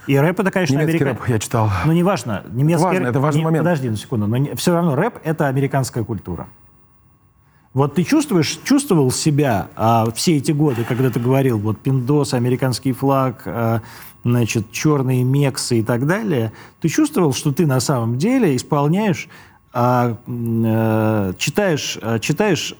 И 0.07 0.17
рэп 0.17 0.39
это, 0.41 0.51
конечно, 0.51 0.73
Немецкий 0.73 0.97
америка- 1.03 1.19
рэп 1.21 1.29
я 1.29 1.39
читал. 1.39 1.69
Ну, 1.85 1.91
неважно. 1.93 2.43
Немецкий 2.51 2.83
Важно, 2.83 2.99
рэп- 2.99 3.09
это 3.09 3.19
важный 3.19 3.39
не- 3.39 3.45
момент. 3.45 3.63
Подожди 3.63 3.89
на 3.89 3.95
секунду. 3.97 4.27
Но 4.27 4.55
все 4.55 4.73
равно 4.73 4.95
рэп— 4.95 5.15
это 5.23 5.47
американская 5.47 6.03
культура. 6.03 6.47
Вот 7.73 7.95
ты 7.95 8.03
чувствуешь, 8.03 8.59
чувствовал 8.63 9.11
себя 9.11 9.67
а, 9.75 10.09
все 10.11 10.37
эти 10.37 10.51
годы, 10.53 10.83
когда 10.87 11.09
ты 11.09 11.19
говорил, 11.19 11.57
вот 11.57 11.79
пиндос, 11.79 12.33
американский 12.33 12.93
флаг, 12.93 13.41
а, 13.45 13.81
значит, 14.23 14.71
черные 14.71 15.23
мексы 15.23 15.79
и 15.79 15.83
так 15.83 16.05
далее, 16.07 16.53
ты 16.79 16.87
чувствовал, 16.87 17.33
что 17.33 17.51
ты 17.51 17.65
на 17.67 17.79
самом 17.81 18.17
деле 18.17 18.55
исполняешь, 18.55 19.27
а, 19.73 20.15
э, 20.25 21.33
читаешь, 21.37 21.97
а, 22.01 22.19
читаешь 22.19 22.75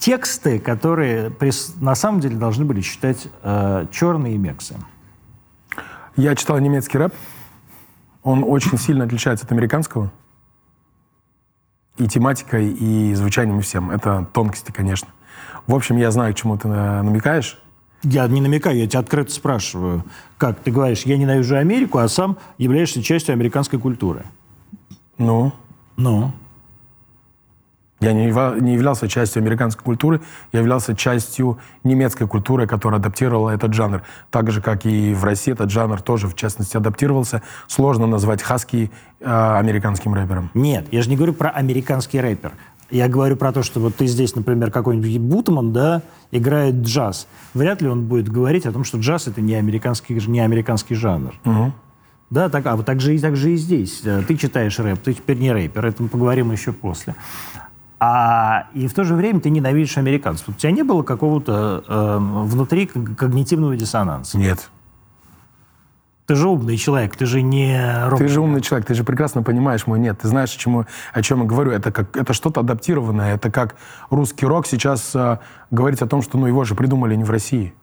тексты, 0.00 0.58
которые 0.58 1.32
на 1.80 1.94
самом 1.94 2.20
деле 2.20 2.36
должны 2.36 2.64
были 2.64 2.80
читать 2.80 3.28
а, 3.42 3.86
черные 3.92 4.36
мексы. 4.38 4.76
Я 6.16 6.34
читал 6.34 6.58
немецкий 6.58 6.98
рэп. 6.98 7.14
Он 8.22 8.42
очень 8.44 8.76
сильно 8.78 9.04
отличается 9.04 9.46
от 9.46 9.52
американского. 9.52 10.10
И 11.98 12.08
тематикой, 12.08 12.68
и 12.72 13.14
звучанием, 13.14 13.58
и 13.58 13.62
всем. 13.62 13.90
Это 13.90 14.26
тонкости, 14.32 14.72
конечно. 14.72 15.08
В 15.66 15.74
общем, 15.74 15.98
я 15.98 16.10
знаю, 16.10 16.34
к 16.34 16.36
чему 16.36 16.56
ты 16.56 16.68
э, 16.68 17.02
намекаешь. 17.02 17.60
Я 18.02 18.26
не 18.26 18.40
намекаю, 18.40 18.78
я 18.78 18.86
тебя 18.86 19.00
открыто 19.00 19.30
спрашиваю. 19.30 20.04
Как 20.38 20.58
ты 20.60 20.70
говоришь, 20.70 21.02
я 21.02 21.18
ненавижу 21.18 21.56
Америку, 21.56 21.98
а 21.98 22.08
сам 22.08 22.38
являешься 22.56 23.02
частью 23.02 23.34
американской 23.34 23.78
культуры. 23.78 24.24
Ну, 25.18 25.52
Ну, 25.96 26.32
я 28.00 28.12
не, 28.12 28.26
не 28.60 28.74
являлся 28.74 29.08
частью 29.08 29.40
американской 29.40 29.84
культуры, 29.84 30.20
я 30.52 30.60
являлся 30.60 30.96
частью 30.96 31.58
немецкой 31.84 32.26
культуры, 32.26 32.66
которая 32.66 32.98
адаптировала 32.98 33.50
этот 33.50 33.74
жанр. 33.74 34.02
Так 34.30 34.50
же, 34.50 34.60
как 34.62 34.86
и 34.86 35.14
в 35.14 35.24
России 35.24 35.52
этот 35.52 35.70
жанр 35.70 36.00
тоже, 36.00 36.26
в 36.28 36.34
частности, 36.34 36.76
адаптировался. 36.76 37.42
Сложно 37.68 38.06
назвать 38.06 38.42
хаски 38.42 38.90
э, 39.20 39.24
американским 39.58 40.14
рэпером. 40.14 40.50
нет, 40.54 40.86
я 40.90 41.02
же 41.02 41.10
не 41.10 41.16
говорю 41.16 41.34
про 41.34 41.50
американский 41.50 42.20
рэпер. 42.20 42.52
Я 42.90 43.06
говорю 43.06 43.36
про 43.36 43.52
то, 43.52 43.62
что 43.62 43.78
вот 43.78 43.94
ты 43.94 44.06
здесь, 44.06 44.34
например, 44.34 44.72
какой-нибудь 44.72 45.18
Бутман, 45.18 45.72
да, 45.72 46.02
играет 46.32 46.76
джаз. 46.76 47.28
Вряд 47.54 47.82
ли 47.82 47.88
он 47.88 48.06
будет 48.06 48.28
говорить 48.28 48.66
о 48.66 48.72
том, 48.72 48.82
что 48.82 48.98
джаз 48.98 49.28
это 49.28 49.40
не 49.40 49.54
американский, 49.54 50.14
не 50.26 50.40
американский 50.40 50.96
жанр. 50.96 51.34
Да, 52.30 52.48
так, 52.48 52.64
а 52.66 52.76
вот 52.76 52.86
так 52.86 53.00
же, 53.00 53.14
и, 53.16 53.18
так 53.18 53.34
же 53.36 53.52
и 53.52 53.56
здесь. 53.56 54.02
Э, 54.04 54.22
Ты 54.26 54.36
читаешь 54.36 54.78
рэп, 54.78 55.00
ты 55.00 55.14
теперь 55.14 55.38
не 55.38 55.52
рэпер, 55.52 55.84
это 55.84 56.02
мы 56.02 56.08
поговорим 56.08 56.52
еще 56.52 56.72
после. 56.72 57.16
А, 58.02 58.68
и 58.72 58.88
в 58.88 58.94
то 58.94 59.04
же 59.04 59.14
время 59.14 59.40
ты 59.40 59.50
ненавидишь 59.50 59.98
американцев. 59.98 60.48
У 60.48 60.52
тебя 60.52 60.72
не 60.72 60.82
было 60.82 61.02
какого-то 61.02 61.84
э, 61.86 62.18
внутри 62.18 62.86
ког- 62.86 63.14
когнитивного 63.14 63.76
диссонанса? 63.76 64.38
Нет. 64.38 64.70
Ты 66.30 66.34
же 66.36 66.48
умный 66.48 66.76
человек, 66.76 67.16
ты 67.16 67.26
же 67.26 67.42
не 67.42 68.04
робот. 68.04 68.20
Ты 68.20 68.28
же 68.28 68.40
умный 68.40 68.60
человек, 68.60 68.86
ты 68.86 68.94
же 68.94 69.04
прекрасно 69.04 69.42
понимаешь 69.42 69.86
мой 69.86 69.98
нет. 69.98 70.20
Ты 70.20 70.28
знаешь, 70.28 70.54
о 70.54 70.58
чем, 70.58 70.86
о 71.12 71.22
чем 71.22 71.40
я 71.40 71.44
говорю. 71.44 71.72
Это, 71.72 71.92
как, 71.92 72.16
это 72.16 72.32
что-то 72.32 72.60
адаптированное. 72.60 73.34
Это 73.34 73.50
как 73.50 73.74
русский 74.10 74.46
рок 74.46 74.66
сейчас 74.66 75.10
а, 75.14 75.40
говорить 75.70 76.00
о 76.02 76.06
том, 76.06 76.22
что 76.22 76.38
ну, 76.38 76.46
его 76.46 76.64
же 76.64 76.76
придумали 76.76 77.16
не 77.16 77.24
в 77.24 77.30
России. 77.30 77.74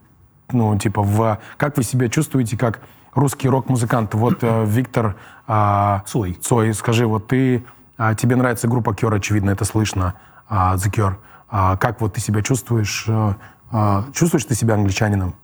Ну, 0.51 0.77
типа, 0.79 1.03
в, 1.03 1.39
как 1.57 1.75
вы 1.75 1.83
себя 1.83 2.07
чувствуете 2.07 2.57
как 2.57 2.79
русский 3.13 3.49
рок-музыкант? 3.49 4.13
Вот 4.13 4.37
э, 4.41 4.65
Виктор 4.65 5.17
а, 5.45 6.03
Цой. 6.07 6.37
Цой, 6.41 6.73
скажи, 6.73 7.05
вот 7.05 7.27
ты, 7.27 7.65
а, 7.97 8.15
тебе 8.15 8.35
нравится 8.35 8.67
группа 8.67 8.93
Кер, 8.93 9.13
очевидно, 9.13 9.49
это 9.49 9.65
слышно, 9.65 10.13
а, 10.47 10.75
The 10.75 10.91
Cure. 10.91 11.15
А, 11.49 11.77
как 11.77 12.01
вот 12.01 12.13
ты 12.13 12.21
себя 12.21 12.41
чувствуешь? 12.41 13.05
э, 13.07 13.33
а, 13.71 14.05
чувствуешь 14.13 14.45
ты 14.45 14.55
себя 14.55 14.75
англичанином? 14.75 15.35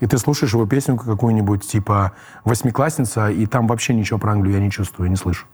И 0.00 0.06
ты 0.06 0.16
слушаешь 0.16 0.52
его 0.52 0.66
песню 0.66 0.96
какую-нибудь, 0.96 1.66
типа 1.66 2.12
«Восьмиклассница», 2.44 3.30
и 3.30 3.46
там 3.46 3.66
вообще 3.66 3.92
ничего 3.92 4.18
про 4.18 4.32
Англию 4.32 4.54
я 4.56 4.60
не 4.60 4.70
чувствую, 4.70 5.10
не 5.10 5.16
слышу. 5.16 5.46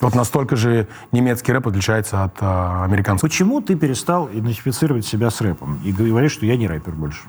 Вот 0.00 0.14
настолько 0.14 0.56
же 0.56 0.88
немецкий 1.12 1.52
рэп 1.52 1.68
отличается 1.68 2.24
от 2.24 2.36
а, 2.40 2.84
американского. 2.84 3.28
Почему 3.28 3.60
ты 3.60 3.76
перестал 3.76 4.28
идентифицировать 4.32 5.06
себя 5.06 5.30
с 5.30 5.40
рэпом 5.40 5.78
и 5.84 5.92
говоришь, 5.92 6.32
что 6.32 6.46
я 6.46 6.56
не 6.56 6.66
рэпер 6.66 6.92
больше? 6.92 7.22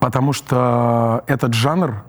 Потому 0.00 0.32
что 0.32 1.22
этот 1.28 1.54
жанр, 1.54 2.02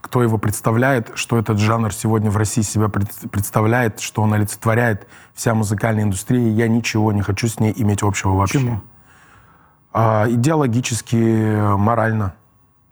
кто 0.00 0.22
его 0.22 0.38
представляет, 0.38 1.10
что 1.14 1.38
этот 1.38 1.58
жанр 1.58 1.92
сегодня 1.92 2.30
в 2.30 2.36
России 2.36 2.62
себя 2.62 2.88
пред- 2.88 3.30
представляет, 3.30 4.00
что 4.00 4.22
он 4.22 4.32
олицетворяет 4.32 5.06
вся 5.34 5.54
музыкальная 5.54 6.04
индустрия, 6.04 6.48
я 6.50 6.68
ничего 6.68 7.12
не 7.12 7.22
хочу 7.22 7.48
с 7.48 7.58
ней 7.58 7.72
иметь 7.76 8.02
общего 8.02 8.34
вообще. 8.34 8.58
Почему? 8.58 8.80
А, 9.92 10.26
идеологически, 10.28 11.76
морально. 11.76 12.34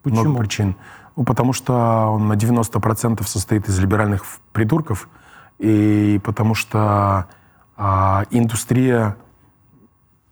Почему? 0.03 0.23
Много 0.23 0.39
причин. 0.41 0.77
Ну, 1.15 1.25
потому 1.25 1.53
что 1.53 2.09
он 2.11 2.29
на 2.29 2.35
90% 2.35 3.27
состоит 3.27 3.69
из 3.69 3.79
либеральных 3.79 4.25
придурков, 4.53 5.09
и 5.59 6.21
потому 6.25 6.55
что 6.55 7.27
а, 7.77 8.25
индустрия, 8.31 9.17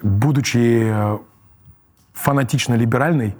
будучи 0.03 0.91
э, 0.93 1.18
фанатично 2.12 2.75
либеральной, 2.75 3.37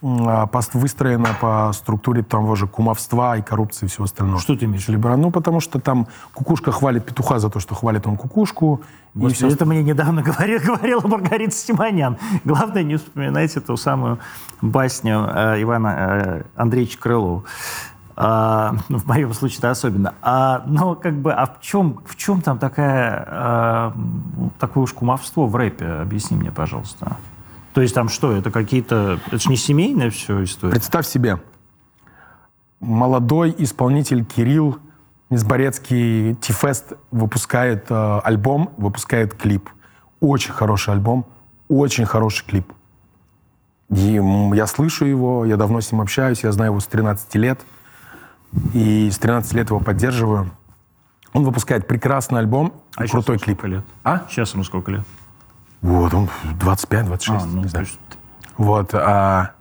выстроена 0.00 1.30
по 1.40 1.70
структуре 1.72 2.22
того 2.22 2.54
же 2.54 2.66
кумовства 2.66 3.36
и 3.36 3.42
коррупции 3.42 3.86
и 3.86 3.88
всего 3.88 4.04
остального. 4.04 4.40
Что 4.40 4.56
ты 4.56 4.66
имеешь 4.66 4.84
в 4.84 4.88
виду? 4.88 5.08
Ну, 5.16 5.30
потому 5.30 5.60
что 5.60 5.80
там 5.80 6.06
кукушка 6.34 6.70
хвалит 6.70 7.04
петуха 7.04 7.38
за 7.38 7.50
то, 7.50 7.58
что 7.60 7.74
хвалит 7.74 8.06
он 8.06 8.16
кукушку. 8.16 8.80
Господи, 9.14 9.34
всё 9.34 9.48
это 9.48 9.66
мне 9.66 9.82
недавно 9.82 10.22
говорил, 10.28 10.60
говорила 10.60 11.00
Маргарита 11.06 11.54
Симонян. 11.54 12.16
Главное, 12.44 12.82
не 12.84 12.96
вспоминайте 12.96 13.60
ту 13.60 13.76
самую 13.76 14.18
басню 14.60 15.28
э, 15.34 15.62
Ивана 15.62 15.94
э, 15.98 16.42
Андреевича 16.54 16.98
Крылова. 16.98 17.42
А, 18.20 18.74
ну, 18.88 18.98
в 18.98 19.06
моем 19.06 19.32
случае 19.32 19.58
это 19.58 19.70
особенно. 19.70 20.14
А, 20.22 20.64
но 20.66 20.96
как 20.96 21.14
бы, 21.14 21.32
а 21.32 21.46
в 21.46 21.60
чем, 21.60 22.00
в 22.04 22.16
чем 22.16 22.40
там 22.40 22.58
такая, 22.58 23.24
а, 23.28 23.92
такое 24.58 24.84
уж 24.84 24.92
кумовство 24.92 25.46
в 25.46 25.54
рэпе? 25.54 25.86
Объясни 25.86 26.36
мне, 26.36 26.50
пожалуйста. 26.50 27.16
То 27.74 27.80
есть 27.82 27.94
там 27.94 28.08
что, 28.08 28.32
это 28.32 28.50
какие-то... 28.50 29.20
Это 29.26 29.38
же 29.38 29.50
не 29.50 29.56
семейная 29.56 30.10
все 30.10 30.42
история? 30.42 30.72
Представь 30.72 31.06
себе, 31.06 31.40
молодой 32.80 33.54
исполнитель 33.58 34.24
Кирилл 34.24 34.78
Низборецкий 35.30 36.34
Тифест 36.36 36.94
выпускает 37.10 37.86
э, 37.90 38.20
альбом, 38.24 38.72
выпускает 38.78 39.34
клип. 39.34 39.68
Очень 40.20 40.52
хороший 40.52 40.94
альбом, 40.94 41.26
очень 41.68 42.06
хороший 42.06 42.46
клип. 42.46 42.72
И 43.90 44.20
я 44.54 44.66
слышу 44.66 45.04
его, 45.04 45.44
я 45.44 45.56
давно 45.56 45.80
с 45.80 45.92
ним 45.92 46.00
общаюсь, 46.00 46.42
я 46.44 46.52
знаю 46.52 46.72
его 46.72 46.80
с 46.80 46.86
13 46.86 47.34
лет. 47.36 47.60
И 48.72 49.10
с 49.10 49.18
13 49.18 49.52
лет 49.52 49.68
его 49.68 49.80
поддерживаю. 49.80 50.50
Он 51.34 51.44
выпускает 51.44 51.86
прекрасный 51.86 52.38
альбом 52.38 52.72
и 52.98 53.04
А 53.04 53.06
крутой 53.06 53.38
клип. 53.38 53.62
лет? 53.64 53.84
А? 54.02 54.24
Сейчас 54.30 54.54
ему 54.54 54.64
сколько 54.64 54.90
лет? 54.90 55.04
Вот, 55.82 56.12
он 56.14 56.28
25-26. 56.60 57.28
А, 57.30 57.46
ну, 57.46 57.62
не 57.62 57.68
знаю. 57.68 57.86
есть 57.86 57.98
Вот. 58.56 58.94
А, 58.94 59.52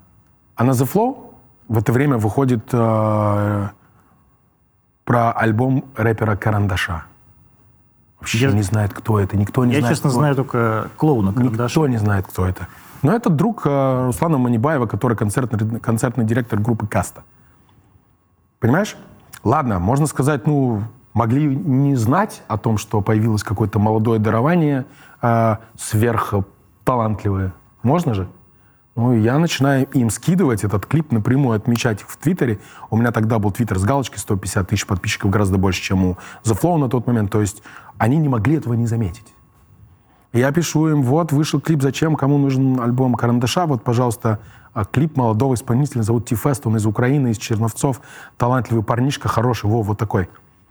а 0.55 0.63
на 0.63 0.72
The 0.72 0.91
Flow 0.91 1.32
в 1.68 1.78
это 1.78 1.91
время 1.93 2.18
выходит 2.18 2.70
э, 2.74 3.70
про 5.05 5.32
альбом 5.32 5.86
рэпера 5.95 6.36
Карандаша. 6.36 7.03
Вообще 8.20 8.39
Я- 8.39 8.51
не 8.51 8.63
знает, 8.63 8.93
кто 8.93 9.20
это. 9.20 9.38
Никто 9.38 9.63
не 9.65 9.74
Я, 9.74 9.80
знает. 9.80 9.95
честно, 9.95 10.09
кто- 10.09 10.20
знаю 10.20 10.36
только 10.36 10.89
клоуна 10.97 11.34
Карандаша. 11.34 11.80
Никто 11.80 11.88
не 11.88 11.97
знает, 11.97 12.26
кто 12.28 12.47
это. 12.47 12.68
Но 13.03 13.13
это 13.13 13.30
друг 13.30 13.61
э, 13.65 14.05
Руслана 14.07 14.39
Манибаева, 14.39 14.88
который 14.88 15.15
концертный, 15.15 15.80
концертный 15.80 16.26
директор 16.26 16.59
группы 16.59 16.88
«Каста». 16.88 17.24
Понимаешь? 18.59 18.97
Ладно, 19.43 19.78
можно 19.78 20.07
сказать, 20.07 20.47
ну, 20.47 20.82
могли 21.18 21.47
не 21.47 21.95
знать 21.95 22.43
о 22.47 22.57
том, 22.57 22.78
что 22.78 23.01
появилось 23.01 23.41
какое-то 23.41 23.80
молодое 23.80 24.20
дарование, 24.20 24.86
э, 25.24 25.55
сверхталантливое. 25.76 27.53
Можно 27.82 28.13
же? 28.13 28.28
Ну, 28.95 29.13
я 29.13 29.39
начинаю 29.39 29.88
им 29.93 30.11
скидывать 30.11 30.63
этот 30.63 30.86
клип 30.86 31.11
напрямую, 31.11 31.55
отмечать 31.55 32.01
их 32.01 32.09
в 32.09 32.18
Твиттере. 32.18 32.59
У 32.91 32.97
меня 32.97 33.11
тогда 33.11 33.39
был 33.39 33.51
Твиттер 33.51 33.80
с 33.80 33.84
галочкой 33.84 34.20
150 34.20 34.70
тысяч 34.70 34.86
подписчиков, 34.86 35.32
гораздо 35.32 35.57
больше, 35.57 35.82
чем 35.82 36.05
у 36.05 36.18
The 36.43 36.59
Flow 36.59 36.78
на 36.78 36.88
тот 36.88 37.07
момент. 37.07 37.32
То 37.32 37.41
есть 37.41 37.63
они 37.97 38.18
не 38.18 38.30
могли 38.30 38.55
этого 38.55 38.76
не 38.76 38.86
заметить. 38.86 39.34
Я 40.34 40.51
пишу 40.51 40.88
им, 40.88 41.01
вот, 41.01 41.32
вышел 41.32 41.59
клип, 41.59 41.82
зачем, 41.82 42.15
кому 42.15 42.38
нужен 42.38 42.80
альбом 42.80 43.15
Карандаша, 43.15 43.65
вот, 43.65 43.84
пожалуйста, 43.84 44.39
а, 44.74 44.86
клип 44.86 45.18
молодого 45.18 45.55
исполнителя, 45.55 46.03
зовут 46.03 46.28
Тифест, 46.28 46.68
он 46.68 46.76
из 46.76 46.86
Украины, 46.86 47.32
из 47.32 47.38
Черновцов, 47.38 48.01
талантливый 48.38 48.84
парнишка, 48.84 49.30
хороший, 49.30 49.68
во, 49.68 49.82
вот 49.82 49.97
такой, 49.97 50.28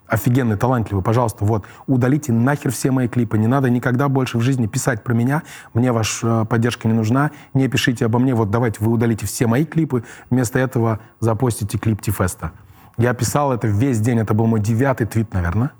офигенный, 0.08 0.56
талантливый, 0.56 1.02
пожалуйста, 1.02 1.44
вот, 1.44 1.64
удалите 1.86 2.32
нахер 2.32 2.70
все 2.70 2.90
мои 2.90 3.08
клипы, 3.08 3.38
не 3.38 3.46
надо 3.46 3.70
никогда 3.70 4.08
больше 4.08 4.38
в 4.38 4.40
жизни 4.40 4.66
писать 4.66 5.02
про 5.02 5.14
меня, 5.14 5.42
мне 5.74 5.92
ваша 5.92 6.42
э, 6.42 6.44
поддержка 6.44 6.86
не 6.88 6.94
нужна, 6.94 7.32
не 7.54 7.68
пишите 7.68 8.06
обо 8.06 8.18
мне, 8.18 8.34
вот, 8.34 8.50
давайте 8.50 8.82
вы 8.84 8.92
удалите 8.92 9.26
все 9.26 9.46
мои 9.46 9.64
клипы, 9.64 10.04
вместо 10.30 10.58
этого 10.58 11.00
запостите 11.20 11.78
клип 11.78 12.02
Тифеста. 12.02 12.52
Я 12.96 13.12
писал 13.14 13.52
это 13.52 13.66
весь 13.66 14.00
день, 14.00 14.20
это 14.20 14.32
был 14.32 14.46
мой 14.46 14.60
девятый 14.60 15.06
твит, 15.06 15.34
наверное, 15.34 15.72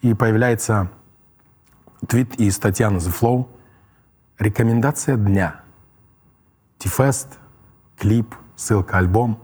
и 0.00 0.14
появляется 0.14 0.90
твит 2.08 2.34
из 2.36 2.58
Татьяны 2.58 2.96
The 2.98 3.14
Flow. 3.20 3.46
Рекомендация 4.38 5.16
дня. 5.16 5.60
Тифест, 6.78 7.38
клип, 7.96 8.34
ссылка, 8.56 8.98
альбом. 8.98 9.40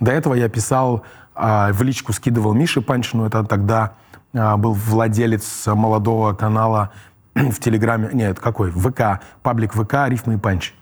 До 0.00 0.10
этого 0.10 0.34
я 0.34 0.48
писал, 0.48 1.04
в 1.34 1.82
личку 1.82 2.12
скидывал 2.12 2.54
Мише 2.54 2.80
Панчину, 2.80 3.24
это 3.24 3.44
тогда 3.44 3.94
а, 4.34 4.56
был 4.56 4.72
владелец 4.72 5.66
молодого 5.66 6.34
канала 6.34 6.90
в 7.34 7.58
Телеграме, 7.60 8.10
нет, 8.12 8.40
какой, 8.40 8.70
ВК, 8.70 9.22
паблик 9.42 9.74
ВК, 9.74 10.08
рифмы 10.08 10.34
и 10.34 10.36
панчи. 10.36 10.72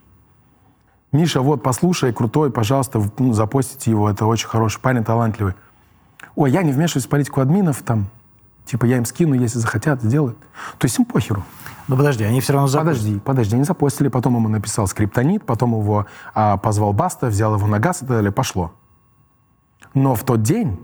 Миша, 1.13 1.43
вот, 1.43 1.63
послушай, 1.63 2.13
крутой, 2.15 2.51
пожалуйста, 2.51 3.03
ну, 3.19 3.35
запостите 3.35 3.91
его, 3.91 4.09
это 4.09 4.25
очень 4.25 4.49
хороший 4.49 4.81
парень, 4.81 5.05
талантливый. 5.05 5.55
Ой, 6.35 6.51
я 6.51 6.63
не 6.63 6.73
вмешиваюсь 6.73 7.05
в 7.05 7.11
политику 7.11 7.43
админов, 7.43 7.83
там, 7.83 8.07
типа, 8.65 8.87
я 8.87 8.97
им 8.97 9.05
скину, 9.05 9.35
если 9.35 9.59
захотят, 9.59 10.01
сделают. 10.01 10.39
То 10.79 10.87
есть 10.87 10.99
им 10.99 11.05
похеру. 11.05 11.45
Ну 11.89 11.97
подожди, 11.97 12.25
они 12.25 12.41
все 12.41 12.55
равно 12.55 12.69
запустят. 12.69 12.97
Подожди, 12.97 13.21
подожди, 13.21 13.57
они 13.57 13.65
запостили, 13.65 14.09
потом 14.09 14.37
ему 14.37 14.49
написал 14.49 14.87
скриптонит, 14.87 15.45
потом 15.45 15.79
его 15.79 16.07
а, 16.33 16.57
позвал 16.57 16.95
Баста, 16.95 17.27
взял 17.27 17.55
его 17.55 17.67
на 17.67 17.79
газ 17.79 17.99
и 17.99 18.07
так 18.07 18.17
далее, 18.17 18.33
пошло. 18.33 18.73
Но 19.95 20.15
в 20.15 20.25
тот 20.25 20.43
день 20.43 20.79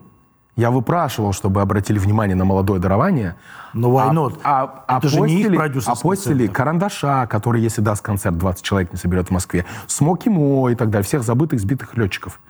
я 0.56 0.70
выпрашивал, 0.70 1.32
чтобы 1.32 1.60
обратили 1.62 1.98
внимание 1.98 2.34
на 2.34 2.44
молодое 2.44 2.80
дарование. 2.80 3.36
Ну, 3.74 3.92
why 3.92 4.10
not? 4.12 4.40
А, 4.42 4.84
а, 4.88 4.98
Это 4.98 5.08
же 5.08 5.20
не 5.20 5.40
их 5.42 5.46
апостили- 5.46 5.86
апостили. 5.86 6.46
Карандаша, 6.48 7.26
который, 7.28 7.60
если 7.62 7.80
даст 7.80 8.02
концерт, 8.02 8.36
20 8.36 8.62
человек 8.64 8.92
не 8.92 8.98
соберет 8.98 9.28
в 9.28 9.30
Москве, 9.30 9.64
Смоки 9.86 10.28
Мо 10.28 10.68
и 10.70 10.74
так 10.74 10.90
далее, 10.90 11.04
всех 11.04 11.22
забытых, 11.22 11.60
сбитых 11.60 11.96
летчиков. 11.96 12.40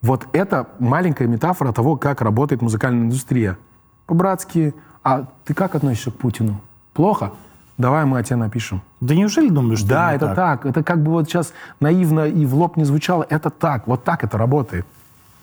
Вот 0.00 0.26
это 0.32 0.68
маленькая 0.78 1.26
метафора 1.26 1.72
того, 1.72 1.96
как 1.96 2.20
работает 2.20 2.62
музыкальная 2.62 3.04
индустрия. 3.06 3.58
По-братски, 4.06 4.74
а 5.02 5.26
ты 5.44 5.54
как 5.54 5.74
относишься 5.74 6.10
к 6.10 6.14
Путину? 6.16 6.60
Плохо? 6.92 7.32
Давай 7.78 8.04
мы 8.04 8.18
о 8.18 8.22
тебе 8.22 8.36
напишем. 8.36 8.82
Да 9.00 9.14
неужели 9.14 9.48
думаешь, 9.48 9.80
что 9.80 9.88
Да, 9.88 10.14
это 10.14 10.34
так. 10.34 10.66
Это 10.66 10.84
как 10.84 11.02
бы 11.02 11.10
вот 11.10 11.28
сейчас 11.28 11.52
наивно 11.80 12.26
и 12.28 12.46
в 12.46 12.54
лоб 12.54 12.76
не 12.76 12.84
звучало. 12.84 13.26
Это 13.28 13.50
так. 13.50 13.88
Вот 13.88 14.04
так 14.04 14.22
это 14.22 14.38
работает. 14.38 14.86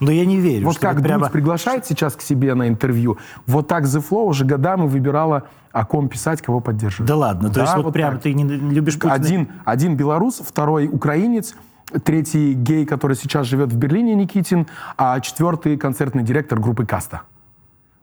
Но 0.02 0.12
я 0.12 0.26
не 0.26 0.38
верю, 0.38 0.66
Вот 0.66 0.80
как 0.80 1.02
прямо... 1.02 1.26
Дудь 1.26 1.32
приглашает 1.32 1.86
сейчас 1.86 2.16
к 2.16 2.22
себе 2.22 2.56
на 2.56 2.68
интервью, 2.68 3.18
вот 3.46 3.68
так 3.68 3.86
The 3.86 4.04
Flow 4.04 4.26
уже 4.26 4.46
годами 4.46 4.88
выбирала, 4.88 5.44
о 5.72 5.86
ком 5.86 6.10
писать, 6.10 6.42
кого 6.42 6.60
поддерживать. 6.60 7.08
Да 7.08 7.16
ладно, 7.16 7.50
то 7.50 7.56
Да, 7.56 7.62
есть 7.62 7.76
вот, 7.76 7.86
вот 7.86 7.94
прямо 7.94 8.14
так. 8.14 8.24
ты 8.24 8.34
не 8.34 8.44
любишь 8.44 8.96
Путина? 8.96 9.14
Один, 9.14 9.48
один 9.64 9.96
белорус, 9.96 10.42
второй 10.46 10.88
украинец, 10.88 11.56
третий 12.04 12.54
гей, 12.54 12.86
который 12.86 13.16
сейчас 13.16 13.46
живет 13.48 13.72
в 13.72 13.78
Берлине, 13.78 14.16
Никитин, 14.16 14.68
а 14.98 15.20
четвертый 15.20 15.78
концертный 15.78 16.24
директор 16.24 16.60
группы 16.60 16.86
Каста. 16.86 17.22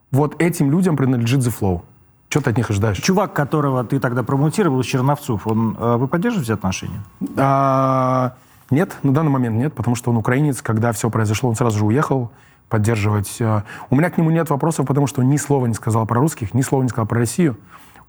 Вот 0.09 0.41
этим 0.41 0.71
людям 0.71 0.95
принадлежит 0.97 1.41
The 1.41 1.53
Flow. 1.59 1.81
Что 2.29 2.41
ты 2.41 2.51
от 2.51 2.57
них 2.57 2.69
ожидаешь? 2.69 2.97
Чувак, 2.99 3.33
которого 3.33 3.83
ты 3.83 3.99
тогда 3.99 4.23
промоутировал, 4.23 4.79
из 4.79 4.85
Черновцов, 4.85 5.45
он, 5.47 5.75
э, 5.77 5.97
вы 5.97 6.07
поддерживаете 6.07 6.53
отношения? 6.53 7.03
А, 7.37 8.35
нет, 8.71 8.97
на 9.03 9.13
данный 9.13 9.31
момент 9.31 9.55
нет, 9.57 9.73
потому 9.73 9.95
что 9.95 10.11
он 10.11 10.17
украинец. 10.17 10.61
Когда 10.61 10.91
все 10.91 11.09
произошло, 11.09 11.49
он 11.49 11.55
сразу 11.55 11.79
же 11.79 11.85
уехал 11.85 12.31
поддерживать. 12.69 13.37
а, 13.41 13.63
У 13.89 13.95
меня 13.95 14.09
к 14.09 14.17
нему 14.17 14.29
нет 14.29 14.49
вопросов, 14.49 14.85
потому 14.87 15.07
что 15.07 15.23
ни 15.23 15.37
слова 15.37 15.65
не 15.65 15.73
сказал 15.73 16.05
про 16.05 16.19
русских, 16.19 16.53
ни 16.53 16.61
слова 16.61 16.83
не 16.83 16.89
сказал 16.89 17.07
про 17.07 17.19
Россию. 17.19 17.57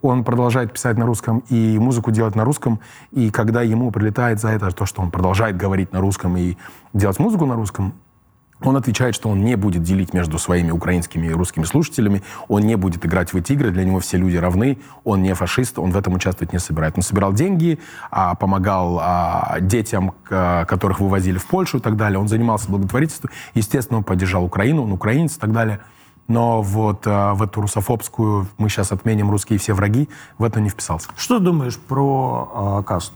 Он 0.02 0.24
продолжает 0.24 0.72
писать 0.72 0.96
на 0.96 1.04
русском 1.06 1.42
и 1.50 1.78
музыку 1.78 2.11
делать 2.11 2.34
на 2.34 2.44
русском. 2.44 2.80
И 3.11 3.30
когда 3.30 3.62
ему 3.62 3.90
прилетает 3.90 4.40
за 4.40 4.48
это 4.48 4.70
то, 4.70 4.86
что 4.86 5.02
он 5.02 5.11
продолжает 5.11 5.56
говорить 5.56 5.92
на 5.92 6.00
русском 6.00 6.36
и 6.36 6.56
делать 6.94 7.18
музыку 7.18 7.44
на 7.46 7.54
русском, 7.54 7.92
он 8.62 8.76
отвечает, 8.76 9.14
что 9.14 9.28
он 9.28 9.44
не 9.44 9.56
будет 9.56 9.82
делить 9.82 10.12
между 10.12 10.38
своими 10.38 10.70
украинскими 10.70 11.26
и 11.26 11.32
русскими 11.32 11.64
слушателями, 11.64 12.22
он 12.48 12.62
не 12.62 12.76
будет 12.76 13.04
играть 13.06 13.32
в 13.32 13.36
эти 13.36 13.52
игры, 13.52 13.70
для 13.70 13.84
него 13.84 14.00
все 14.00 14.16
люди 14.16 14.36
равны, 14.36 14.78
он 15.04 15.22
не 15.22 15.34
фашист, 15.34 15.78
он 15.78 15.92
в 15.92 15.96
этом 15.96 16.14
участвовать 16.14 16.52
не 16.52 16.58
собирает. 16.58 16.94
Он 16.96 17.02
собирал 17.02 17.32
деньги, 17.32 17.78
а, 18.11 18.34
помогал 18.34 18.98
а, 19.00 19.58
детям, 19.61 20.12
которых 20.24 21.00
вывозили 21.00 21.38
в 21.38 21.46
Польшу 21.46 21.78
и 21.78 21.80
так 21.80 21.96
далее, 21.96 22.18
он 22.18 22.28
занимался 22.28 22.70
благотворительством, 22.70 23.30
естественно, 23.54 23.98
он 23.98 24.04
поддержал 24.04 24.44
Украину, 24.44 24.82
он 24.84 24.92
украинец 24.92 25.36
и 25.36 25.40
так 25.40 25.52
далее. 25.52 25.80
Но 26.30 26.62
вот 26.62 27.02
а, 27.06 27.34
в 27.34 27.42
эту 27.42 27.61
русофобскую, 27.62 28.46
мы 28.56 28.68
сейчас 28.68 28.92
отменим 28.92 29.30
русские 29.32 29.58
все 29.58 29.72
враги, 29.72 30.08
в 30.38 30.44
это 30.44 30.61
не 30.61 30.68
вписался. 30.68 31.08
Что 31.16 31.38
ты 31.38 31.44
думаешь 31.44 31.76
про 31.76 32.80
э, 32.80 32.86
касту? 32.86 33.14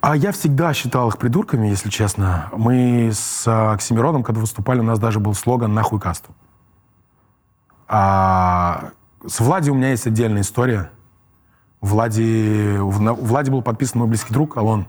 А 0.00 0.16
я 0.16 0.32
всегда 0.32 0.72
считал 0.74 1.08
их 1.08 1.18
придурками, 1.18 1.66
если 1.66 1.90
честно. 1.90 2.48
Мы 2.52 3.10
с 3.12 3.44
а, 3.46 3.72
Оксимироном, 3.72 4.22
когда 4.22 4.40
выступали, 4.40 4.80
у 4.80 4.84
нас 4.84 4.98
даже 4.98 5.18
был 5.18 5.34
слоган 5.34 5.74
«Нахуй 5.74 5.98
касту». 5.98 6.30
А 7.88 8.90
с 9.26 9.40
Влади 9.40 9.70
у 9.70 9.74
меня 9.74 9.90
есть 9.90 10.06
отдельная 10.06 10.42
история. 10.42 10.90
Влади, 11.80 12.78
у 12.78 12.90
Влади 12.90 13.50
был 13.50 13.62
подписан 13.62 14.00
мой 14.00 14.08
близкий 14.08 14.32
друг 14.32 14.56
Алон. 14.56 14.86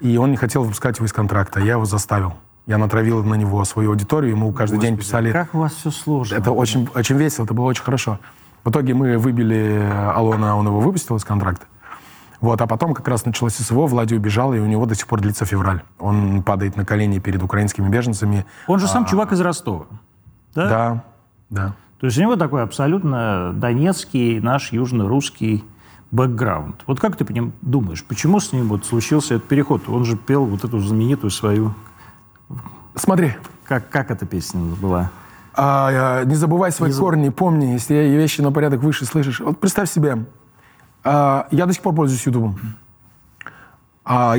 И 0.00 0.16
он 0.18 0.30
не 0.30 0.36
хотел 0.36 0.62
выпускать 0.62 0.96
его 0.96 1.06
из 1.06 1.12
контракта. 1.12 1.60
Я 1.60 1.72
его 1.72 1.84
заставил. 1.84 2.34
Я 2.66 2.78
натравил 2.78 3.22
на 3.24 3.34
него 3.34 3.64
свою 3.64 3.90
аудиторию, 3.90 4.32
ему 4.32 4.52
каждый 4.52 4.80
день 4.80 4.96
писали... 4.98 5.30
Как 5.32 5.54
у 5.54 5.58
вас 5.58 5.72
все 5.72 5.90
сложно. 5.90 6.34
Это 6.34 6.50
очень, 6.50 6.88
очень 6.94 7.16
весело, 7.16 7.44
это 7.44 7.54
было 7.54 7.66
очень 7.66 7.84
хорошо. 7.84 8.18
В 8.64 8.70
итоге 8.70 8.92
мы 8.92 9.18
выбили 9.18 9.88
Алона, 10.14 10.56
он 10.56 10.66
его 10.66 10.80
выпустил 10.80 11.16
из 11.16 11.24
контракта. 11.24 11.66
Вот, 12.40 12.60
а 12.60 12.66
потом 12.66 12.94
как 12.94 13.08
раз 13.08 13.24
началось 13.24 13.54
СВО, 13.54 13.86
Влади 13.86 14.14
убежал, 14.14 14.52
и 14.54 14.58
у 14.58 14.66
него 14.66 14.86
до 14.86 14.94
сих 14.94 15.06
пор 15.06 15.20
длится 15.20 15.44
февраль. 15.44 15.82
Он 15.98 16.42
падает 16.42 16.76
на 16.76 16.84
колени 16.84 17.18
перед 17.18 17.42
украинскими 17.42 17.88
беженцами. 17.88 18.44
Он 18.66 18.78
же 18.78 18.86
сам 18.88 19.06
чувак 19.06 19.32
из 19.32 19.40
Ростова. 19.40 19.86
Да? 20.54 20.68
Да, 20.68 21.04
да. 21.50 21.76
То 22.00 22.06
есть 22.06 22.18
у 22.18 22.20
него 22.20 22.36
такой 22.36 22.62
абсолютно 22.62 23.52
донецкий, 23.54 24.40
наш 24.40 24.72
южно-русский 24.72 25.64
бэкграунд. 26.10 26.82
Вот 26.86 27.00
как 27.00 27.16
ты 27.16 27.24
по 27.24 27.32
ним 27.32 27.52
думаешь, 27.62 28.04
почему 28.04 28.38
с 28.40 28.52
ним 28.52 28.68
вот 28.68 28.84
случился 28.84 29.34
этот 29.34 29.48
переход? 29.48 29.88
Он 29.88 30.04
же 30.04 30.16
пел 30.16 30.44
вот 30.44 30.64
эту 30.64 30.78
знаменитую 30.78 31.30
свою... 31.30 31.74
Смотри, 32.94 33.34
Как, 33.64 33.88
как 33.88 34.10
эта 34.10 34.24
песня 34.26 34.60
была? 34.60 35.10
а, 35.54 36.20
э, 36.22 36.26
не 36.26 36.34
забывай 36.34 36.70
свои 36.70 36.92
корни, 36.92 37.30
помни, 37.30 37.66
если 37.72 37.94
вещи 37.94 38.42
на 38.42 38.52
порядок 38.52 38.82
выше 38.82 39.06
слышишь. 39.06 39.40
Вот 39.40 39.58
представь 39.58 39.90
себе, 39.90 40.26
а, 41.06 41.46
я 41.52 41.66
до 41.66 41.72
сих 41.72 41.82
пор 41.82 41.94
пользуюсь 41.94 42.26
Ютубом. 42.26 42.58
а, 44.04 44.36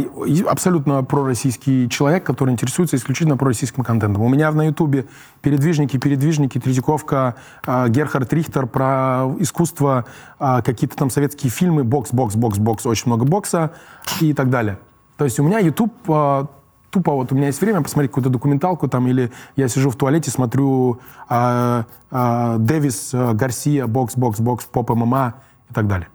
абсолютно 0.47 1.03
пророссийский 1.03 1.89
человек, 1.89 2.25
который 2.25 2.51
интересуется 2.51 2.97
исключительно 2.97 3.37
пророссийским 3.37 3.83
контентом. 3.83 4.21
У 4.21 4.29
меня 4.29 4.51
на 4.51 4.65
Ютубе 4.65 5.07
передвижники, 5.41 5.97
передвижники, 5.97 6.59
Третьяковка, 6.59 7.35
а, 7.65 7.87
Герхард 7.87 8.31
Рихтер 8.33 8.67
про 8.67 9.33
искусство, 9.39 10.05
а, 10.39 10.61
какие-то 10.61 10.97
там 10.97 11.09
советские 11.09 11.51
фильмы, 11.51 11.83
бокс, 11.83 12.11
бокс, 12.11 12.35
бокс, 12.35 12.57
бокс, 12.57 12.85
очень 12.85 13.07
много 13.07 13.25
бокса 13.25 13.71
и 14.19 14.33
так 14.33 14.49
далее. 14.49 14.77
То 15.17 15.25
есть 15.25 15.39
у 15.39 15.43
меня 15.43 15.59
YouTube 15.59 15.93
а, 16.09 16.47
тупо 16.89 17.13
вот 17.13 17.31
у 17.31 17.35
меня 17.35 17.47
есть 17.47 17.61
время 17.61 17.81
посмотреть 17.81 18.11
какую-то 18.11 18.29
документалку 18.29 18.87
там, 18.87 19.07
или 19.07 19.31
я 19.55 19.67
сижу 19.67 19.89
в 19.89 19.95
туалете, 19.95 20.31
смотрю 20.31 20.99
а, 21.29 21.85
а, 22.11 22.57
Дэвис, 22.57 23.11
а, 23.13 23.33
Гарсия, 23.33 23.87
бокс, 23.87 24.15
бокс, 24.15 24.39
бокс, 24.39 24.65
поп 24.65 24.89
ММА 24.89 25.35
и 25.69 25.73
так 25.73 25.87
далее. 25.87 26.09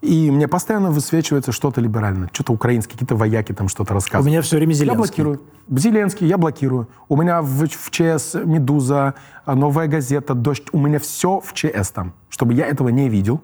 И 0.00 0.30
мне 0.30 0.46
постоянно 0.46 0.90
высвечивается 0.92 1.50
что-то 1.50 1.80
либеральное, 1.80 2.30
что-то 2.32 2.52
украинские, 2.52 2.92
какие-то 2.92 3.16
вояки 3.16 3.52
там 3.52 3.68
что-то 3.68 3.92
У 3.92 3.96
рассказывают. 3.96 4.26
меня 4.30 4.42
все 4.42 4.56
время 4.56 4.72
Я 4.72 4.78
Зеленский. 4.78 4.96
блокирую. 5.24 5.40
Зеленский, 5.68 6.26
я 6.28 6.38
блокирую. 6.38 6.88
У 7.08 7.16
меня 7.16 7.42
в, 7.42 7.66
в 7.66 7.90
ЧС 7.90 8.34
«Медуза», 8.34 9.14
а, 9.44 9.54
«Новая 9.56 9.88
газета», 9.88 10.34
«Дождь». 10.34 10.64
У 10.72 10.78
меня 10.78 11.00
все 11.00 11.40
в 11.40 11.52
ЧС 11.52 11.90
там, 11.90 12.12
чтобы 12.28 12.54
я 12.54 12.66
этого 12.66 12.90
не 12.90 13.08
видел. 13.08 13.40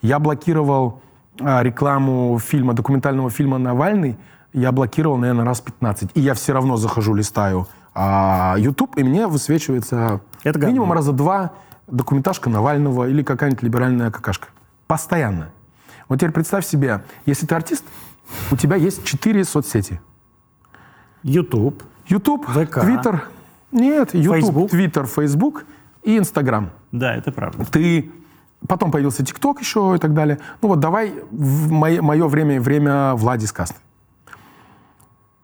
Я 0.00 0.18
блокировал 0.18 1.02
а, 1.38 1.62
рекламу 1.62 2.38
фильма, 2.38 2.72
документального 2.72 3.28
фильма 3.28 3.58
«Навальный». 3.58 4.16
Я 4.54 4.72
блокировал, 4.72 5.18
наверное, 5.18 5.44
раз 5.44 5.60
15. 5.60 6.10
И 6.14 6.20
я 6.20 6.32
все 6.34 6.52
равно 6.54 6.78
захожу, 6.78 7.12
листаю 7.14 7.68
а, 7.94 8.54
YouTube, 8.58 8.96
и 8.96 9.02
мне 9.02 9.26
высвечивается 9.26 10.22
Это 10.42 10.58
говно. 10.58 10.68
минимум 10.68 10.92
раза 10.94 11.12
два 11.12 11.52
документашка 11.86 12.48
Навального 12.48 13.06
или 13.08 13.22
какая-нибудь 13.22 13.62
либеральная 13.62 14.10
какашка. 14.10 14.48
Постоянно. 14.86 15.51
Вот 16.12 16.18
теперь 16.18 16.32
представь 16.32 16.66
себе, 16.66 17.02
если 17.24 17.46
ты 17.46 17.54
артист, 17.54 17.86
у 18.50 18.56
тебя 18.58 18.76
есть 18.76 19.02
четыре 19.02 19.44
соцсети. 19.44 19.98
YouTube. 21.22 21.82
YouTube, 22.06 22.44
ВК. 22.48 22.82
Твиттер. 22.82 23.30
Нет, 23.70 24.12
YouTube, 24.12 24.34
Facebook. 24.34 24.70
Твиттер, 24.72 25.06
Фейсбук 25.06 25.64
и 26.02 26.18
Инстаграм. 26.18 26.70
Да, 26.90 27.14
это 27.14 27.32
правда. 27.32 27.64
Ты... 27.64 28.12
Потом 28.68 28.90
появился 28.90 29.24
ТикТок 29.24 29.60
еще 29.60 29.94
и 29.96 29.98
так 29.98 30.12
далее. 30.12 30.38
Ну 30.60 30.68
вот 30.68 30.80
давай 30.80 31.14
в 31.30 31.70
мое, 31.72 32.02
мое 32.02 32.28
время 32.28 32.60
время 32.60 33.14
Влади 33.14 33.46
Сказны. 33.46 33.78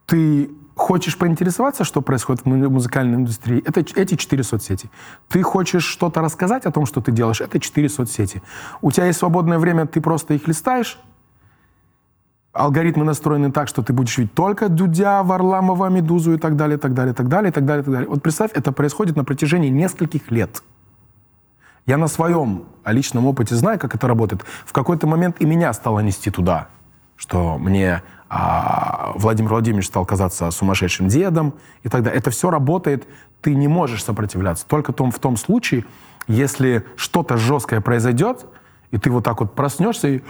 Ты 0.05 0.51
хочешь 0.79 1.19
поинтересоваться, 1.19 1.85
что 1.85 2.01
происходит 2.01 2.43
в 2.43 2.47
му- 2.47 2.71
музыкальной 2.71 3.17
индустрии? 3.17 3.63
Это 3.67 3.81
эти 3.81 4.15
четыре 4.15 4.43
соцсети. 4.43 4.91
Ты 5.29 5.43
хочешь 5.43 5.85
что-то 5.85 6.21
рассказать 6.21 6.65
о 6.67 6.71
том, 6.71 6.87
что 6.87 7.01
ты 7.01 7.13
делаешь? 7.13 7.41
Это 7.41 7.61
четыре 7.61 7.89
соцсети. 7.89 8.43
У 8.81 8.91
тебя 8.91 9.07
есть 9.07 9.19
свободное 9.19 9.59
время, 9.59 9.87
ты 9.87 10.01
просто 10.01 10.35
их 10.35 10.49
листаешь, 10.49 10.99
алгоритмы 12.53 13.05
настроены 13.05 13.53
так, 13.53 13.69
что 13.69 13.83
ты 13.83 13.93
будешь 13.93 14.17
видеть 14.19 14.35
только 14.35 14.69
Дудя, 14.69 15.23
Варламова, 15.23 15.89
Медузу 15.89 16.35
и 16.35 16.39
так 16.39 16.57
далее, 16.57 16.79
так 16.79 16.95
далее, 16.95 17.15
так 17.15 17.29
далее, 17.29 17.53
так 17.53 17.65
далее, 17.65 17.85
так 17.85 17.93
далее. 17.93 18.09
Вот 18.09 18.23
представь, 18.23 18.51
это 18.55 18.73
происходит 18.73 19.17
на 19.17 19.25
протяжении 19.25 19.69
нескольких 19.69 20.31
лет. 20.31 20.63
Я 21.87 21.97
на 21.97 22.09
своем 22.09 22.65
личном 22.85 23.27
опыте 23.27 23.55
знаю, 23.55 23.79
как 23.79 23.95
это 23.95 24.07
работает. 24.07 24.45
В 24.67 24.73
какой-то 24.73 25.07
момент 25.07 25.37
и 25.41 25.47
меня 25.47 25.73
стало 25.73 26.01
нести 26.01 26.31
туда, 26.31 26.69
что 27.17 27.59
мне 27.59 28.03
а, 28.29 29.13
Владимир 29.15 29.51
Владимирович 29.51 29.87
стал 29.87 30.05
казаться 30.05 30.51
сумасшедшим 30.51 31.09
дедом 31.09 31.55
и 31.83 31.89
так 31.89 32.03
далее. 32.03 32.19
Это 32.19 32.31
все 32.31 32.51
работает, 32.51 33.07
ты 33.41 33.55
не 33.55 33.69
можешь 33.69 34.05
сопротивляться. 34.05 34.67
Только 34.67 34.93
том, 34.93 35.11
в 35.11 35.19
том 35.19 35.37
случае, 35.37 35.85
если 36.27 36.85
что-то 36.97 37.37
жесткое 37.37 37.81
произойдет, 37.81 38.47
и 38.91 38.99
ты 38.99 39.11
вот 39.11 39.25
так 39.25 39.41
вот 39.41 39.55
проснешься, 39.55 40.09
и 40.09 40.23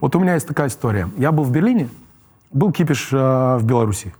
вот 0.00 0.14
у 0.16 0.20
меня 0.20 0.34
есть 0.34 0.48
такая 0.48 0.68
история. 0.68 1.08
Я 1.16 1.32
был 1.32 1.44
в 1.44 1.50
Берлине, 1.50 1.88
был 2.52 2.72
кипиш 2.72 3.10
э, 3.12 3.56
в 3.58 3.64
Беларуси. 3.64 4.14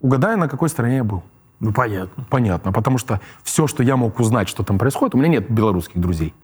Угадай, 0.00 0.36
на 0.36 0.48
какой 0.48 0.68
стороне 0.68 0.96
я 0.96 1.04
был. 1.04 1.22
Ну, 1.60 1.72
понятно. 1.72 2.24
Понятно, 2.28 2.72
потому 2.72 2.98
что 2.98 3.20
все, 3.44 3.66
что 3.66 3.82
я 3.82 3.96
мог 3.96 4.18
узнать, 4.18 4.48
что 4.48 4.64
там 4.64 4.78
происходит, 4.78 5.14
у 5.14 5.18
меня 5.18 5.28
нет 5.28 5.50
белорусских 5.50 6.00
друзей. 6.00 6.34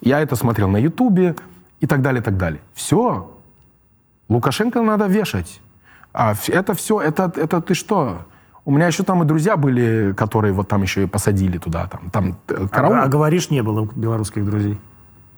Я 0.00 0.20
это 0.20 0.36
смотрел 0.36 0.68
на 0.68 0.76
Ютубе 0.76 1.36
и 1.80 1.86
так 1.86 2.02
далее, 2.02 2.20
и 2.20 2.24
так 2.24 2.36
далее. 2.36 2.60
Все. 2.74 3.30
Лукашенко 4.28 4.82
надо 4.82 5.06
вешать. 5.06 5.60
А 6.12 6.34
это 6.48 6.74
все, 6.74 7.00
это, 7.00 7.32
это 7.36 7.60
ты 7.60 7.74
что? 7.74 8.18
У 8.64 8.70
меня 8.70 8.86
еще 8.86 9.02
там 9.02 9.22
и 9.22 9.26
друзья 9.26 9.56
были, 9.56 10.12
которые 10.16 10.52
вот 10.52 10.68
там 10.68 10.82
еще 10.82 11.04
и 11.04 11.06
посадили 11.06 11.58
туда. 11.58 11.86
Там, 11.86 12.10
там 12.10 12.36
э, 12.48 12.66
караул. 12.70 12.96
А, 12.96 13.02
а 13.04 13.08
говоришь, 13.08 13.50
не 13.50 13.62
было 13.62 13.88
белорусских 13.94 14.44
друзей. 14.44 14.78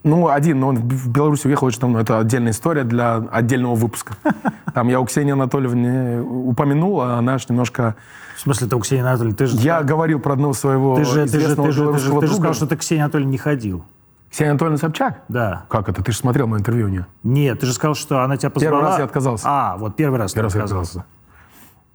Ну, 0.03 0.29
один, 0.29 0.61
но 0.61 0.69
он 0.69 0.77
в 0.77 1.09
Беларусь 1.11 1.45
уехал 1.45 1.67
очень 1.67 1.81
давно. 1.81 2.01
Это 2.01 2.19
отдельная 2.19 2.53
история 2.53 2.85
для 2.85 3.17
отдельного 3.17 3.75
выпуска. 3.75 4.15
Там 4.75 4.89
я 4.89 4.99
у 4.99 5.05
Ксении 5.05 5.33
Анатольевны 5.33 6.23
упомянул, 6.23 7.03
а 7.03 7.19
она 7.19 7.39
ж 7.39 7.49
немножко... 7.51 7.97
В 8.37 8.41
смысле, 8.41 8.67
ты 8.69 8.77
у 8.77 8.81
Ксении 8.81 9.03
Анатольевны, 9.03 9.37
ты 9.37 9.47
же, 9.47 9.57
Я 9.59 9.83
говорил 9.83 10.19
про 10.19 10.33
одного 10.33 10.55
своего 10.55 10.97
ты 10.97 11.05
же, 11.05 11.27
ты 11.29 11.41
же, 11.41 11.55
ты 11.55 11.71
же, 11.71 11.93
ты 11.93 11.99
же, 11.99 12.19
ты 12.21 12.27
же 12.27 12.35
сказал, 12.35 12.55
что 12.55 12.67
ты 12.67 12.77
к 12.77 12.81
Ксении 12.81 13.03
Анатольевне 13.03 13.33
не 13.33 13.39
ходил. 13.39 13.85
Ксения 14.31 14.53
Анатольевна 14.53 14.79
Собчак? 14.79 15.23
Да. 15.29 15.65
Как 15.69 15.89
это? 15.89 16.03
Ты 16.05 16.13
же 16.13 16.19
смотрел 16.19 16.47
мое 16.47 16.61
интервью 16.61 16.87
у 16.87 16.89
нее. 16.89 17.07
Нет, 17.25 17.61
ты 17.61 17.67
же 17.67 17.73
сказал, 17.73 17.95
что 17.95 18.23
она 18.23 18.37
тебя 18.37 18.51
позвала. 18.51 18.77
Первый 18.77 18.89
раз 18.89 18.99
я 18.99 19.05
отказался. 19.05 19.45
А, 19.49 19.77
вот 19.77 19.97
первый 19.97 20.19
раз 20.19 20.33
Первый 20.33 20.47
раз 20.47 20.53
ты 20.53 20.59
я 20.59 20.65
отказался. 20.65 21.05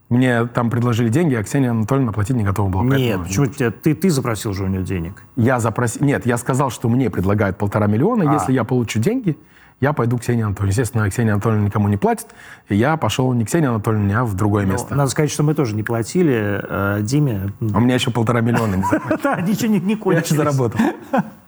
Мне 0.09 0.45
там 0.45 0.69
предложили 0.69 1.09
деньги, 1.09 1.33
а 1.33 1.43
Ксения 1.43 1.71
Анатольевна 1.71 2.11
платить 2.11 2.35
не 2.35 2.43
готова 2.43 2.69
была. 2.69 2.83
Нет, 2.83 3.23
почему 3.23 3.47
тебя, 3.47 3.71
ты, 3.71 3.95
ты 3.95 4.09
запросил 4.09 4.53
же 4.53 4.65
у 4.65 4.67
нее 4.67 4.83
денег? 4.83 5.23
Я 5.35 5.59
запросил... 5.59 6.05
Нет, 6.05 6.25
я 6.25 6.37
сказал, 6.37 6.69
что 6.69 6.89
мне 6.89 7.09
предлагают 7.09 7.57
полтора 7.57 7.87
миллиона. 7.87 8.29
А. 8.29 8.33
Если 8.33 8.53
я 8.53 8.65
получу 8.65 8.99
деньги, 8.99 9.35
я 9.79 9.93
пойду 9.93 10.17
к 10.17 10.21
Ксении 10.21 10.43
Анатольевне. 10.43 10.71
Естественно, 10.71 11.09
Ксения 11.09 11.33
Анатольевна 11.33 11.65
никому 11.65 11.87
не 11.87 11.97
платит. 11.97 12.27
И 12.69 12.75
я 12.75 12.97
пошел 12.97 13.31
не 13.33 13.45
к 13.45 13.47
Ксении 13.47 13.67
Анатольевне, 13.67 14.19
а 14.19 14.25
в 14.25 14.35
другое 14.35 14.65
место. 14.65 14.93
Надо 14.93 15.09
сказать, 15.09 15.31
что 15.31 15.41
мы 15.41 15.55
тоже 15.55 15.73
не 15.73 15.83
платили 15.83 16.61
э, 16.61 16.99
Диме. 17.01 17.53
А 17.73 17.77
у 17.77 17.79
меня 17.79 17.95
еще 17.95 18.11
полтора 18.11 18.41
миллиона 18.41 18.75
не. 18.75 18.83
Да, 19.23 19.41
ничего 19.41 19.71
не, 19.71 19.79
не 19.79 19.99
Я 20.05 20.19
еще 20.19 20.35
заработал. 20.35 20.79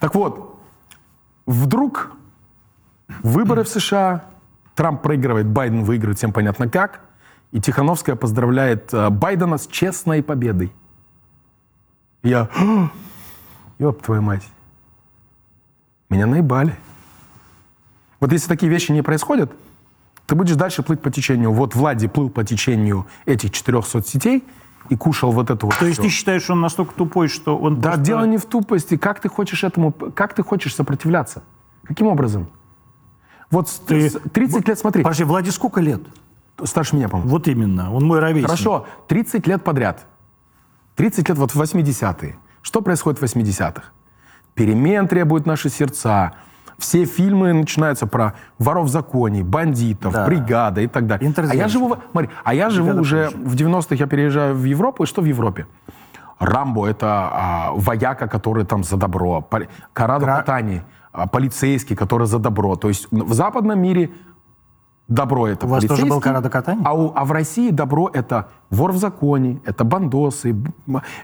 Так 0.00 0.14
вот, 0.14 0.60
вдруг 1.46 2.12
выборы 3.22 3.64
в 3.64 3.68
США, 3.68 4.24
Трамп 4.74 5.02
проигрывает, 5.02 5.46
Байден 5.46 5.82
выигрывает, 5.84 6.18
всем 6.18 6.32
понятно 6.32 6.68
как, 6.68 7.00
и 7.50 7.60
Тихановская 7.60 8.14
поздравляет 8.14 8.92
э, 8.92 9.10
Байдена 9.10 9.58
с 9.58 9.66
честной 9.66 10.22
победой. 10.22 10.72
Я, 12.22 12.48
«А, 12.54 12.90
ёб 13.78 14.02
твою 14.02 14.22
мать, 14.22 14.46
меня 16.10 16.26
наебали. 16.26 16.76
Вот 18.20 18.32
если 18.32 18.48
такие 18.48 18.70
вещи 18.70 18.92
не 18.92 19.02
происходят, 19.02 19.52
ты 20.26 20.34
будешь 20.34 20.56
дальше 20.56 20.82
плыть 20.82 21.00
по 21.00 21.10
течению. 21.10 21.52
Вот 21.52 21.74
Влади 21.74 22.06
плыл 22.06 22.28
по 22.28 22.44
течению 22.44 23.06
этих 23.24 23.50
четырех 23.50 23.86
соцсетей 23.86 24.44
и 24.88 24.96
кушал 24.96 25.32
вот 25.32 25.50
эту 25.50 25.66
вот 25.66 25.76
То 25.78 25.86
есть 25.86 25.98
всё. 25.98 26.02
ты 26.04 26.08
считаешь, 26.08 26.42
что 26.42 26.52
он 26.54 26.60
настолько 26.60 26.94
тупой, 26.94 27.28
что 27.28 27.56
он 27.58 27.76
Да, 27.80 27.90
просто- 27.90 28.04
дело 28.04 28.24
не 28.24 28.38
в 28.38 28.44
тупости. 28.46 28.96
Как 28.96 29.20
ты 29.20 29.28
хочешь 29.28 29.64
этому, 29.64 29.92
как 29.92 30.34
ты 30.34 30.42
хочешь 30.42 30.74
сопротивляться? 30.74 31.42
Каким 31.84 32.06
образом? 32.06 32.48
Вот 33.50 33.70
Ты- 33.86 34.10
с- 34.10 34.18
30 34.32 34.68
лет, 34.68 34.78
смотри, 34.78 35.02
Подожди, 35.02 35.24
Влади 35.24 35.50
сколько 35.50 35.80
лет? 35.80 36.02
старше 36.64 36.96
меня, 36.96 37.08
по-моему. 37.08 37.30
Вот 37.30 37.48
именно, 37.48 37.92
он 37.94 38.04
мой 38.04 38.18
ровесник. 38.20 38.46
Хорошо, 38.46 38.86
30 39.08 39.46
лет 39.46 39.62
подряд. 39.64 40.06
30 40.96 41.28
лет, 41.28 41.38
вот 41.38 41.52
в 41.52 41.56
80-е. 41.56 42.36
Что 42.62 42.80
происходит 42.82 43.20
в 43.20 43.22
80-х? 43.22 43.84
Перемен 44.54 45.06
требуют 45.06 45.46
наши 45.46 45.68
сердца. 45.70 46.32
Все 46.78 47.04
фильмы 47.06 47.52
начинаются 47.52 48.06
про 48.06 48.34
воров 48.58 48.86
в 48.86 48.88
законе, 48.88 49.42
бандитов, 49.42 50.12
Да. 50.12 50.26
бригада 50.26 50.80
и 50.80 50.86
так 50.86 51.06
далее. 51.06 51.32
А 51.50 51.54
я 51.54 51.68
живу, 51.68 51.96
смотри, 52.12 52.30
а 52.44 52.54
я 52.54 52.70
живу 52.70 52.86
Бригада 52.86 53.00
уже 53.00 53.30
в 53.30 53.54
90-х, 53.56 53.96
я 53.96 54.06
переезжаю 54.06 54.54
в 54.54 54.64
Европу, 54.64 55.02
и 55.02 55.06
что 55.06 55.20
в 55.20 55.24
Европе? 55.24 55.66
Рамбо— 56.38 56.86
это 56.88 57.06
а, 57.32 57.70
вояка, 57.74 58.28
который 58.28 58.64
там 58.64 58.84
за 58.84 58.96
добро. 58.96 59.44
Карадо 59.92 60.24
Кра- 60.24 60.36
Катани— 60.36 60.82
а, 61.12 61.26
полицейский, 61.26 61.96
который 61.96 62.28
за 62.28 62.38
добро. 62.38 62.76
То 62.76 62.88
есть 62.88 63.08
в 63.10 63.32
западном 63.32 63.80
мире 63.80 64.10
добро— 65.08 65.48
это 65.48 65.66
У 65.66 65.68
вас 65.70 65.82
тоже 65.84 66.02
был 66.02 66.08
полицейский, 66.20 66.22
Карадо 66.22 66.50
Катани? 66.50 66.82
а, 66.84 66.94
у- 66.94 67.12
а 67.14 67.24
в 67.24 67.32
России 67.32 67.70
добро— 67.70 68.10
это 68.12 68.48
вор 68.70 68.92
в 68.92 68.96
законе, 68.98 69.60
это 69.64 69.84
бандосы, 69.84 70.54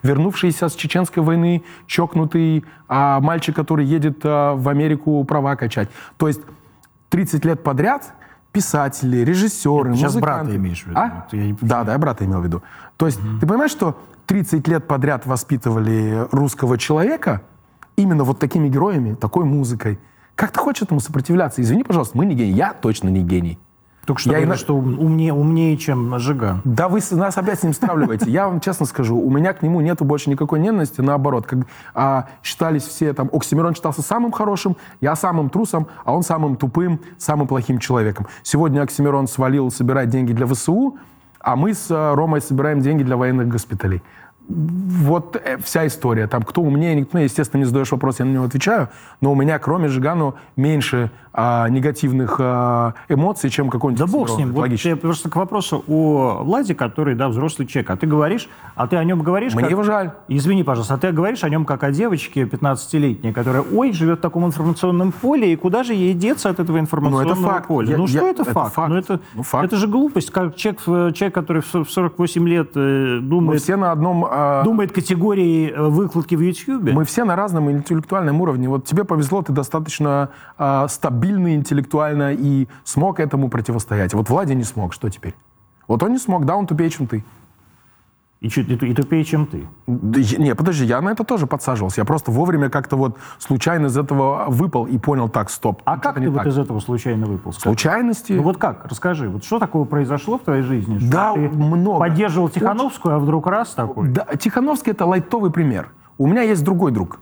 вернувшийся 0.03 0.69
с 0.69 0.75
чеченской 0.75 1.23
войны 1.23 1.63
чокнутый 1.87 2.65
а, 2.89 3.21
мальчик, 3.21 3.55
который 3.55 3.85
едет 3.87 4.21
а, 4.25 4.55
в 4.55 4.69
Америку 4.69 5.23
права 5.25 5.57
качать. 5.57 5.89
То 6.17 6.29
есть 6.29 6.41
30 7.11 7.45
лет 7.45 7.63
подряд 7.63 8.13
писатели, 8.53 9.19
режиссеры, 9.19 9.91
Ты 9.93 9.97
сейчас 9.97 10.15
музыканты... 10.15 10.45
брата 10.45 10.57
имеешь 10.57 10.83
в 10.85 10.87
виду? 10.87 10.99
А? 10.99 11.27
Не- 11.33 11.57
Да, 11.61 11.85
да, 11.85 11.93
я 11.93 11.99
брата 11.99 12.25
имел 12.25 12.41
в 12.41 12.45
виду. 12.45 12.63
То 12.97 13.07
есть 13.07 13.19
ты 13.41 13.47
понимаешь, 13.47 13.71
что 13.73 13.99
30 14.27 14.67
лет 14.69 14.87
подряд 14.87 15.27
воспитывали 15.27 16.27
русского 16.31 16.79
человека 16.79 17.43
именно 17.97 18.25
вот 18.25 18.39
такими 18.39 18.69
героями, 18.69 19.15
такой 19.15 19.45
музыкой. 19.45 19.99
Как 20.37 20.51
ты 20.53 20.59
хочешь 20.61 20.83
этому 20.83 21.01
сопротивляться? 21.01 21.61
Извини, 21.63 21.85
пожалуйста, 21.85 22.17
мы 22.17 22.27
не 22.27 22.35
гений. 22.35 22.53
Я 22.53 22.73
точно 22.73 23.09
не 23.09 23.23
гений. 23.23 23.59
Только 24.07 24.21
что 24.21 24.31
Я 24.31 24.35
говорили, 24.37 24.51
ина- 24.53 24.59
что 24.59 24.77
ум- 24.77 24.99
умнее, 24.99 25.33
умнее, 25.33 25.77
чем 25.77 26.19
Жиган. 26.19 26.61
Да 26.65 26.89
вы 26.89 27.01
нас 27.13 27.39
опять 27.39 27.61
с 27.61 27.63
ним 27.63 27.73
стравливаете. 27.73 28.31
Я 28.31 28.49
вам 28.49 28.61
честно 28.61 28.87
скажу, 28.87 29.17
у 29.19 29.31
меня 29.31 29.53
к 29.53 29.63
нему 29.63 29.81
нету 29.81 30.05
больше 30.05 30.31
никакой 30.31 30.61
ненависти, 30.61 31.01
наоборот. 31.01 31.47
Как, 31.47 31.61
а, 31.95 32.29
считались 32.43 32.83
все, 32.83 33.13
там, 33.13 33.31
Оксимирон 33.33 33.75
считался 33.75 34.03
самым 34.03 34.33
хорошим, 34.33 34.77
я 35.01 35.17
самым 35.17 35.51
трусом, 35.51 35.87
а 36.05 36.15
он 36.15 36.23
самым 36.23 36.57
тупым, 36.57 37.01
самым 37.19 37.47
плохим 37.47 37.79
человеком. 37.79 38.27
Сегодня 38.43 38.83
Оксимирон 38.83 39.27
свалил 39.27 39.71
собирать 39.71 40.11
деньги 40.11 40.33
для 40.33 40.47
ВСУ, 40.47 40.97
а 41.41 41.57
мы 41.57 41.75
с 41.75 41.87
а, 41.91 42.15
Ромой 42.15 42.41
собираем 42.41 42.81
деньги 42.81 43.03
для 43.03 43.17
военных 43.17 43.49
госпиталей. 43.49 44.03
Вот 44.49 45.37
э, 45.43 45.57
вся 45.63 45.87
история. 45.87 46.27
Там 46.27 46.43
кто 46.43 46.61
умнее, 46.61 46.95
никто, 46.95 47.19
естественно, 47.19 47.61
не 47.61 47.65
задаешь 47.65 47.91
вопрос, 47.93 48.19
я 48.21 48.27
на 48.27 48.31
него 48.33 48.45
отвечаю, 48.45 48.89
но 49.23 49.33
у 49.33 49.35
меня, 49.35 49.59
кроме 49.59 49.89
Жигану, 49.89 50.35
меньше 50.57 51.11
а, 51.33 51.67
негативных 51.69 52.37
а, 52.39 52.93
эмоций, 53.09 53.49
чем 53.51 53.71
какой-нибудь 53.71 54.07
Да 54.07 54.13
бог 54.13 54.29
с 54.29 54.37
ним. 54.37 54.53
Вот 54.53 54.61
Логично. 54.61 54.91
я 54.91 54.97
просто 54.97 55.31
к 55.31 55.37
вопросу 55.37 55.83
о 55.89 56.43
Владе, 56.45 56.75
который, 56.75 57.15
да, 57.15 57.29
взрослый 57.29 57.67
человек. 57.67 57.91
А 57.91 57.97
ты 57.97 58.07
говоришь, 58.07 58.49
а 58.77 58.87
ты 58.87 58.97
о 58.97 59.05
нем 59.05 59.23
говоришь... 59.23 59.55
Мне 59.55 59.63
как- 59.63 59.71
его 59.71 59.83
жаль. 59.83 60.13
Извини, 60.29 60.63
пожалуйста, 60.63 60.95
а 60.95 60.99
ты 60.99 61.11
говоришь 61.11 61.43
о 61.43 61.49
нем 61.49 61.65
как 61.65 61.83
о 61.83 61.91
девочке 61.91 62.43
15-летней, 62.43 63.33
которая, 63.33 63.63
ой, 63.63 63.93
живет 63.93 64.19
в 64.19 64.23
таком 64.23 64.45
информационном 64.47 65.11
поле, 65.11 65.53
и 65.55 65.57
куда 65.57 65.83
же 65.85 65.95
ей 65.95 66.13
деться 66.13 66.51
от 66.51 66.61
этого 66.61 66.79
информационного 66.79 67.35
факт. 67.35 67.67
поля? 67.67 67.91
Я- 67.93 67.97
ну 67.97 68.07
что 68.07 68.19
я- 68.27 68.31
это, 68.31 68.43
это 68.43 68.53
факт? 68.53 68.75
факт. 68.75 68.89
Ну, 68.91 68.97
это, 68.97 69.21
Ну, 69.35 69.43
факт. 69.43 69.65
это 69.65 69.77
же 69.77 69.89
глупость. 69.89 70.31
Как 70.31 70.55
человек, 70.55 70.83
в- 70.87 71.13
человек 71.13 71.35
который 71.35 71.63
в 71.63 71.67
со- 71.67 71.83
в 71.83 71.91
48 71.91 72.47
лет 72.47 72.73
э, 72.77 73.19
Мы 73.21 73.29
думает, 73.29 73.63
все 73.63 73.77
на 73.77 73.91
одном... 73.91 74.25
а, 74.35 74.65
думает 74.65 74.91
категории 74.91 75.71
э, 75.71 75.89
выкладки 75.89 76.35
в 76.35 76.41
Ютьюбе. 76.41 76.93
Мы 76.93 77.05
все 77.05 77.25
на 77.25 77.37
разном 77.37 77.71
интеллектуальном 77.71 78.41
уровне. 78.41 78.69
Вот 78.69 78.85
тебе 78.85 79.05
повезло, 79.05 79.43
ты 79.43 79.53
достаточно 79.53 80.31
а, 80.59 80.89
стабильный 80.89 81.55
интеллектуально 81.55 82.35
и 82.35 82.67
смог 82.83 83.21
этому 83.21 83.49
противостоять. 83.49 84.13
Вот 84.13 84.29
Владя 84.31 84.55
не 84.55 84.65
смог, 84.65 84.93
что 84.93 85.09
теперь? 85.09 85.35
Вот 85.87 86.03
он 86.03 86.13
не 86.13 86.19
смог, 86.19 86.47
да, 86.47 86.57
он 86.57 86.67
тупее, 86.67 86.91
чем 86.91 87.07
ты. 87.07 87.25
И, 88.45 88.49
чуть- 88.51 88.69
и 88.69 88.75
и 88.75 88.95
тупее, 88.95 89.25
чем 89.25 89.47
ты. 89.47 89.67
Да 89.87 90.21
Не, 90.37 90.55
подожди, 90.55 90.85
я 90.85 91.01
на 91.01 91.09
это 91.09 91.25
тоже 91.25 91.47
подсаживался. 91.47 92.03
Я 92.03 92.05
просто 92.05 92.31
вовремя 92.31 92.69
как-то 92.69 92.97
вот 92.97 93.17
случайно 93.39 93.87
из 93.87 93.97
этого 93.97 94.45
выпал 94.49 94.85
и 94.85 94.99
понял, 94.99 95.31
так, 95.31 95.49
стоп. 95.49 95.81
А 95.87 95.97
как 95.99 96.17
ты 96.17 96.29
вот 96.29 96.37
так. 96.37 96.47
из 96.49 96.59
этого 96.59 96.79
случайно 96.81 97.25
выпал? 97.25 97.53
скажи? 97.53 97.63
Случайности? 97.63 98.35
Ну 98.35 98.43
вот 98.43 98.59
как? 98.59 98.85
Расскажи. 98.85 99.31
Вот 99.31 99.45
что 99.45 99.59
такого 99.59 99.87
произошло 99.87 100.37
в 100.37 100.43
твоей 100.43 100.61
жизни? 100.61 100.99
Что 100.99 101.11
Да, 101.11 101.33
ты 101.33 101.49
много. 101.49 101.99
Поддерживал 102.01 102.51
Тихановскую, 102.51 103.15
а 103.15 103.19
вдруг 103.19 103.47
раз 103.47 103.71
такой? 103.71 104.09
Да, 104.11 104.27
Тихановский 104.39 104.93
это 104.93 105.07
лайтовый 105.07 105.51
пример. 105.51 105.89
У 106.19 106.27
меня 106.27 106.43
есть 106.43 106.63
другой 106.63 106.93
друг. 106.93 107.21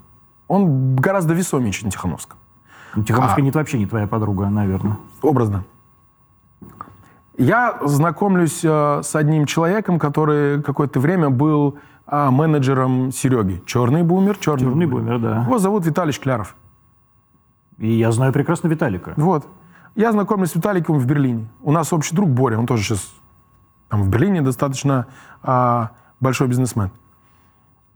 Он 0.48 0.96
гораздо 0.96 1.34
весомее, 1.34 1.70
чем 1.70 1.90
Тихановский. 1.90 2.34
Ну, 2.96 3.02
А. 3.02 3.04
Тихановская 3.04 3.44
нет, 3.44 3.54
вообще 3.54 3.78
не 3.78 3.86
твоя 3.86 4.08
подруга, 4.08 4.48
наверное. 4.48 4.96
Образно. 5.22 5.62
Я 7.38 7.78
знакомлюсь 7.82 8.60
э, 8.62 9.00
с 9.02 9.16
одним 9.16 9.46
человеком, 9.46 9.98
который 9.98 10.62
какое-то 10.62 11.00
время 11.00 11.30
был 11.30 11.78
а, 12.06 12.30
менеджером 12.30 13.10
Сереги. 13.10 13.62
Черный 13.64 14.02
бумер, 14.02 14.36
черный, 14.36 14.64
Черный 14.66 14.86
бумер, 14.86 15.18
да. 15.18 15.44
Его 15.44 15.58
зовут 15.58 15.86
Виталий 15.86 16.12
Шкляров. 16.12 16.56
И 17.78 17.90
я 17.90 18.12
знаю 18.12 18.32
прекрасно 18.32 18.68
Виталика. 18.68 19.14
Вот. 19.16 19.46
Я 19.94 20.12
знакомлюсь 20.12 20.50
с 20.50 20.54
Виталиком 20.54 20.98
в 20.98 21.06
Берлине. 21.06 21.48
У 21.62 21.72
нас 21.72 21.92
общий 21.92 22.14
друг 22.14 22.28
Боря, 22.28 22.58
он 22.58 22.66
тоже 22.66 22.82
сейчас 22.82 23.12
там 23.88 24.02
в 24.02 24.08
Берлине 24.08 24.42
достаточно 24.42 25.06
а, 25.42 25.90
большой 26.20 26.48
бизнесмен. 26.48 26.90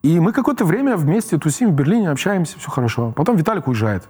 И 0.03 0.21
мы 0.21 0.33
какое-то 0.33 0.65
время 0.65 0.97
вместе 0.97 1.37
тусим 1.37 1.71
в 1.71 1.75
Берлине, 1.75 2.11
общаемся, 2.11 2.59
все 2.59 2.71
хорошо. 2.71 3.13
Потом 3.13 3.37
Виталик 3.37 3.67
уезжает. 3.67 4.09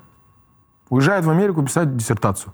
Уезжает 0.89 1.25
в 1.25 1.31
Америку 1.31 1.63
писать 1.63 1.97
диссертацию. 1.97 2.53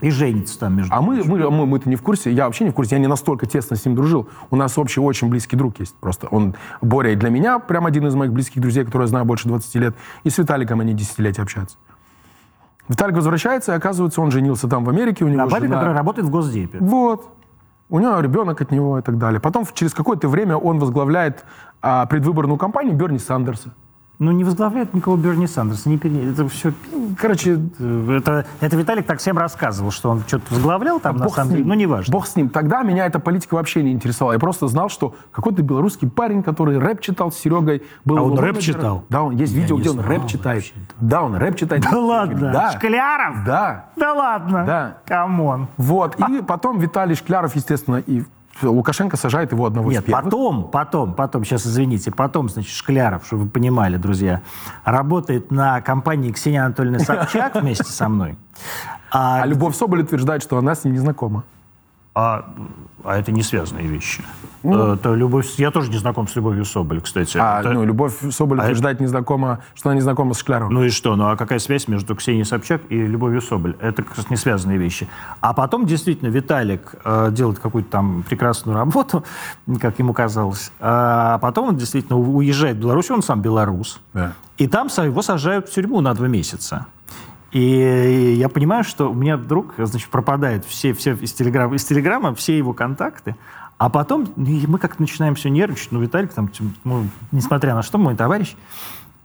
И 0.00 0.10
женится 0.10 0.58
там 0.58 0.76
между 0.76 0.94
А 0.94 1.00
мы, 1.00 1.14
прочим. 1.16 1.30
мы, 1.30 1.50
мы, 1.50 1.66
мы-то 1.66 1.88
не 1.88 1.96
в 1.96 2.02
курсе, 2.02 2.30
я 2.30 2.44
вообще 2.44 2.64
не 2.64 2.70
в 2.70 2.74
курсе, 2.74 2.96
я 2.96 3.00
не 3.00 3.06
настолько 3.06 3.46
тесно 3.46 3.76
с 3.76 3.84
ним 3.86 3.94
дружил. 3.94 4.28
У 4.50 4.56
нас 4.56 4.76
общий 4.76 5.00
очень 5.00 5.28
близкий 5.30 5.56
друг 5.56 5.80
есть 5.80 5.94
просто. 5.96 6.26
Он, 6.28 6.54
Боря, 6.82 7.14
для 7.14 7.30
меня 7.30 7.58
прям 7.58 7.86
один 7.86 8.06
из 8.06 8.14
моих 8.14 8.30
близких 8.32 8.60
друзей, 8.60 8.84
которого 8.84 9.04
я 9.04 9.08
знаю 9.08 9.24
больше 9.24 9.48
20 9.48 9.74
лет. 9.76 9.96
И 10.22 10.28
с 10.30 10.36
Виталиком 10.36 10.80
они 10.80 10.92
десятилетия 10.92 11.40
общаются. 11.42 11.78
Виталик 12.88 13.16
возвращается, 13.16 13.72
и 13.72 13.74
оказывается, 13.76 14.20
он 14.20 14.30
женился 14.30 14.68
там 14.68 14.84
в 14.84 14.90
Америке, 14.90 15.24
у 15.24 15.28
него 15.28 15.44
На 15.44 15.48
жена- 15.48 15.74
которая 15.74 15.94
работает 15.96 16.28
в 16.28 16.30
Госдепе. 16.30 16.78
Вот. 16.80 17.28
У 17.88 17.98
него 17.98 18.20
ребенок 18.20 18.60
от 18.60 18.70
него 18.70 18.98
и 18.98 19.02
так 19.02 19.16
далее. 19.16 19.40
Потом 19.40 19.64
через 19.72 19.94
какое-то 19.94 20.28
время 20.28 20.56
он 20.56 20.78
возглавляет 20.78 21.44
а, 21.80 22.04
предвыборную 22.06 22.58
кампанию 22.58 22.94
Берни 22.94 23.18
Сандерса. 23.18 23.72
Ну, 24.18 24.32
не 24.32 24.44
возглавляет 24.44 24.94
никого 24.94 25.16
Берни 25.16 25.46
Сандерса. 25.46 25.90
Не, 25.90 25.98
пере- 25.98 26.30
это 26.30 26.48
все... 26.48 26.72
Короче, 27.20 27.60
Это, 27.78 28.46
это 28.60 28.76
Виталик 28.76 29.04
так 29.06 29.18
всем 29.18 29.36
рассказывал, 29.36 29.90
что 29.90 30.10
он 30.10 30.22
что-то 30.26 30.54
возглавлял 30.54 31.00
там, 31.00 31.18
на 31.18 31.24
бог 31.24 31.34
самом 31.34 31.50
деле. 31.50 31.64
Ну, 31.64 31.74
неважно. 31.74 32.10
Бог 32.12 32.26
с 32.26 32.34
ним. 32.34 32.48
Тогда 32.48 32.82
меня 32.82 33.04
эта 33.04 33.18
политика 33.18 33.54
вообще 33.56 33.82
не 33.82 33.92
интересовала. 33.92 34.32
Я 34.32 34.38
просто 34.38 34.68
знал, 34.68 34.88
что 34.88 35.14
какой-то 35.32 35.62
белорусский 35.62 36.08
парень, 36.08 36.42
который 36.42 36.78
рэп 36.78 37.00
читал 37.00 37.30
с 37.30 37.36
Серегой, 37.36 37.82
был 38.06 38.16
А 38.16 38.22
он 38.22 38.38
рэп 38.38 38.58
читал? 38.58 39.04
Да, 39.10 39.22
он, 39.22 39.36
есть 39.36 39.52
Я 39.52 39.60
видео, 39.60 39.76
где 39.76 39.90
он 39.90 40.00
рэп 40.00 40.26
читает. 40.26 40.64
вообще. 40.64 40.74
Да, 40.98 41.22
он 41.22 41.34
рэп 41.36 41.56
читает. 41.56 41.84
Да 41.90 41.98
ладно? 41.98 42.52
Да. 42.52 42.72
Шкляров? 42.72 43.44
Да. 43.44 43.86
Да 43.96 44.12
ладно? 44.14 44.64
Да. 44.66 44.96
Come 45.04 45.41
on. 45.41 45.68
Вот. 45.76 46.16
И 46.28 46.40
потом 46.42 46.78
Виталий 46.78 47.14
Шкляров, 47.16 47.54
естественно, 47.54 47.96
и 47.96 48.24
Лукашенко 48.62 49.16
сажает 49.16 49.52
его 49.52 49.66
одного 49.66 49.90
из 49.90 49.96
Нет, 49.96 50.04
первых. 50.06 50.24
потом, 50.24 50.70
потом, 50.70 51.14
потом, 51.14 51.44
сейчас 51.44 51.66
извините, 51.66 52.10
потом, 52.10 52.48
значит, 52.48 52.72
Шкляров, 52.72 53.26
чтобы 53.26 53.44
вы 53.44 53.48
понимали, 53.48 53.96
друзья, 53.96 54.42
работает 54.84 55.50
на 55.50 55.80
компании 55.80 56.32
Ксения 56.32 56.64
Анатольевны 56.64 57.00
Собчак 57.00 57.56
вместе 57.56 57.84
со 57.84 58.08
мной. 58.08 58.36
А, 59.10 59.42
А 59.42 59.46
Любовь 59.46 59.76
Соболь 59.76 60.02
утверждает, 60.02 60.42
что 60.42 60.58
она 60.58 60.74
с 60.74 60.84
ним 60.84 60.94
не 60.94 60.98
знакома. 61.00 61.44
А, 62.16 62.46
а 63.04 63.18
это 63.18 63.30
не 63.30 63.42
связанные 63.42 63.86
вещи. 63.86 64.24
Это 64.64 65.14
любовь, 65.14 65.46
я 65.58 65.70
тоже 65.70 65.90
не 65.90 65.98
знаком 65.98 66.26
с 66.26 66.34
Любовью 66.34 66.64
Соболь, 66.64 67.02
кстати. 67.02 67.36
А, 67.38 67.60
Это- 67.60 67.72
ну, 67.72 67.84
Любовь 67.84 68.14
Соболь 68.32 68.58
А 68.58 68.64
утверждает, 68.64 69.00
не 69.00 69.06
знакома, 69.06 69.60
что 69.74 69.90
она 69.90 69.96
не 69.96 70.00
знакома 70.00 70.32
с 70.32 70.38
Шкляровым. 70.38 70.72
Ну 70.74 70.82
и 70.82 70.88
что? 70.88 71.14
Ну 71.14 71.28
а 71.28 71.36
какая 71.36 71.58
связь 71.58 71.88
между 71.88 72.16
Ксенией 72.16 72.46
Собчак 72.46 72.80
и 72.88 72.96
Любовью 72.96 73.42
Соболь? 73.42 73.76
Это 73.80 74.02
как 74.02 74.16
раз 74.16 74.30
не 74.30 74.36
связанные 74.36 74.78
вещи. 74.78 75.08
А 75.40 75.52
потом 75.52 75.84
действительно 75.84 76.30
Виталик 76.30 76.94
э, 77.04 77.28
делает 77.32 77.58
какую-то 77.58 77.90
там 77.90 78.24
прекрасную 78.26 78.76
работу, 78.78 79.22
как 79.80 79.98
ему 79.98 80.14
казалось. 80.14 80.72
А 80.80 81.38
потом 81.38 81.68
он 81.68 81.76
действительно 81.76 82.18
уезжает 82.18 82.78
в 82.78 82.80
Беларусь, 82.80 83.10
он 83.10 83.22
сам 83.22 83.42
белорус. 83.42 84.00
Да. 84.14 84.32
И 84.56 84.66
там 84.66 84.86
его 84.86 85.20
сажают 85.20 85.68
в 85.68 85.72
тюрьму 85.72 86.00
на 86.00 86.14
два 86.14 86.28
месяца. 86.28 86.86
И 87.56 88.34
я 88.38 88.50
понимаю, 88.50 88.84
что 88.84 89.10
у 89.10 89.14
меня 89.14 89.38
вдруг, 89.38 89.76
значит, 89.78 90.10
пропадают 90.10 90.66
все, 90.66 90.92
все 90.92 91.14
из, 91.14 91.32
телеграм, 91.32 91.74
из 91.74 91.86
телеграмма, 91.86 92.34
все 92.34 92.58
его 92.58 92.74
контакты. 92.74 93.34
А 93.78 93.88
потом 93.88 94.28
ну, 94.36 94.60
мы 94.66 94.78
как-то 94.78 95.00
начинаем 95.00 95.34
все 95.36 95.48
нервничать. 95.48 95.90
Ну, 95.90 96.02
Виталик 96.02 96.34
там, 96.34 96.50
ну, 96.84 97.06
несмотря 97.32 97.74
на 97.74 97.82
что, 97.82 97.96
мой 97.96 98.14
товарищ. 98.14 98.56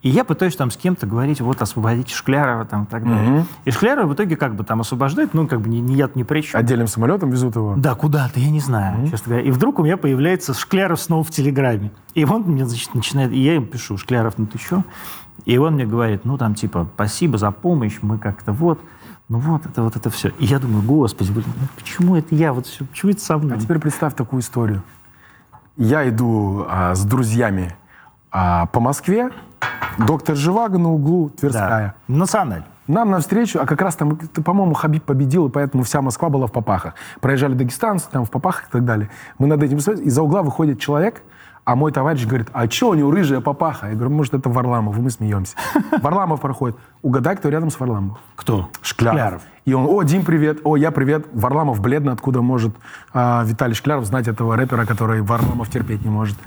И 0.01 0.09
я 0.09 0.23
пытаюсь 0.23 0.55
там 0.55 0.71
с 0.71 0.77
кем-то 0.77 1.07
говорить, 1.07 1.41
вот, 1.41 1.61
освободите 1.61 2.15
Шклярова 2.15 2.63
там 2.63 2.85
и 2.85 2.87
так 2.87 3.03
далее. 3.03 3.45
И 3.65 3.71
Шклярова 3.71 4.07
в 4.07 4.13
итоге 4.13 4.37
как 4.37 4.55
бы 4.55 4.63
там 4.63 4.79
освобождают, 4.79 5.33
ну, 5.33 5.45
как 5.45 5.59
бы 5.59 5.67
ни, 5.67 5.79
ни 5.79 5.95
я 5.95 6.09
ни 6.15 6.23
при 6.23 6.39
чем. 6.39 6.57
Отдельным 6.57 6.87
самолетом 6.87 7.31
везут 7.31 7.57
его. 7.57 7.73
Да, 7.75 7.95
куда-то, 7.95 8.39
я 8.39 8.49
не 8.49 8.61
знаю, 8.61 9.09
честно 9.09 9.31
говоря. 9.31 9.45
И 9.45 9.51
вдруг 9.51 9.79
у 9.79 9.83
меня 9.83 9.97
появляется 9.97 10.53
Шкляров 10.53 11.01
снова 11.01 11.25
в 11.25 11.31
Телеграме. 11.31 11.91
И 12.13 12.23
он 12.23 12.43
мне, 12.43 12.65
значит, 12.65 12.95
начинает... 12.95 13.33
И 13.33 13.39
я 13.39 13.55
ему 13.55 13.65
пишу, 13.65 13.97
Шкляров, 13.97 14.37
ну 14.37 14.45
ты 14.45 14.57
что? 14.57 14.85
И 15.45 15.57
он 15.57 15.75
мне 15.75 15.85
говорит, 15.85 16.25
ну 16.25 16.37
там 16.37 16.55
типа, 16.55 16.87
спасибо 16.95 17.37
за 17.37 17.51
помощь, 17.51 17.99
мы 18.01 18.17
как-то 18.17 18.51
вот... 18.51 18.79
Ну 19.29 19.39
вот, 19.39 19.65
это 19.65 19.81
вот 19.81 19.95
это 19.95 20.09
все. 20.09 20.29
И 20.39 20.45
я 20.45 20.59
думаю, 20.59 20.83
господи, 20.83 21.31
блин, 21.31 21.45
ну 21.47 21.67
почему 21.77 22.17
это 22.17 22.35
я? 22.35 22.51
Вот 22.51 22.67
все, 22.67 22.83
почему 22.83 23.11
это 23.11 23.21
со 23.21 23.37
мной? 23.37 23.57
А 23.57 23.61
теперь 23.61 23.79
представь 23.79 24.13
такую 24.13 24.41
историю. 24.41 24.83
Я 25.77 26.07
иду 26.09 26.65
а, 26.67 26.95
с 26.95 27.05
друзьями 27.05 27.73
а, 28.29 28.65
по 28.67 28.81
Москве, 28.81 29.31
доктор 29.97 30.35
Живаго 30.35 30.77
на 30.77 30.91
углу, 30.91 31.29
Тверская. 31.29 31.95
Да. 32.07 32.13
Националь. 32.13 32.63
Нам 32.87 33.09
навстречу, 33.09 33.59
а 33.61 33.65
как 33.65 33.81
раз 33.81 33.95
там, 33.95 34.17
по-моему, 34.17 34.73
Хабиб 34.73 35.05
победил, 35.05 35.47
и 35.47 35.49
поэтому 35.49 35.83
вся 35.83 36.01
Москва 36.01 36.27
была 36.29 36.47
в 36.47 36.51
попахах. 36.51 36.95
Проезжали 37.21 37.53
дагестанцы, 37.53 38.07
там 38.11 38.25
в 38.25 38.31
попахах 38.31 38.67
и 38.67 38.71
так 38.71 38.83
далее. 38.83 39.09
Мы 39.37 39.47
над 39.47 39.63
этим 39.63 39.77
посмотрели, 39.77 40.07
из-за 40.07 40.23
угла 40.23 40.43
выходит 40.43 40.79
человек, 40.79 41.21
а 41.63 41.75
мой 41.75 41.91
товарищ 41.91 42.25
говорит, 42.25 42.49
а 42.53 42.69
что 42.69 42.89
у 42.89 42.93
него 42.95 43.11
рыжая 43.11 43.39
папаха? 43.39 43.87
Я 43.89 43.95
говорю, 43.95 44.11
может, 44.11 44.33
это 44.33 44.49
Варламов, 44.49 44.97
и 44.97 45.01
мы 45.01 45.09
смеемся. 45.11 45.55
Варламов 46.01 46.41
проходит. 46.41 46.77
Угадай, 47.01 47.35
кто 47.35 47.49
рядом 47.49 47.69
с 47.69 47.79
Варламовым. 47.79 48.17
Кто? 48.35 48.69
Шкляров. 48.81 49.43
И 49.65 49.73
он, 49.73 49.85
о, 49.87 50.01
Дим, 50.03 50.25
привет, 50.25 50.59
о, 50.63 50.75
я 50.75 50.91
привет. 50.91 51.27
Варламов 51.33 51.79
бледно, 51.79 52.11
откуда 52.11 52.41
может 52.41 52.75
а, 53.13 53.43
Виталий 53.45 53.75
Шкляров 53.75 54.05
знать 54.05 54.27
этого 54.27 54.55
рэпера, 54.55 54.85
который 54.85 55.21
Варламов 55.21 55.69
терпеть 55.69 56.03
не 56.03 56.09
может. 56.09 56.37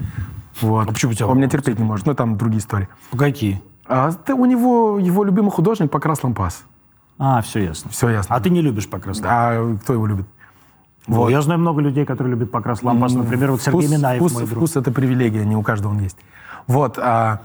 Вот. 0.61 0.89
А 0.89 0.91
почему 0.91 1.13
тебя 1.13 1.27
Он 1.27 1.37
меня 1.37 1.49
терпеть 1.49 1.79
не 1.79 1.85
может. 1.85 2.05
Ну, 2.05 2.13
там 2.13 2.37
другие 2.37 2.59
истории. 2.59 2.89
Какие? 3.17 3.61
А, 3.87 4.11
да 4.27 4.35
у 4.35 4.45
него, 4.45 4.99
его 4.99 5.23
любимый 5.23 5.51
художник 5.51 5.91
Покрас 5.91 6.23
Лампас. 6.23 6.65
А, 7.17 7.41
все 7.41 7.59
ясно. 7.63 7.91
Все 7.91 8.09
ясно. 8.09 8.35
А 8.35 8.39
ты 8.41 8.49
не 8.49 8.61
любишь 8.61 8.89
покрас 8.89 9.17
лампас? 9.17 9.31
А 9.31 9.77
кто 9.81 9.93
его 9.93 10.05
любит? 10.05 10.27
Вот. 11.07 11.29
Я 11.29 11.41
знаю 11.41 11.59
много 11.59 11.81
людей, 11.81 12.05
которые 12.05 12.31
любят 12.31 12.51
покрас 12.51 12.81
лампас. 12.83 13.13
Например, 13.13 13.51
вот 13.51 13.61
Сергей 13.61 13.81
вкус, 13.81 13.97
Минаев, 13.97 14.19
вкус, 14.19 14.33
мой 14.33 14.43
друг. 14.45 14.55
вкус 14.57 14.75
это 14.75 14.91
привилегия, 14.91 15.45
не 15.45 15.55
у 15.55 15.61
каждого 15.61 15.91
он 15.91 15.99
есть. 15.99 16.17
Вот. 16.67 16.97
а, 16.97 17.41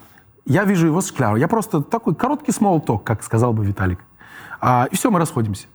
я 0.46 0.64
вижу 0.64 0.86
его 0.86 1.00
с 1.00 1.08
Шкляром. 1.08 1.36
Я 1.36 1.48
просто 1.48 1.82
такой 1.82 2.14
короткий 2.14 2.52
small 2.52 2.84
talk, 2.84 3.02
как 3.04 3.22
сказал 3.22 3.52
бы 3.52 3.64
Виталик. 3.64 4.00
А, 4.60 4.86
и 4.90 4.96
все, 4.96 5.10
мы 5.10 5.18
расходимся. 5.18 5.66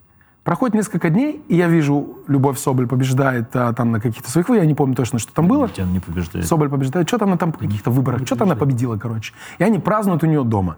Проходит 0.43 0.75
несколько 0.75 1.09
дней, 1.09 1.43
и 1.47 1.55
я 1.55 1.67
вижу, 1.67 2.19
Любовь 2.27 2.59
Соболь 2.59 2.87
побеждает 2.87 3.55
а, 3.55 3.73
там 3.73 3.91
на 3.91 3.99
каких-то 3.99 4.29
своих 4.29 4.47
выборах, 4.47 4.63
я 4.63 4.67
не 4.67 4.75
помню 4.75 4.95
точно, 4.95 5.17
что 5.17 5.33
там 5.33 5.47
было. 5.47 5.67
Тебя 5.69 5.85
не 5.85 5.99
побеждает. 5.99 6.45
Соболь 6.45 6.69
побеждает. 6.69 7.07
Что-то 7.07 7.25
она 7.25 7.37
там 7.37 7.51
по 7.51 7.59
каких-то 7.59 7.89
выборах, 7.89 8.25
что-то 8.25 8.43
она 8.43 8.55
победила, 8.55 8.97
короче. 8.97 9.33
И 9.57 9.63
они 9.63 9.79
празднуют 9.79 10.23
у 10.23 10.27
нее 10.27 10.43
дома. 10.43 10.77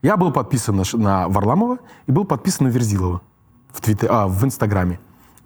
Я 0.00 0.16
был 0.16 0.32
подписан 0.32 0.76
на, 0.76 0.84
на 0.94 1.28
Варламова 1.28 1.78
и 2.06 2.12
был 2.12 2.24
подписан 2.24 2.66
на 2.66 2.70
Верзилова 2.70 3.20
в, 3.72 3.80
твиттер, 3.82 4.08
а, 4.10 4.26
в 4.26 4.42
Инстаграме. 4.44 4.98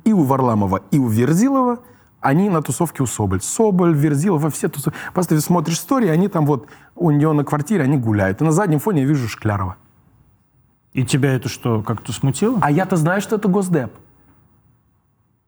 И 0.07 0.13
у 0.13 0.23
Варламова, 0.23 0.83
и 0.91 0.99
у 0.99 1.09
Верзилова 1.09 1.81
они 2.21 2.49
на 2.49 2.63
тусовке 2.63 3.03
у 3.03 3.07
Соболь. 3.07 3.43
Соболь, 3.43 3.95
Верзилова, 3.95 4.51
все 4.51 4.69
тусовки. 4.69 4.99
Просто 5.13 5.35
ты 5.35 5.41
смотришь 5.41 5.77
истории, 5.77 6.09
они 6.09 6.29
там 6.29 6.47
вот 6.47 6.69
у 6.95 7.11
нее 7.11 7.33
на 7.33 7.45
квартире, 7.45 7.83
они 7.83 7.99
гуляют. 7.99 8.41
И 8.41 8.45
на 8.45 8.53
заднем 8.53 8.79
фоне 8.79 9.03
я 9.03 9.09
вижу 9.09 9.29
Шклярова. 9.29 9.77
И 10.93 11.05
тебя 11.05 11.35
это 11.35 11.49
что, 11.49 11.83
как-то 11.83 12.13
смутило? 12.13 12.59
А 12.63 12.71
я-то 12.71 12.97
знаю, 12.97 13.21
что 13.21 13.37
это 13.37 13.49
Госдеп. 13.49 13.93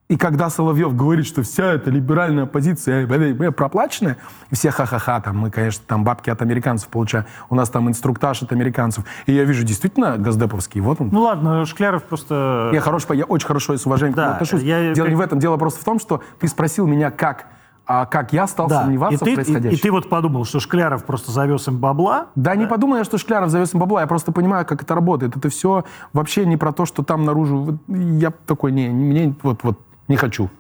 И 0.09 0.17
когда 0.17 0.49
Соловьев 0.49 0.97
говорит, 0.97 1.27
что 1.27 1.43
вся 1.43 1.65
эта 1.75 1.91
либеральная 1.91 2.45
оппозиция 2.45 3.07
э, 3.07 3.35
э, 3.39 3.51
проплаченная, 3.51 4.17
и 4.51 4.55
все 4.55 4.71
ха-ха-ха, 4.71 5.21
там 5.21 5.37
мы, 5.37 5.51
конечно, 5.51 5.85
там 5.87 6.03
бабки 6.03 6.31
от 6.31 6.41
американцев 6.41 6.89
получаем, 6.89 7.27
у 7.51 7.55
нас 7.55 7.69
там 7.69 7.89
инструктаж 7.91 8.43
от 8.43 8.51
американцев. 8.53 9.05
И 9.27 9.35
я 9.35 9.45
вижу 9.45 9.65
действительно 9.65 10.17
Госдеповский, 10.17 10.81
вот 10.81 11.03
он. 11.03 11.11
Ну 11.13 11.21
ладно, 11.21 11.67
Шкляров 11.67 12.05
просто... 12.05 12.71
Я, 12.73 12.81
хорош, 12.81 13.05
я 13.13 13.25
очень 13.27 13.47
хорошо 13.47 13.75
и 13.75 13.77
с 13.77 13.85
уважением 13.85 14.15
Да, 14.17 14.33
отношусь. 14.33 14.63
я- 14.63 14.95
Дело 14.95 15.09
не 15.09 15.15
в 15.15 15.21
этом, 15.21 15.39
дело 15.41 15.59
просто 15.59 15.83
в 15.83 15.85
том, 15.85 15.99
что 16.01 16.23
ты 16.41 16.49
спросил 16.49 16.87
меня, 16.87 17.11
как, 17.11 17.45
а 17.87 18.07
как 18.07 18.33
я 18.33 18.47
стал 18.47 18.69
Да. 18.69 18.81
И 18.81 18.85
сомневаться 18.85 19.19
ты, 19.19 19.25
в 19.27 19.29
и, 19.33 19.35
происходящем. 19.35 19.77
и 19.79 19.81
ты 19.81 19.91
вот 19.91 20.09
подумал, 20.09 20.47
что 20.47 20.59
Шкляров 20.59 21.05
просто 21.05 21.33
завез 21.33 21.69
им 21.69 21.77
бабла. 21.77 22.29
Да, 22.35 22.57
не 22.57 22.67
подумай, 22.67 23.01
я, 23.01 23.05
что 23.05 23.19
Шкляров 23.19 23.51
завез 23.51 23.75
им 23.75 23.81
бабла, 23.81 24.01
я 24.01 24.07
просто 24.07 24.33
понимаю, 24.33 24.65
как 24.65 24.83
это 24.83 24.95
работает. 24.95 25.37
Это 25.37 25.51
все 25.51 25.85
вообще 26.15 26.47
не 26.47 26.57
про 26.57 26.73
то, 26.73 26.87
что 26.87 27.03
там 27.03 27.27
наружу. 27.27 27.79
Я 27.89 28.31
такой, 28.31 28.73
не- 28.73 28.89
мне 28.89 29.35
вот, 29.43 29.61
вот 29.65 29.79
не 30.09 30.17
хочу. 30.17 30.51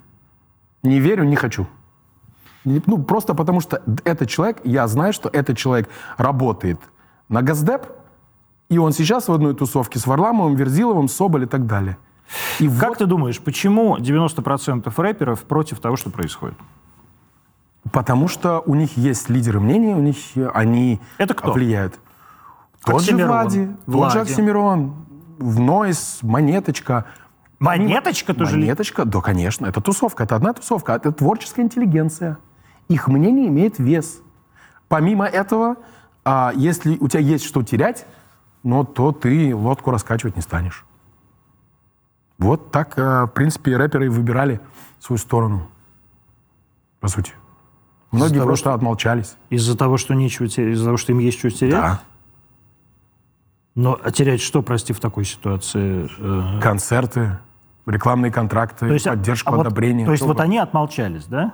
Не 0.82 1.00
верю, 1.00 1.24
не 1.24 1.36
хочу. 1.36 1.66
Ну, 2.64 2.98
просто 3.02 3.34
потому 3.34 3.60
что 3.60 3.82
этот 4.04 4.28
человек, 4.28 4.58
я 4.64 4.86
знаю, 4.88 5.12
что 5.12 5.28
этот 5.32 5.56
человек 5.56 5.88
работает 6.18 6.78
на 7.28 7.42
Газдеп, 7.42 7.86
и 8.68 8.78
он 8.78 8.92
сейчас 8.92 9.28
в 9.28 9.32
одной 9.32 9.54
тусовке 9.54 9.98
с 9.98 10.06
Варламовым, 10.06 10.54
Верзиловым, 10.54 11.08
Соболь 11.08 11.44
и 11.44 11.46
так 11.46 11.66
далее. 11.66 11.96
И 12.60 12.68
Как 12.68 12.90
вот 12.90 12.98
ты 12.98 13.06
думаешь, 13.06 13.40
почему 13.40 13.96
90% 13.96 14.92
рэперов 14.96 15.42
против 15.44 15.80
того, 15.80 15.96
что 15.96 16.10
происходит? 16.10 16.56
потому 17.90 18.28
что 18.28 18.62
у 18.66 18.74
них 18.74 18.98
есть 18.98 19.30
лидеры 19.30 19.60
мнений, 19.60 19.94
у 19.94 20.00
них 20.00 20.16
они 20.52 21.00
Это 21.16 21.32
кто? 21.32 21.52
влияют. 21.52 21.98
Тот 22.84 23.02
же 23.02 23.12
Оксимирон. 23.12 23.28
Влади, 23.30 23.66
тот 23.66 23.94
же 23.94 23.96
Влади. 23.96 24.18
Оксимирон, 24.18 24.94
Нойс, 25.38 26.18
Монеточка. 26.22 27.06
Монеточка 27.58 28.34
тоже 28.34 28.56
ли- 28.56 28.62
Монеточка, 28.62 29.04
да, 29.04 29.20
конечно, 29.20 29.66
это 29.66 29.80
тусовка, 29.80 30.24
это 30.24 30.36
одна 30.36 30.52
тусовка, 30.52 30.92
это 30.92 31.12
творческая 31.12 31.62
интеллигенция. 31.62 32.38
Их 32.88 33.08
мнение 33.08 33.48
имеет 33.48 33.78
вес. 33.78 34.20
Помимо 34.88 35.26
этого, 35.26 35.76
а, 36.24 36.52
если 36.54 36.96
у 36.98 37.08
тебя 37.08 37.20
есть 37.20 37.44
что 37.44 37.62
терять, 37.62 38.06
ну, 38.62 38.84
то 38.84 39.12
ты 39.12 39.54
лодку 39.54 39.90
раскачивать 39.90 40.36
не 40.36 40.42
станешь. 40.42 40.84
Вот 42.38 42.70
так, 42.70 42.94
а, 42.96 43.26
в 43.26 43.30
принципе, 43.32 43.76
рэперы 43.76 44.08
выбирали 44.10 44.60
свою 45.00 45.18
сторону. 45.18 45.68
По 47.00 47.08
сути. 47.08 47.32
Многие 48.10 48.36
того, 48.36 48.46
просто 48.46 48.72
отмолчались. 48.72 49.36
Из-за 49.50 49.76
того, 49.76 49.96
что 49.96 50.14
нечего 50.14 50.48
терять, 50.48 50.74
из-за 50.74 50.84
того, 50.86 50.96
что 50.96 51.12
им 51.12 51.18
есть 51.18 51.38
что 51.38 51.50
терять? 51.50 51.72
Да. 51.72 52.00
Но 53.74 53.98
а 54.02 54.10
терять 54.10 54.40
что, 54.40 54.62
прости, 54.62 54.92
в 54.92 55.00
такой 55.00 55.24
ситуации? 55.24 56.08
Э, 56.18 56.60
Концерты, 56.60 57.38
рекламные 57.90 58.30
контракты, 58.32 58.86
а- 58.86 59.10
поддержку, 59.10 59.52
а 59.52 59.56
вот- 59.56 59.66
одобрение. 59.66 60.06
То 60.06 60.12
есть 60.12 60.24
вот 60.24 60.40
они 60.40 60.58
отмолчались, 60.58 61.26
да? 61.26 61.52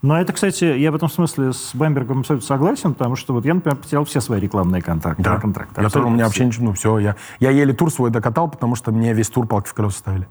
Но 0.00 0.20
это, 0.20 0.32
кстати, 0.32 0.64
я 0.64 0.92
в 0.92 0.94
этом 0.94 1.08
смысле 1.10 1.52
с 1.52 1.74
Бамбергом 1.74 2.20
абсолютно 2.20 2.46
согласен, 2.46 2.94
потому 2.94 3.16
что 3.16 3.34
вот 3.34 3.44
я, 3.44 3.54
например, 3.54 3.76
потерял 3.76 4.04
все 4.04 4.20
свои 4.20 4.38
рекламные 4.38 4.80
контракты. 4.80 5.24
Да. 5.24 5.38
контракты 5.38 5.82
Я 5.82 5.88
тоже, 5.88 6.06
у 6.06 6.10
меня 6.10 6.24
вообще 6.26 6.44
ничего, 6.44 6.66
ну 6.66 6.72
все, 6.72 6.98
я, 7.00 7.16
я 7.40 7.50
еле 7.50 7.72
тур 7.72 7.92
свой 7.92 8.10
докатал, 8.10 8.48
потому 8.48 8.76
что 8.76 8.92
мне 8.92 9.12
весь 9.12 9.28
тур 9.28 9.48
палки 9.48 9.68
в 9.68 9.74
колеса 9.74 9.98
ставили. 9.98 10.28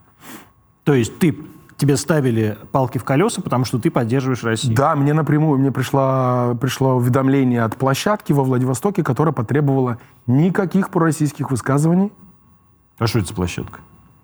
То 0.86 0.94
есть 0.94 1.20
ты, 1.20 1.38
тебе 1.76 1.98
ставили 1.98 2.58
палки 2.72 2.98
в 2.98 3.04
колеса, 3.04 3.42
потому 3.42 3.66
что 3.66 3.78
ты 3.78 3.92
поддерживаешь 3.92 4.42
Россию. 4.44 4.74
Да, 4.74 4.96
мне 4.96 5.14
напрямую, 5.14 5.60
мне 5.60 5.74
пришло, 5.74 6.56
пришло 6.60 6.96
уведомление 6.96 7.64
от 7.64 7.76
площадки 7.76 8.32
во 8.32 8.46
Владивостоке, 8.46 9.04
которая 9.04 9.34
потребовала 9.34 9.98
никаких 10.28 10.92
пророссийских 10.92 11.52
высказываний. 11.52 12.14
А 13.00 13.06
что 13.06 13.20
это 13.20 13.28
за 13.28 13.34
площадка? 13.34 13.82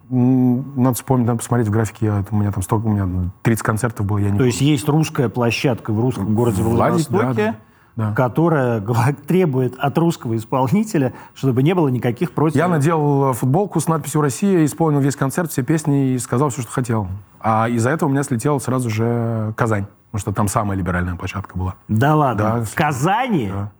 Надо 0.09 0.93
вспомнить, 0.95 1.27
надо 1.27 1.39
посмотреть 1.39 1.67
в 1.67 1.71
графике, 1.71 2.05
я- 2.07 2.25
у 2.29 2.35
меня 2.35 2.51
там 2.51 2.61
столько, 2.61 2.87
у 2.87 2.89
меня 2.91 3.31
30 3.41 3.63
концертов 3.63 4.05
было, 4.05 4.17
я 4.17 4.29
не 4.31 4.37
То 4.37 4.43
есть 4.43 4.61
есть 4.61 4.87
русская 4.89 5.29
площадка 5.29 5.91
в 5.93 5.99
русском 5.99 6.35
городе 6.35 6.61
Владивостоке, 6.61 7.55
да, 7.95 8.09
да. 8.09 8.13
которая 8.13 8.81
требует 9.27 9.75
от 9.79 9.97
русского 9.97 10.35
исполнителя, 10.35 11.13
чтобы 11.33 11.63
не 11.63 11.73
было 11.73 11.87
никаких 11.87 12.33
против... 12.33 12.57
Я 12.57 12.67
надел 12.67 13.31
э, 13.31 13.33
футболку 13.33 13.79
с 13.79 13.87
надписью 13.87 14.21
«Россия», 14.21 14.65
исполнил 14.65 14.99
весь 14.99 15.15
концерт, 15.15 15.51
все 15.51 15.63
песни 15.63 16.09
и 16.13 16.17
сказал 16.19 16.49
все, 16.49 16.61
что 16.63 16.71
хотел. 16.71 17.07
А 17.39 17.69
из-за 17.69 17.89
этого 17.89 18.09
у 18.09 18.11
меня 18.11 18.23
слетела 18.23 18.59
сразу 18.59 18.89
же 18.89 19.53
Казань, 19.55 19.85
потому 20.11 20.19
что 20.19 20.31
там 20.33 20.47
самая 20.47 20.77
либеральная 20.77 21.15
площадка 21.15 21.57
была. 21.57 21.75
Да 21.87 22.15
ладно. 22.15 22.43
Да. 22.59 22.63
В 22.63 22.73
Казани? 22.75 23.49
Да. 23.51 23.71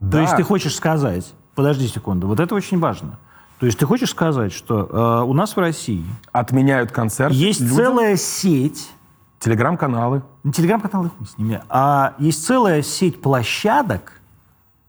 То 0.00 0.06
Да. 0.06 0.22
есть 0.22 0.36
ты 0.36 0.42
хочешь 0.42 0.74
сказать... 0.74 1.34
Подожди 1.54 1.86
секунду, 1.86 2.28
вот 2.28 2.40
это 2.40 2.54
очень 2.54 2.78
важно. 2.78 3.18
То 3.62 3.66
есть 3.66 3.78
ты 3.78 3.86
хочешь 3.86 4.10
сказать, 4.10 4.52
что 4.52 4.88
э, 4.90 5.24
у 5.24 5.32
нас 5.34 5.54
в 5.54 5.60
России 5.60 6.04
Отменяют 6.32 6.90
концерт. 6.90 7.32
есть 7.32 7.60
людям, 7.60 7.76
целая 7.76 8.16
сеть, 8.16 8.90
Телеграм-каналы, 9.38 10.24
ну, 10.42 10.50
телеграм-каналы 10.50 11.10
хуй 11.10 11.24
с 11.24 11.38
ними, 11.38 11.62
а 11.68 12.14
есть 12.18 12.44
целая 12.44 12.82
сеть 12.82 13.22
площадок, 13.22 14.20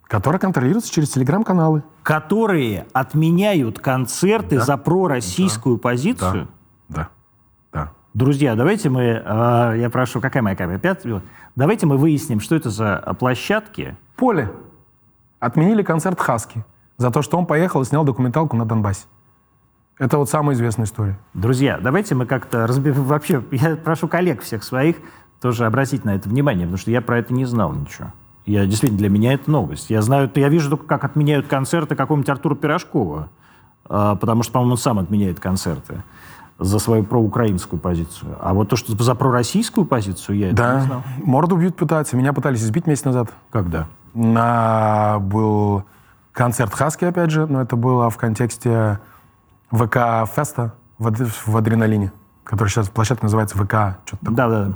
которые 0.06 0.40
контролируются 0.40 0.92
через 0.92 1.12
телеграм-каналы. 1.12 1.84
которые 2.02 2.88
отменяют 2.94 3.78
концерты 3.78 4.60
за 4.60 4.76
пророссийскую 4.78 5.78
позицию. 5.78 6.48
Да, 6.90 7.10
да. 7.72 7.92
Друзья, 8.16 8.56
давайте 8.56 8.90
мы, 8.90 9.04
э, 9.24 9.76
я 9.82 9.90
прошу, 9.92 10.20
какая 10.20 10.42
моя 10.42 10.56
камера? 10.56 10.98
Вот. 11.04 11.24
Давайте 11.56 11.86
мы 11.86 11.98
выясним, 11.98 12.40
что 12.40 12.56
это 12.56 12.72
за 12.72 13.04
э, 13.06 13.14
площадки. 13.14 13.96
Поле. 14.16 14.52
Отменили 15.40 15.84
концерт 15.84 16.20
Хаски 16.20 16.66
за 16.98 17.12
то, 17.12 17.22
что 17.22 17.38
он 17.38 17.46
поехал 17.46 17.82
и 17.82 17.86
снял 17.86 18.04
документалку 18.04 18.56
на 18.56 18.66
Донбассе. 18.66 19.06
Это 20.00 20.18
вот 20.18 20.30
самая 20.30 20.56
известная 20.56 20.86
история. 20.86 21.20
Друзья, 21.34 21.80
давайте 21.82 22.16
мы 22.16 22.26
как-то 22.26 22.66
разберем. 22.68 23.04
Вообще, 23.04 23.44
я 23.52 23.76
прошу 23.76 24.08
коллег 24.08 24.42
всех 24.42 24.64
своих 24.64 24.98
тоже 25.42 25.66
обратить 25.66 26.06
на 26.06 26.16
это 26.16 26.30
внимание, 26.30 26.66
потому 26.66 26.78
что 26.78 26.90
я 26.92 27.02
про 27.02 27.20
это 27.20 27.34
не 27.34 27.46
знал 27.46 27.74
ничего. 27.74 28.12
Я 28.46 28.66
действительно, 28.66 28.98
для 28.98 29.10
меня 29.10 29.34
это 29.34 29.50
новость. 29.50 29.90
Я 29.90 30.02
знаю, 30.02 30.30
я 30.36 30.50
вижу 30.50 30.70
только, 30.70 30.86
как 30.86 31.04
отменяют 31.04 31.48
концерты 31.48 31.96
какого-нибудь 31.96 32.30
Артура 32.30 32.56
Пирожкова, 32.56 33.30
а, 33.86 34.16
потому 34.16 34.44
что, 34.44 34.54
по-моему, 34.54 34.74
он 34.74 34.78
сам 34.78 35.00
отменяет 35.00 35.40
концерты 35.40 36.04
за 36.60 36.80
свою 36.80 37.04
проукраинскую 37.04 37.80
позицию. 37.80 38.38
А 38.42 38.54
вот 38.54 38.70
то, 38.70 38.76
что 38.76 39.02
за 39.02 39.16
пророссийскую 39.16 39.86
позицию, 39.86 40.38
я 40.38 40.48
это 40.48 40.56
не 40.56 40.58
Да, 40.58 40.80
знал. 40.82 41.04
морду 41.24 41.56
бьют 41.56 41.76
пытаются. 41.76 42.16
Меня 42.18 42.34
пытались 42.34 42.64
избить 42.64 42.88
месяц 42.88 43.06
назад. 43.06 43.34
Когда? 43.50 43.88
На... 44.14 45.20
Был 45.20 45.84
концерт 46.34 46.74
Хаски, 46.74 47.06
опять 47.06 47.30
же, 47.30 47.46
но 47.48 47.62
это 47.62 47.76
было 47.76 48.10
в 48.10 48.18
контексте 48.18 49.00
ВК-феста 49.72 50.74
в, 50.98 51.08
ад- 51.08 51.20
в 51.20 51.58
Адреналине, 51.58 52.12
который 52.44 52.70
сейчас 52.70 52.90
площадка 52.90 53.26
называется 53.26 53.56
ВК. 53.56 54.00
Что-то 54.06 54.26
такое. 54.26 54.36
Да-да. 54.36 54.74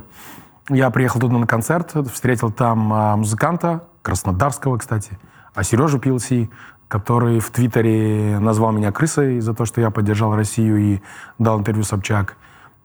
Я 0.70 0.90
приехал 0.90 1.20
туда 1.20 1.38
на 1.38 1.46
концерт, 1.46 1.94
встретил 2.12 2.50
там 2.50 2.92
а, 2.92 3.16
музыканта, 3.16 3.84
краснодарского, 4.02 4.78
кстати, 4.78 5.18
а 5.54 5.62
Сережу 5.62 5.98
PLC, 5.98 6.50
который 6.88 7.40
в 7.40 7.50
Твиттере 7.50 8.38
назвал 8.38 8.72
меня 8.72 8.92
крысой 8.92 9.40
за 9.40 9.54
то, 9.54 9.64
что 9.64 9.80
я 9.80 9.90
поддержал 9.90 10.34
Россию 10.34 10.78
и 10.78 11.00
дал 11.38 11.58
интервью 11.58 11.84
Собчак. 11.84 12.36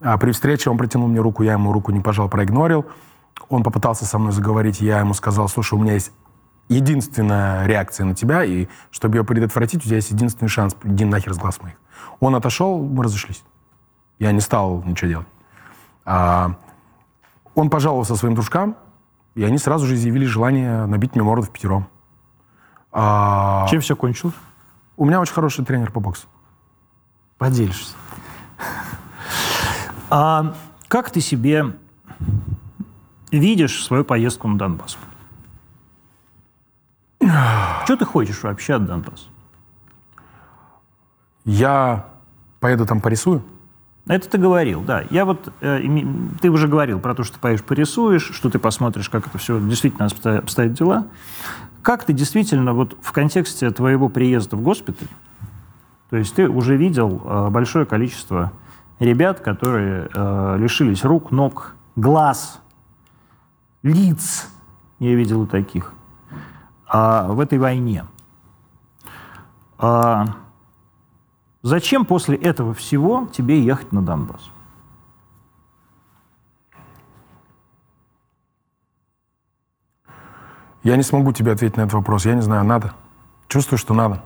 А 0.02 0.18
при 0.18 0.32
встрече 0.32 0.70
он 0.70 0.78
протянул 0.78 1.08
мне 1.08 1.20
руку, 1.20 1.44
я 1.44 1.54
ему 1.54 1.72
руку 1.72 1.92
не 1.92 2.02
пожал, 2.02 2.30
проигнорил. 2.30 2.86
Он 3.50 3.64
попытался 3.64 4.06
со 4.06 4.18
мной 4.18 4.32
заговорить, 4.32 4.82
я 4.82 5.00
ему 5.00 5.14
сказал, 5.14 5.48
слушай, 5.48 5.76
у 5.76 5.82
меня 5.82 5.94
есть 5.94 6.12
единственная 6.70 7.66
реакция 7.66 8.06
на 8.06 8.16
тебя, 8.16 8.44
и 8.44 8.68
чтобы 8.92 9.18
ее 9.18 9.24
предотвратить, 9.24 9.82
у 9.82 9.86
тебя 9.86 9.98
есть 9.98 10.12
единственный 10.12 10.48
шанс, 10.48 10.76
иди 10.84 11.06
нахер 11.06 11.34
с 11.34 11.38
глаз 11.38 11.62
моих. 11.62 11.76
Он 12.20 12.36
отошел, 12.36 12.82
мы 12.82 13.04
разошлись. 13.04 13.44
Я 14.20 14.32
не 14.32 14.40
стал 14.40 14.84
ничего 14.86 15.10
делать. 15.10 15.28
А, 16.06 16.56
он 17.56 17.70
пожаловался 17.70 18.16
своим 18.16 18.36
дружкам, 18.36 18.76
и 19.36 19.44
они 19.44 19.58
сразу 19.58 19.86
же 19.86 19.96
изъявили 19.96 20.26
желание 20.26 20.86
набить 20.86 21.16
мне 21.16 21.24
морду 21.24 21.46
в 21.46 21.50
пятером. 21.50 21.88
А, 22.92 23.68
Чем 23.70 23.82
все 23.82 23.96
кончилось? 23.96 24.36
у 24.96 25.06
меня 25.06 25.20
очень 25.20 25.34
хороший 25.34 25.66
тренер 25.66 25.92
по 25.92 26.00
боксу. 26.00 26.28
Поделишься. 27.38 27.96
А 30.10 30.54
как 30.88 31.10
ты 31.10 31.20
себе 31.20 31.76
видишь 33.32 33.84
свою 33.84 34.04
поездку 34.06 34.48
на 34.48 34.58
Донбасс? 34.58 34.98
Что 37.86 37.96
ты 37.98 38.06
хочешь 38.06 38.44
вообще 38.44 38.76
от 38.76 38.86
Донбасса? 38.86 39.28
Я 41.46 42.06
Поеду 42.64 42.86
там 42.86 43.02
порисую? 43.02 43.44
Это 44.08 44.30
ты 44.30 44.38
говорил, 44.38 44.84
да. 44.84 45.04
Я 45.10 45.26
вот, 45.26 45.52
э, 45.60 45.82
ты 46.40 46.50
уже 46.50 46.70
говорил 46.70 46.98
про 46.98 47.14
то, 47.14 47.26
что 47.26 47.34
ты 47.34 47.42
поедешь 47.42 47.62
порисуешь, 47.66 48.32
что 48.34 48.50
ты 48.50 48.58
посмотришь, 48.58 49.10
как 49.10 49.28
это 49.28 49.38
все 49.38 49.60
действительно 49.60 50.06
обстоят 50.06 50.72
дела. 50.72 51.08
Как 51.82 52.06
ты 52.06 52.14
действительно 52.14 52.74
вот 52.74 52.96
в 53.02 53.12
контексте 53.12 53.70
твоего 53.72 54.08
приезда 54.08 54.56
в 54.56 54.62
госпиталь, 54.62 55.10
то 56.10 56.16
есть 56.16 56.36
ты 56.36 56.48
уже 56.48 56.78
видел 56.78 57.22
э, 57.26 57.50
большое 57.50 57.86
количество 57.86 58.54
ребят, 59.00 59.42
которые 59.42 60.08
э, 60.14 60.56
лишились 60.58 61.04
рук, 61.04 61.32
ног, 61.32 61.76
глаз, 61.98 62.62
лиц, 63.82 64.48
я 65.00 65.14
видел 65.16 65.44
и 65.44 65.48
таких, 65.48 65.92
а, 66.94 67.28
в 67.28 67.40
этой 67.40 67.58
войне. 67.58 68.06
А, 69.80 70.28
зачем 71.64 72.06
после 72.06 72.38
этого 72.38 72.76
всего 72.76 73.28
тебе 73.34 73.60
ехать 73.64 73.92
на 73.92 74.04
Донбасс? 74.04 74.52
Я 80.84 80.96
не 80.98 81.04
смогу 81.04 81.34
тебе 81.34 81.54
ответить 81.54 81.78
на 81.78 81.82
этот 81.82 81.94
вопрос. 81.94 82.26
Я 82.26 82.36
не 82.36 82.42
знаю, 82.42 82.64
надо. 82.64 82.94
Чувствую, 83.48 83.80
что 83.80 83.96
надо. 83.96 84.22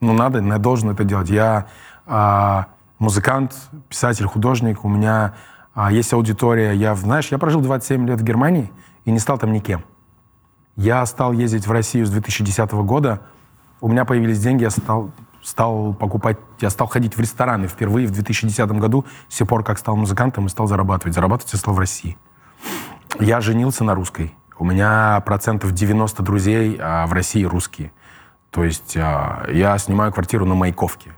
Ну, 0.00 0.12
надо, 0.12 0.40
я 0.40 0.58
должен 0.58 0.90
это 0.90 1.02
делать. 1.02 1.28
Я 1.28 1.66
а, 2.06 2.68
музыкант, 3.00 3.56
писатель, 3.88 4.26
художник. 4.26 4.84
У 4.84 4.88
меня 4.88 5.34
а, 5.74 5.90
есть 5.90 6.12
аудитория. 6.12 6.72
Я, 6.74 6.94
знаешь, 6.94 7.32
я 7.32 7.38
прожил 7.38 7.62
27 7.62 8.06
лет 8.06 8.20
в 8.20 8.24
Германии 8.24 8.70
и 9.04 9.10
не 9.10 9.18
стал 9.18 9.38
там 9.38 9.52
никем. 9.52 9.82
Я 10.78 11.04
стал 11.06 11.32
ездить 11.32 11.66
в 11.66 11.72
Россию 11.72 12.06
с 12.06 12.10
2010 12.10 12.70
года. 12.70 13.20
У 13.80 13.88
меня 13.88 14.04
появились 14.04 14.38
деньги, 14.38 14.62
я 14.62 14.70
стал, 14.70 15.10
стал 15.42 15.92
покупать, 15.92 16.38
я 16.60 16.70
стал 16.70 16.86
ходить 16.86 17.16
в 17.16 17.20
рестораны 17.20 17.66
впервые 17.66 18.06
в 18.06 18.12
2010 18.12 18.70
году, 18.78 19.04
с 19.28 19.38
тех 19.38 19.48
пор, 19.48 19.64
как 19.64 19.78
стал 19.78 19.96
музыкантом 19.96 20.46
и 20.46 20.48
стал 20.48 20.68
зарабатывать. 20.68 21.16
Зарабатывать 21.16 21.52
я 21.52 21.58
стал 21.58 21.74
в 21.74 21.80
России. 21.80 22.16
Я 23.18 23.40
женился 23.40 23.82
на 23.82 23.96
русской. 23.96 24.36
У 24.56 24.64
меня 24.64 25.20
процентов 25.26 25.72
90 25.72 26.22
друзей 26.22 26.78
а, 26.80 27.08
в 27.08 27.12
России 27.12 27.42
русские. 27.42 27.90
То 28.52 28.62
есть 28.62 28.96
а, 28.96 29.48
я 29.52 29.76
снимаю 29.78 30.12
квартиру 30.12 30.44
на 30.44 30.54
Маяковке. 30.54 31.10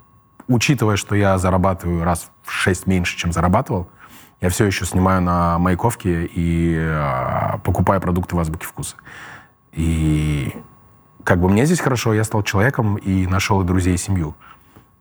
Учитывая, 0.48 0.96
что 0.96 1.14
я 1.14 1.36
зарабатываю 1.36 2.02
раз 2.02 2.30
в 2.44 2.50
6 2.50 2.86
меньше, 2.86 3.18
чем 3.18 3.30
зарабатывал, 3.30 3.90
я 4.40 4.48
все 4.48 4.64
еще 4.64 4.86
снимаю 4.86 5.20
на 5.20 5.58
Маяковке 5.58 6.24
и 6.24 6.78
а, 6.80 7.58
покупаю 7.62 8.00
продукты 8.00 8.36
в 8.36 8.40
Азбуке 8.40 8.66
Вкуса. 8.66 8.96
И 9.72 10.54
как 11.24 11.40
бы 11.40 11.48
мне 11.48 11.64
здесь 11.66 11.80
хорошо, 11.80 12.14
я 12.14 12.24
стал 12.24 12.42
человеком 12.42 12.96
и 12.96 13.26
нашел 13.26 13.60
и 13.62 13.64
друзей, 13.64 13.94
и 13.94 13.98
семью. 13.98 14.34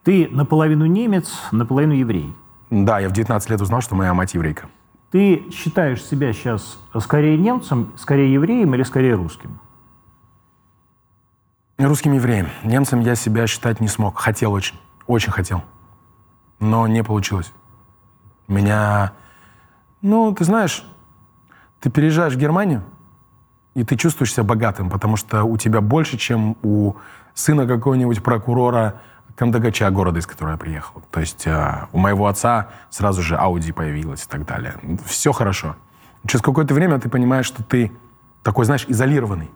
Ты 0.04 0.28
наполовину 0.32 0.86
немец, 0.86 1.32
наполовину 1.52 1.94
еврей. 1.94 2.36
Да, 2.70 3.00
я 3.00 3.10
в 3.10 3.14
19 3.14 3.50
лет 3.50 3.62
узнал, 3.62 3.82
что 3.82 3.96
моя 3.96 4.14
мать 4.14 4.34
еврейка. 4.34 4.70
Ты 5.12 5.50
считаешь 5.52 6.04
себя 6.04 6.34
сейчас 6.34 6.80
скорее 7.00 7.38
немцем, 7.38 7.94
скорее 7.98 8.32
евреем 8.32 8.76
или 8.76 8.84
скорее 8.84 9.16
русским? 9.16 9.60
Русским 11.80 12.14
евреем. 12.14 12.50
Немцем 12.64 13.00
я 13.00 13.16
себя 13.16 13.48
считать 13.48 13.80
не 13.80 13.88
смог. 13.88 14.20
Хотел 14.20 14.52
очень. 14.52 14.76
Очень 15.08 15.32
хотел. 15.32 15.64
Но 16.60 16.86
не 16.88 17.04
получилось. 17.04 17.52
Меня... 18.48 19.14
Ну, 20.02 20.34
ты 20.34 20.44
знаешь, 20.44 20.86
ты 21.80 21.90
переезжаешь 21.90 22.34
в 22.34 22.38
Германию, 22.38 22.84
и 23.80 23.84
ты 23.86 23.96
чувствуешь 23.96 24.34
себя 24.34 24.44
богатым, 24.44 24.90
потому 24.90 25.16
что 25.16 25.44
у 25.44 25.58
тебя 25.58 25.80
больше, 25.80 26.18
чем 26.18 26.58
у 26.64 26.96
сына 27.34 27.66
какого-нибудь 27.66 28.22
прокурора 28.22 29.02
Кандагача, 29.36 29.90
города, 29.90 30.20
из 30.20 30.28
которого 30.28 30.52
я 30.52 30.58
приехал. 30.58 31.02
То 31.12 31.22
есть 31.22 31.48
э, 31.48 31.88
у 31.94 31.98
моего 31.98 32.28
отца 32.28 32.72
сразу 32.90 33.22
же 33.22 33.38
Ауди 33.38 33.72
появилась 33.72 34.26
и 34.26 34.28
так 34.28 34.46
далее. 34.46 34.76
Все 35.06 35.32
хорошо. 35.32 35.78
Через 36.28 36.42
какое-то 36.42 36.74
время 36.74 37.00
ты 37.00 37.08
понимаешь, 37.08 37.46
что 37.46 37.64
ты 37.64 37.94
такой, 38.44 38.66
знаешь, 38.66 38.84
изолированный. 38.90 39.50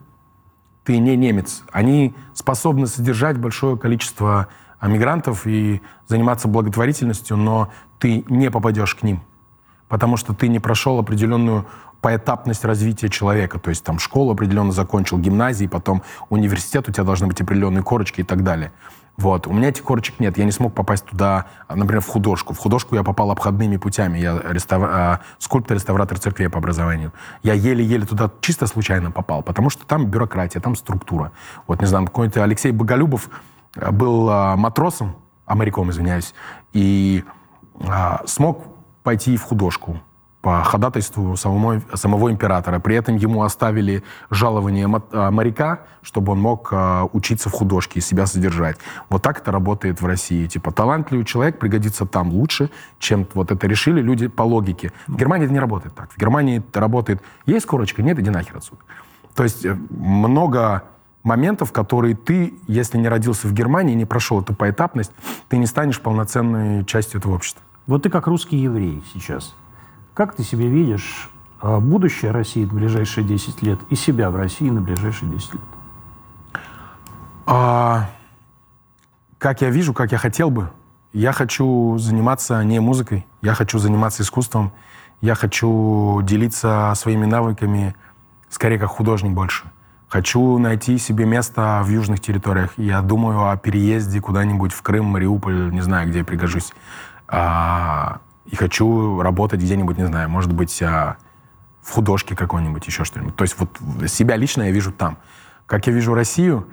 Ты 0.86 0.99
не 0.99 1.17
немец. 1.17 1.63
Они 1.74 2.15
способны 2.34 2.88
содержать 2.88 3.38
большое 3.38 3.78
количество 3.78 4.47
мигрантов 4.82 5.45
и 5.45 5.82
заниматься 6.07 6.47
благотворительностью, 6.47 7.36
но 7.36 7.69
ты 7.99 8.24
не 8.30 8.49
попадешь 8.49 8.95
к 8.95 9.03
ним, 9.03 9.21
потому 9.89 10.15
что 10.15 10.34
ты 10.34 10.47
не 10.47 10.59
прошел 10.59 10.97
определенную 10.97 11.65
поэтапность 12.03 12.65
развития 12.65 13.09
человека. 13.09 13.57
То 13.59 13.69
есть 13.69 13.83
там 13.83 13.97
школу 13.97 14.33
определенно 14.33 14.73
закончил, 14.73 15.17
гимназии, 15.17 15.67
потом 15.67 16.03
университет, 16.29 16.89
у 16.89 16.91
тебя 16.91 17.05
должны 17.05 17.27
быть 17.27 17.39
определенные 17.39 17.81
корочки 17.81 18.19
и 18.21 18.23
так 18.23 18.43
далее. 18.43 18.73
Вот. 19.15 19.47
У 19.47 19.53
меня 19.53 19.69
этих 19.69 19.83
корочек 19.83 20.19
нет. 20.19 20.37
Я 20.37 20.43
не 20.43 20.51
смог 20.51 20.73
попасть 20.73 21.05
туда, 21.05 21.45
например, 21.69 22.01
в 22.01 22.07
художку. 22.07 22.53
В 22.53 22.57
художку 22.57 22.95
я 22.95 23.03
попал 23.03 23.31
обходными 23.31 23.77
путями. 23.77 24.19
Я 24.19 24.37
реставр... 24.43 24.89
А, 24.91 25.19
скульптор-реставратор 25.39 26.19
церкви 26.19 26.47
по 26.47 26.57
образованию. 26.57 27.13
Я 27.41 27.53
еле-еле 27.53 28.05
туда 28.05 28.29
чисто 28.41 28.67
случайно 28.67 29.09
попал, 29.11 29.41
потому 29.41 29.69
что 29.69 29.85
там 29.85 30.07
бюрократия, 30.07 30.59
там 30.59 30.75
структура. 30.75 31.31
Вот, 31.67 31.79
не 31.79 31.87
знаю, 31.87 32.05
какой-то 32.07 32.43
Алексей 32.43 32.73
Боголюбов 32.73 33.29
а, 33.77 33.93
был 33.93 34.29
а, 34.29 34.57
матросом, 34.57 35.15
а 35.45 35.55
моряком, 35.55 35.89
извиняюсь, 35.89 36.33
и 36.73 37.23
а, 37.87 38.23
смог 38.25 38.65
пойти 39.03 39.37
в 39.37 39.43
художку 39.43 40.01
по 40.43 40.61
ходатайству 40.61 41.37
самого, 41.37 41.81
самого 41.93 42.29
императора. 42.29 42.79
При 42.79 42.97
этом 42.97 43.15
ему 43.15 43.43
оставили 43.43 44.03
жалование 44.29 44.89
а, 45.13 45.31
моряка, 45.31 45.79
чтобы 46.01 46.33
он 46.33 46.41
мог 46.41 46.67
а, 46.73 47.07
учиться 47.13 47.47
в 47.47 47.53
художке 47.53 47.99
и 47.99 48.01
себя 48.01 48.25
содержать. 48.25 48.75
Вот 49.09 49.21
так 49.21 49.39
это 49.39 49.53
работает 49.53 50.01
в 50.01 50.05
России. 50.05 50.45
Типа 50.47 50.73
талантливый 50.73 51.23
человек 51.23 51.59
пригодится 51.59 52.05
там 52.05 52.29
лучше, 52.31 52.69
чем 52.99 53.25
вот 53.33 53.51
это 53.51 53.67
решили 53.67 54.01
люди 54.01 54.27
по 54.27 54.43
логике. 54.43 54.91
В 55.07 55.15
Германии 55.15 55.45
это 55.45 55.53
не 55.53 55.61
работает 55.61 55.95
так. 55.95 56.11
В 56.11 56.17
Германии 56.17 56.57
это 56.57 56.81
работает, 56.81 57.21
есть 57.45 57.65
корочка, 57.65 58.03
нет, 58.03 58.19
иди 58.19 58.29
нахер 58.29 58.57
отсюда. 58.57 58.81
То 59.35 59.43
есть 59.43 59.63
э, 59.63 59.77
много 59.91 60.83
моментов, 61.23 61.71
которые 61.71 62.17
ты, 62.17 62.53
если 62.67 62.97
не 62.97 63.07
родился 63.07 63.47
в 63.47 63.53
Германии, 63.53 63.95
не 63.95 64.05
прошел 64.05 64.41
эту 64.41 64.53
поэтапность, 64.53 65.13
ты 65.47 65.55
не 65.55 65.67
станешь 65.67 66.01
полноценной 66.01 66.83
частью 66.83 67.21
этого 67.21 67.35
общества. 67.35 67.63
Вот 67.87 68.03
ты 68.03 68.09
как 68.09 68.27
русский 68.27 68.57
еврей 68.57 69.01
сейчас. 69.13 69.55
Как 70.14 70.36
ты 70.36 70.43
себе 70.43 70.68
видишь 70.68 71.30
а, 71.59 71.80
будущее 71.80 72.32
России 72.32 72.66
в 72.66 72.74
ближайшие 72.74 73.26
10 73.26 73.64
лет 73.64 73.80
и 73.89 73.95
себя 73.95 74.30
в 74.30 74.36
России 74.36 74.70
на 74.70 74.80
ближайшие 74.80 75.32
10 75.32 75.53
лет? 75.53 75.64
А, 77.47 78.09
как 79.39 79.61
я 79.61 79.70
вижу, 79.72 79.93
как 79.93 80.11
я 80.11 80.20
хотел 80.20 80.51
бы. 80.51 80.70
Я 81.14 81.32
хочу 81.32 81.97
заниматься 81.97 82.64
не 82.64 82.80
музыкой, 82.80 83.26
я 83.41 83.53
хочу 83.53 83.80
заниматься 83.80 84.23
искусством, 84.23 84.72
я 85.22 85.35
хочу 85.35 86.22
делиться 86.23 86.94
своими 86.95 87.26
навыками, 87.26 87.95
скорее 88.49 88.77
как 88.77 88.90
художник 88.90 89.31
больше. 89.31 89.65
Хочу 90.10 90.60
найти 90.60 90.99
себе 90.99 91.26
место 91.26 91.81
в 91.84 91.90
южных 91.90 92.19
территориях. 92.19 92.73
Я 92.77 93.02
думаю 93.02 93.49
о 93.49 93.57
переезде 93.57 94.22
куда-нибудь 94.22 94.72
в 94.72 94.81
Крым, 94.84 95.06
Мариуполь, 95.06 95.72
не 95.72 95.81
знаю, 95.81 96.07
где 96.10 96.19
я 96.19 96.23
пригожусь. 96.23 96.72
А, 97.27 98.19
и 98.45 98.56
хочу 98.56 99.22
работать 99.22 99.61
где-нибудь, 99.61 99.98
не 99.98 100.06
знаю, 100.06 100.30
может 100.30 100.52
быть, 100.53 100.82
а, 100.82 101.18
в 101.82 101.91
художке 101.91 102.36
какой-нибудь, 102.36 102.86
еще 102.88 103.03
что-нибудь. 103.03 103.36
То 103.36 103.44
есть 103.44 103.57
вот 103.60 103.70
себя 104.10 104.36
лично 104.36 104.64
я 104.64 104.72
вижу 104.72 104.91
там. 104.91 105.18
Как 105.65 105.88
я 105.88 105.94
вижу 105.94 106.14
Россию, 106.14 106.68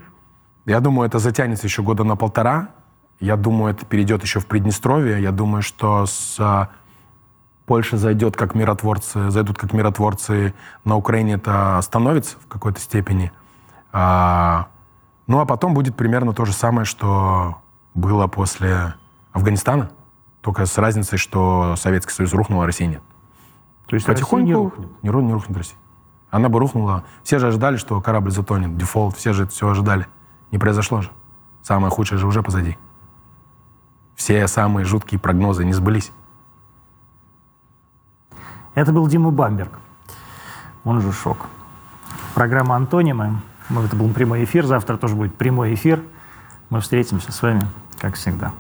я 0.67 0.81
думаю, 0.81 1.09
это 1.09 1.19
затянется 1.19 1.67
еще 1.67 1.83
года 1.83 2.05
на 2.05 2.17
полтора. 2.17 2.71
Я 3.19 3.37
думаю, 3.37 3.75
это 3.75 3.85
перейдет 3.85 4.23
еще 4.23 4.41
в 4.41 4.47
Приднестровье. 4.47 5.21
Я 5.21 5.33
думаю, 5.33 5.63
что 5.63 6.07
с 6.07 6.37
а, 6.39 6.69
Польша 7.67 7.97
зайдет 7.97 8.37
как 8.37 8.55
миротворцы, 8.55 9.31
зайдут 9.31 9.59
как 9.59 9.73
миротворцы 9.73 10.55
на 10.85 10.97
Украине, 10.97 11.35
это 11.35 11.79
остановится 11.79 12.37
в 12.39 12.47
какой-то 12.49 12.81
степени. 12.81 13.33
А, 13.93 14.69
ну 15.27 15.41
а 15.41 15.45
потом 15.45 15.75
будет 15.75 15.97
примерно 15.97 16.33
то 16.33 16.45
же 16.45 16.53
самое, 16.53 16.85
что 16.85 17.59
было 17.95 18.27
после 18.27 18.95
Афганистана. 19.33 19.91
Только 20.41 20.67
с 20.67 20.79
разницей, 20.79 21.19
что 21.19 21.75
Советский 21.77 22.13
Союз 22.13 22.33
рухнул, 22.33 22.63
а 22.63 22.67
Россия 22.67 22.89
нет. 22.89 23.03
То 23.87 23.97
есть 23.97 24.07
потихоньку 24.07 24.47
не 24.47 24.55
рухнет? 24.55 24.89
Не, 25.03 25.09
не 25.09 25.33
рухнет 25.33 25.57
Россия. 25.57 25.79
Она 26.31 26.49
бы 26.49 26.59
рухнула. 26.59 27.05
Все 27.23 27.39
же 27.39 27.49
ожидали, 27.49 27.77
что 27.77 28.01
корабль 28.01 28.31
затонет, 28.31 28.77
дефолт, 28.77 29.17
все 29.17 29.33
же 29.33 29.45
это 29.45 29.53
все 29.53 29.69
ожидали. 29.69 30.07
Не 30.53 30.59
произошло 30.59 31.03
же. 31.03 31.11
Самое 31.63 31.91
худшее 31.91 32.19
же 32.19 32.27
уже 32.27 32.43
позади. 32.43 32.79
Все 34.15 34.47
самые 34.49 34.85
жуткие 34.85 35.19
прогнозы 35.19 35.65
не 35.65 35.73
сбылись. 35.73 36.13
Это 38.75 38.93
был 38.93 39.07
Дима 39.09 39.31
Бамберг. 39.31 39.79
Он 40.85 41.01
же 41.01 41.13
«Шок». 41.13 41.47
Программа 42.35 42.77
«Антонимы». 42.77 43.41
Это 43.69 43.97
был 43.97 44.09
прямой 44.13 44.45
эфир. 44.45 44.67
Завтра 44.67 44.97
тоже 44.97 45.15
будет 45.15 45.35
прямой 45.35 45.75
эфир. 45.75 46.03
Мы 46.71 46.81
встретимся 46.81 47.33
с 47.33 47.43
вами, 47.43 47.67
как 47.99 48.15
всегда. 48.15 48.53